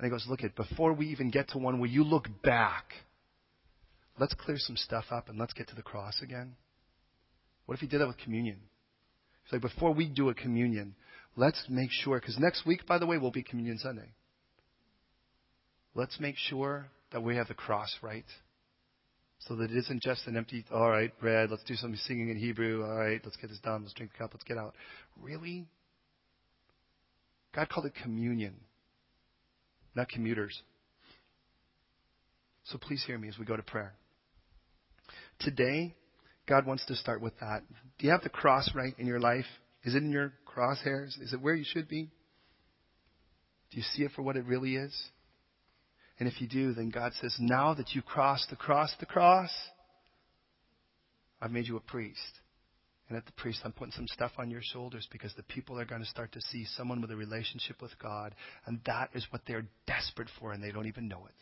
And 0.00 0.06
he 0.06 0.10
goes, 0.10 0.24
look 0.26 0.42
at, 0.42 0.56
before 0.56 0.94
we 0.94 1.08
even 1.08 1.28
get 1.30 1.50
to 1.50 1.58
one 1.58 1.78
where 1.78 1.90
you 1.90 2.04
look 2.04 2.26
back, 2.42 2.86
let's 4.18 4.32
clear 4.32 4.56
some 4.56 4.78
stuff 4.78 5.04
up 5.10 5.28
and 5.28 5.38
let's 5.38 5.52
get 5.52 5.68
to 5.68 5.74
the 5.74 5.82
cross 5.82 6.22
again. 6.22 6.56
What 7.66 7.74
if 7.74 7.82
he 7.82 7.86
did 7.86 8.00
that 8.00 8.08
with 8.08 8.16
communion? 8.16 8.56
He's 9.44 9.52
like, 9.52 9.60
before 9.60 9.92
we 9.92 10.08
do 10.08 10.30
a 10.30 10.34
communion, 10.34 10.94
let's 11.36 11.66
make 11.68 11.90
sure, 11.90 12.18
because 12.18 12.38
next 12.38 12.64
week, 12.66 12.86
by 12.86 12.96
the 12.96 13.04
way, 13.04 13.18
will 13.18 13.30
be 13.30 13.42
Communion 13.42 13.76
Sunday. 13.76 14.08
Let's 15.94 16.18
make 16.18 16.36
sure 16.38 16.86
that 17.12 17.22
we 17.22 17.36
have 17.36 17.48
the 17.48 17.54
cross 17.54 17.94
right. 18.00 18.24
So 19.40 19.54
that 19.56 19.70
it 19.70 19.76
isn't 19.76 20.02
just 20.02 20.26
an 20.26 20.34
empty, 20.34 20.64
all 20.72 20.88
right, 20.88 21.12
bread, 21.20 21.50
let's 21.50 21.64
do 21.64 21.74
some 21.74 21.94
singing 21.94 22.30
in 22.30 22.38
Hebrew, 22.38 22.82
all 22.84 22.96
right, 22.96 23.20
let's 23.22 23.36
get 23.36 23.50
this 23.50 23.58
done, 23.58 23.82
let's 23.82 23.92
drink 23.92 24.12
the 24.12 24.18
cup, 24.18 24.30
let's 24.32 24.44
get 24.44 24.56
out. 24.56 24.74
Really? 25.20 25.66
God 27.54 27.68
called 27.68 27.84
it 27.84 27.92
communion 28.02 28.54
not 29.94 30.08
commuters. 30.08 30.62
So 32.64 32.78
please 32.78 33.02
hear 33.06 33.18
me 33.18 33.28
as 33.28 33.38
we 33.38 33.44
go 33.44 33.56
to 33.56 33.62
prayer. 33.62 33.94
Today, 35.40 35.94
God 36.46 36.66
wants 36.66 36.84
to 36.86 36.94
start 36.94 37.20
with 37.20 37.38
that. 37.40 37.62
Do 37.98 38.06
you 38.06 38.12
have 38.12 38.22
the 38.22 38.28
cross 38.28 38.70
right 38.74 38.94
in 38.98 39.06
your 39.06 39.20
life? 39.20 39.46
Is 39.84 39.94
it 39.94 40.02
in 40.02 40.10
your 40.10 40.32
crosshairs? 40.46 41.20
Is 41.20 41.32
it 41.32 41.40
where 41.40 41.54
you 41.54 41.64
should 41.64 41.88
be? 41.88 42.10
Do 43.70 43.76
you 43.76 43.82
see 43.94 44.02
it 44.02 44.12
for 44.14 44.22
what 44.22 44.36
it 44.36 44.44
really 44.44 44.76
is? 44.76 44.94
And 46.18 46.28
if 46.28 46.40
you 46.40 46.48
do, 46.48 46.74
then 46.74 46.90
God 46.90 47.12
says, 47.20 47.34
now 47.38 47.72
that 47.74 47.94
you 47.94 48.02
crossed 48.02 48.50
the 48.50 48.56
cross, 48.56 48.94
the 49.00 49.06
cross, 49.06 49.50
I've 51.40 51.50
made 51.50 51.66
you 51.66 51.76
a 51.76 51.80
priest. 51.80 52.20
And 53.10 53.18
at 53.18 53.26
the 53.26 53.32
priest, 53.32 53.62
I'm 53.64 53.72
putting 53.72 53.90
some 53.90 54.06
stuff 54.06 54.30
on 54.38 54.52
your 54.52 54.60
shoulders 54.62 55.08
because 55.10 55.34
the 55.34 55.42
people 55.42 55.80
are 55.80 55.84
going 55.84 56.00
to 56.00 56.06
start 56.06 56.30
to 56.30 56.40
see 56.40 56.64
someone 56.76 57.00
with 57.00 57.10
a 57.10 57.16
relationship 57.16 57.82
with 57.82 57.90
God. 58.00 58.36
And 58.66 58.80
that 58.86 59.10
is 59.14 59.26
what 59.30 59.42
they're 59.48 59.66
desperate 59.84 60.28
for, 60.38 60.52
and 60.52 60.62
they 60.62 60.70
don't 60.70 60.86
even 60.86 61.08
know 61.08 61.26
it. 61.26 61.34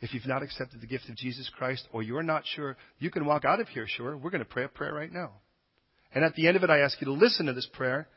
If 0.00 0.14
you've 0.14 0.26
not 0.26 0.42
accepted 0.42 0.80
the 0.80 0.86
gift 0.86 1.10
of 1.10 1.16
Jesus 1.16 1.50
Christ, 1.54 1.86
or 1.92 2.02
you're 2.02 2.22
not 2.22 2.44
sure, 2.46 2.78
you 2.98 3.10
can 3.10 3.26
walk 3.26 3.44
out 3.44 3.60
of 3.60 3.68
here 3.68 3.84
sure. 3.86 4.16
We're 4.16 4.30
going 4.30 4.42
to 4.42 4.48
pray 4.48 4.64
a 4.64 4.68
prayer 4.68 4.94
right 4.94 5.12
now. 5.12 5.32
And 6.14 6.24
at 6.24 6.34
the 6.34 6.48
end 6.48 6.56
of 6.56 6.62
it, 6.62 6.70
I 6.70 6.78
ask 6.78 6.98
you 7.02 7.04
to 7.04 7.12
listen 7.12 7.44
to 7.44 7.52
this 7.52 7.68
prayer. 7.70 8.08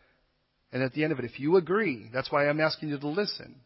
And 0.71 0.81
at 0.81 0.93
the 0.93 1.03
end 1.03 1.11
of 1.11 1.19
it, 1.19 1.25
if 1.25 1.37
you 1.37 1.57
agree, 1.57 2.07
that's 2.13 2.31
why 2.31 2.47
I'm 2.47 2.61
asking 2.61 2.89
you 2.89 2.97
to 2.97 3.07
listen. 3.09 3.57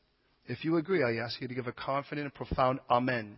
If 0.48 0.66
you 0.66 0.78
agree, 0.78 1.04
I 1.04 1.24
ask 1.24 1.40
you 1.40 1.48
to 1.48 1.54
give 1.54 1.68
a 1.68 1.72
confident 1.72 2.26
and 2.26 2.34
profound 2.34 2.80
Amen. 2.90 3.38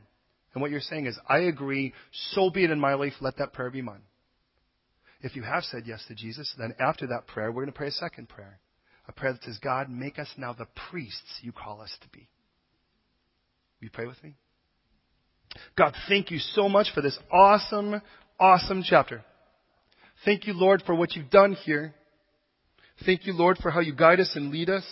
And 0.53 0.61
what 0.61 0.71
you're 0.71 0.79
saying 0.79 1.05
is, 1.05 1.19
I 1.27 1.39
agree, 1.39 1.93
so 2.31 2.49
be 2.49 2.63
it 2.63 2.71
in 2.71 2.79
my 2.79 2.93
life, 2.93 3.13
let 3.19 3.37
that 3.39 3.51
prayer 3.51 3.69
be 3.69 3.81
mine. 3.81 4.03
If 5.21 5.35
you 5.35 5.43
have 5.43 5.63
said 5.63 5.83
yes 5.85 6.03
to 6.07 6.15
Jesus, 6.15 6.53
then 6.57 6.75
after 6.79 7.07
that 7.07 7.27
prayer, 7.27 7.51
we're 7.51 7.63
going 7.63 7.73
to 7.73 7.77
pray 7.77 7.87
a 7.87 7.91
second 7.91 8.29
prayer. 8.29 8.59
A 9.07 9.11
prayer 9.11 9.33
that 9.33 9.43
says, 9.43 9.57
God, 9.63 9.89
make 9.89 10.19
us 10.19 10.27
now 10.37 10.53
the 10.53 10.67
priests 10.89 11.39
you 11.41 11.51
call 11.51 11.81
us 11.81 11.95
to 12.01 12.09
be. 12.09 12.27
You 13.79 13.89
pray 13.91 14.05
with 14.05 14.21
me? 14.23 14.35
God, 15.77 15.93
thank 16.09 16.29
you 16.29 16.39
so 16.39 16.67
much 16.67 16.87
for 16.93 17.01
this 17.01 17.17
awesome, 17.31 18.01
awesome 18.39 18.83
chapter. 18.83 19.23
Thank 20.25 20.45
you, 20.45 20.53
Lord, 20.53 20.83
for 20.85 20.93
what 20.95 21.15
you've 21.15 21.29
done 21.29 21.53
here. 21.53 21.93
Thank 23.05 23.25
you, 23.25 23.33
Lord, 23.33 23.57
for 23.57 23.71
how 23.71 23.79
you 23.79 23.95
guide 23.95 24.19
us 24.19 24.31
and 24.35 24.51
lead 24.51 24.69
us. 24.69 24.85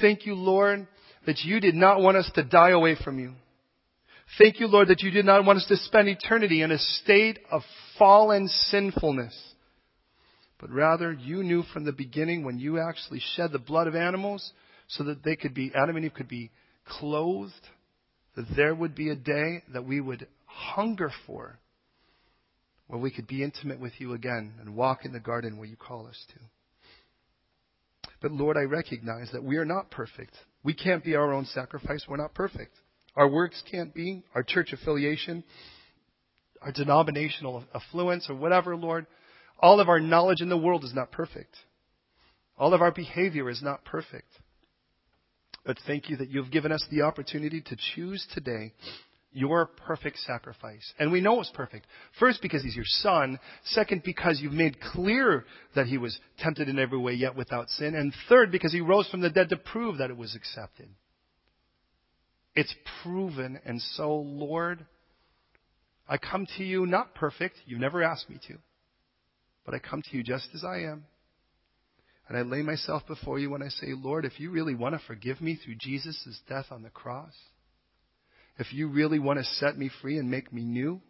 Thank 0.00 0.26
you, 0.26 0.34
Lord, 0.34 0.86
that 1.26 1.40
you 1.44 1.60
did 1.60 1.74
not 1.74 2.00
want 2.00 2.16
us 2.16 2.30
to 2.34 2.42
die 2.42 2.70
away 2.70 2.96
from 3.02 3.18
you. 3.18 3.34
Thank 4.38 4.60
you, 4.60 4.66
Lord, 4.66 4.88
that 4.88 5.02
you 5.02 5.10
did 5.10 5.26
not 5.26 5.44
want 5.44 5.58
us 5.58 5.66
to 5.66 5.76
spend 5.76 6.08
eternity 6.08 6.62
in 6.62 6.70
a 6.70 6.78
state 6.78 7.38
of 7.50 7.62
fallen 7.98 8.48
sinfulness. 8.48 9.36
But 10.58 10.70
rather, 10.70 11.12
you 11.12 11.42
knew 11.42 11.64
from 11.64 11.84
the 11.84 11.92
beginning 11.92 12.44
when 12.44 12.58
you 12.58 12.78
actually 12.78 13.20
shed 13.34 13.52
the 13.52 13.58
blood 13.58 13.88
of 13.88 13.94
animals 13.94 14.52
so 14.88 15.04
that 15.04 15.22
they 15.22 15.36
could 15.36 15.54
be, 15.54 15.72
Adam 15.74 15.96
and 15.96 16.04
Eve 16.04 16.14
could 16.14 16.28
be 16.28 16.50
clothed, 16.86 17.52
that 18.36 18.46
there 18.56 18.74
would 18.74 18.94
be 18.94 19.10
a 19.10 19.16
day 19.16 19.62
that 19.74 19.84
we 19.84 20.00
would 20.00 20.26
hunger 20.46 21.10
for, 21.26 21.58
where 22.86 23.00
we 23.00 23.10
could 23.10 23.26
be 23.26 23.42
intimate 23.42 23.80
with 23.80 23.92
you 23.98 24.14
again 24.14 24.54
and 24.60 24.74
walk 24.74 25.04
in 25.04 25.12
the 25.12 25.20
garden 25.20 25.58
where 25.58 25.68
you 25.68 25.76
call 25.76 26.06
us 26.06 26.24
to. 26.28 28.08
But 28.22 28.32
Lord, 28.32 28.56
I 28.56 28.62
recognize 28.62 29.30
that 29.32 29.44
we 29.44 29.56
are 29.56 29.64
not 29.64 29.90
perfect. 29.90 30.34
We 30.62 30.74
can't 30.74 31.04
be 31.04 31.16
our 31.16 31.32
own 31.32 31.44
sacrifice. 31.46 32.04
We're 32.08 32.16
not 32.16 32.34
perfect. 32.34 32.76
Our 33.16 33.28
works 33.28 33.62
can't 33.70 33.94
be, 33.94 34.22
our 34.34 34.42
church 34.42 34.72
affiliation, 34.72 35.44
our 36.62 36.72
denominational 36.72 37.64
affluence, 37.74 38.26
or 38.28 38.34
whatever, 38.34 38.76
Lord. 38.76 39.06
All 39.58 39.80
of 39.80 39.88
our 39.88 40.00
knowledge 40.00 40.40
in 40.40 40.48
the 40.48 40.56
world 40.56 40.84
is 40.84 40.94
not 40.94 41.12
perfect. 41.12 41.54
All 42.56 42.74
of 42.74 42.82
our 42.82 42.92
behavior 42.92 43.48
is 43.50 43.62
not 43.62 43.84
perfect. 43.84 44.28
But 45.64 45.78
thank 45.86 46.08
you 46.08 46.16
that 46.16 46.30
you've 46.30 46.50
given 46.50 46.72
us 46.72 46.84
the 46.90 47.02
opportunity 47.02 47.60
to 47.60 47.76
choose 47.94 48.26
today 48.34 48.72
your 49.32 49.66
perfect 49.66 50.18
sacrifice. 50.18 50.92
And 50.98 51.10
we 51.10 51.20
know 51.20 51.40
it's 51.40 51.50
perfect. 51.54 51.86
First, 52.18 52.42
because 52.42 52.62
he's 52.62 52.76
your 52.76 52.84
son. 52.86 53.38
Second, 53.64 54.02
because 54.04 54.40
you've 54.40 54.52
made 54.52 54.80
clear 54.80 55.44
that 55.74 55.86
he 55.86 55.98
was 55.98 56.18
tempted 56.38 56.68
in 56.68 56.78
every 56.78 56.98
way, 56.98 57.14
yet 57.14 57.34
without 57.34 57.70
sin. 57.70 57.94
And 57.94 58.12
third, 58.28 58.52
because 58.52 58.72
he 58.72 58.80
rose 58.80 59.08
from 59.08 59.20
the 59.20 59.30
dead 59.30 59.48
to 59.50 59.56
prove 59.56 59.98
that 59.98 60.10
it 60.10 60.16
was 60.16 60.34
accepted. 60.34 60.88
It's 62.54 62.74
proven. 63.02 63.58
And 63.64 63.80
so, 63.80 64.14
Lord, 64.14 64.84
I 66.08 66.18
come 66.18 66.46
to 66.58 66.64
you 66.64 66.86
not 66.86 67.14
perfect. 67.14 67.56
You've 67.66 67.80
never 67.80 68.02
asked 68.02 68.28
me 68.28 68.38
to. 68.48 68.54
But 69.64 69.74
I 69.74 69.78
come 69.78 70.02
to 70.02 70.16
you 70.16 70.22
just 70.22 70.48
as 70.54 70.64
I 70.64 70.80
am. 70.80 71.04
And 72.28 72.36
I 72.36 72.42
lay 72.42 72.62
myself 72.62 73.02
before 73.06 73.38
you 73.38 73.50
when 73.50 73.62
I 73.62 73.68
say, 73.68 73.88
Lord, 73.88 74.24
if 74.24 74.38
you 74.38 74.50
really 74.50 74.74
want 74.74 74.94
to 74.94 75.06
forgive 75.06 75.40
me 75.40 75.58
through 75.62 75.74
Jesus' 75.76 76.40
death 76.48 76.66
on 76.70 76.82
the 76.82 76.90
cross, 76.90 77.34
if 78.58 78.72
you 78.72 78.88
really 78.88 79.18
want 79.18 79.38
to 79.38 79.44
set 79.44 79.76
me 79.76 79.90
free 80.00 80.18
and 80.18 80.30
make 80.30 80.52
me 80.52 80.62
new, 80.62 81.00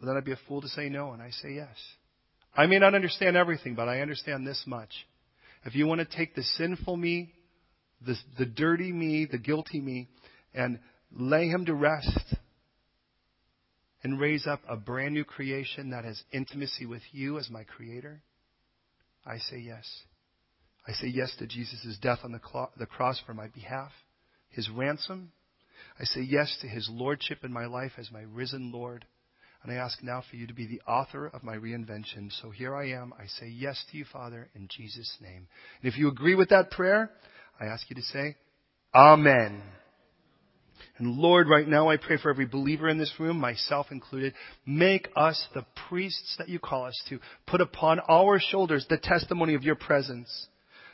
well, 0.00 0.08
then 0.08 0.16
I'd 0.16 0.24
be 0.24 0.32
a 0.32 0.38
fool 0.48 0.60
to 0.60 0.68
say 0.68 0.88
no, 0.88 1.12
and 1.12 1.22
I 1.22 1.30
say 1.30 1.54
yes. 1.54 1.76
I 2.54 2.66
may 2.66 2.78
not 2.78 2.94
understand 2.94 3.36
everything, 3.36 3.74
but 3.74 3.88
I 3.88 4.00
understand 4.00 4.46
this 4.46 4.62
much. 4.66 4.90
If 5.64 5.74
you 5.74 5.86
want 5.86 6.00
to 6.00 6.16
take 6.16 6.34
the 6.34 6.42
sinful 6.42 6.96
me 6.96 7.32
the, 8.04 8.16
the 8.38 8.46
dirty 8.46 8.92
me, 8.92 9.26
the 9.30 9.38
guilty 9.38 9.80
me, 9.80 10.08
and 10.54 10.78
lay 11.10 11.48
him 11.48 11.66
to 11.66 11.74
rest 11.74 12.36
and 14.02 14.20
raise 14.20 14.46
up 14.46 14.60
a 14.68 14.76
brand 14.76 15.14
new 15.14 15.24
creation 15.24 15.90
that 15.90 16.04
has 16.04 16.22
intimacy 16.32 16.86
with 16.86 17.02
you 17.12 17.38
as 17.38 17.48
my 17.50 17.64
creator? 17.64 18.22
I 19.24 19.38
say 19.38 19.58
yes. 19.58 19.88
I 20.86 20.92
say 20.92 21.06
yes 21.06 21.34
to 21.38 21.46
Jesus' 21.46 21.96
death 22.00 22.20
on 22.24 22.32
the, 22.32 22.40
clo- 22.40 22.70
the 22.76 22.86
cross 22.86 23.20
for 23.24 23.34
my 23.34 23.46
behalf, 23.48 23.92
his 24.48 24.68
ransom. 24.68 25.30
I 25.98 26.04
say 26.04 26.22
yes 26.22 26.56
to 26.60 26.68
his 26.68 26.88
lordship 26.90 27.44
in 27.44 27.52
my 27.52 27.66
life 27.66 27.92
as 27.98 28.10
my 28.10 28.22
risen 28.22 28.72
Lord. 28.72 29.04
And 29.62 29.70
I 29.70 29.76
ask 29.76 30.02
now 30.02 30.24
for 30.28 30.34
you 30.34 30.48
to 30.48 30.54
be 30.54 30.66
the 30.66 30.80
author 30.90 31.28
of 31.28 31.44
my 31.44 31.54
reinvention. 31.54 32.32
So 32.40 32.50
here 32.50 32.74
I 32.74 32.90
am. 32.90 33.14
I 33.16 33.26
say 33.26 33.46
yes 33.46 33.82
to 33.90 33.96
you, 33.96 34.04
Father, 34.12 34.48
in 34.56 34.66
Jesus' 34.68 35.16
name. 35.20 35.46
And 35.80 35.92
if 35.92 35.96
you 35.96 36.08
agree 36.08 36.34
with 36.34 36.48
that 36.48 36.72
prayer, 36.72 37.10
I 37.62 37.66
ask 37.66 37.88
you 37.88 37.96
to 37.96 38.02
say, 38.02 38.36
Amen. 38.92 39.62
And 40.98 41.16
Lord, 41.16 41.48
right 41.48 41.66
now 41.66 41.88
I 41.88 41.96
pray 41.96 42.18
for 42.18 42.28
every 42.28 42.44
believer 42.44 42.88
in 42.88 42.98
this 42.98 43.12
room, 43.20 43.38
myself 43.38 43.86
included. 43.92 44.34
Make 44.66 45.08
us 45.14 45.46
the 45.54 45.64
priests 45.88 46.34
that 46.38 46.48
you 46.48 46.58
call 46.58 46.86
us 46.86 47.00
to. 47.08 47.20
Put 47.46 47.60
upon 47.60 48.00
our 48.08 48.40
shoulders 48.40 48.84
the 48.90 48.98
testimony 48.98 49.54
of 49.54 49.62
your 49.62 49.76
presence, 49.76 50.48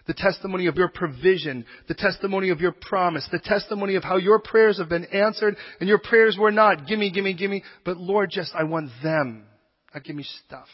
the 0.06 0.14
testimony 0.14 0.66
of 0.66 0.76
your 0.76 0.88
provision, 0.88 1.64
the 1.88 1.94
testimony 1.94 2.50
of 2.50 2.60
your 2.60 2.72
promise, 2.72 3.26
the 3.32 3.40
testimony 3.40 3.96
of 3.96 4.04
how 4.04 4.18
your 4.18 4.38
prayers 4.38 4.78
have 4.78 4.90
been 4.90 5.06
answered 5.06 5.56
and 5.80 5.88
your 5.88 5.98
prayers 5.98 6.36
were 6.38 6.52
not 6.52 6.86
gimme, 6.86 7.10
gimme, 7.10 7.32
gimme. 7.32 7.62
But 7.84 7.96
Lord, 7.96 8.30
just 8.30 8.52
I 8.54 8.64
want 8.64 8.90
them. 9.02 9.46
Not 9.94 10.04
give 10.04 10.16
me 10.16 10.26
stuff. 10.46 10.68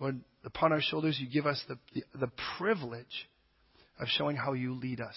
Lord, 0.00 0.20
upon 0.44 0.72
our 0.72 0.80
shoulders, 0.80 1.18
you 1.20 1.28
give 1.28 1.46
us 1.46 1.62
the, 1.68 1.78
the, 1.94 2.02
the 2.26 2.32
privilege 2.58 3.28
of 4.00 4.08
showing 4.08 4.36
how 4.36 4.52
you 4.52 4.74
lead 4.74 5.00
us 5.00 5.16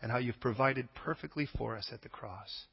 and 0.00 0.10
how 0.10 0.18
you've 0.18 0.40
provided 0.40 0.88
perfectly 0.94 1.48
for 1.56 1.76
us 1.76 1.88
at 1.92 2.02
the 2.02 2.08
cross. 2.08 2.66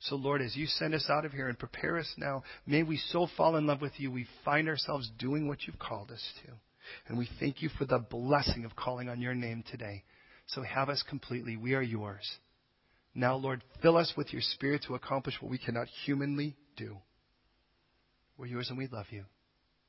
So, 0.00 0.16
Lord, 0.16 0.42
as 0.42 0.56
you 0.56 0.66
send 0.66 0.94
us 0.94 1.06
out 1.08 1.24
of 1.24 1.32
here 1.32 1.48
and 1.48 1.58
prepare 1.58 1.96
us 1.96 2.12
now, 2.18 2.42
may 2.66 2.82
we 2.82 2.98
so 2.98 3.28
fall 3.36 3.56
in 3.56 3.66
love 3.66 3.80
with 3.80 3.98
you, 3.98 4.10
we 4.10 4.26
find 4.44 4.68
ourselves 4.68 5.10
doing 5.18 5.48
what 5.48 5.58
you've 5.66 5.78
called 5.78 6.10
us 6.10 6.22
to. 6.44 6.52
And 7.08 7.18
we 7.18 7.28
thank 7.40 7.62
you 7.62 7.68
for 7.78 7.84
the 7.84 7.98
blessing 7.98 8.64
of 8.64 8.76
calling 8.76 9.08
on 9.08 9.20
your 9.20 9.34
name 9.34 9.64
today. 9.70 10.04
So 10.48 10.62
have 10.62 10.88
us 10.88 11.02
completely. 11.08 11.56
We 11.56 11.74
are 11.74 11.82
yours. 11.82 12.28
Now, 13.14 13.36
Lord, 13.36 13.64
fill 13.80 13.96
us 13.96 14.12
with 14.16 14.32
your 14.32 14.42
spirit 14.42 14.84
to 14.86 14.94
accomplish 14.94 15.36
what 15.40 15.50
we 15.50 15.58
cannot 15.58 15.88
humanly 16.04 16.56
do. 16.76 16.98
We're 18.36 18.46
yours 18.46 18.68
and 18.68 18.78
we 18.78 18.88
love 18.88 19.06
you. 19.10 19.24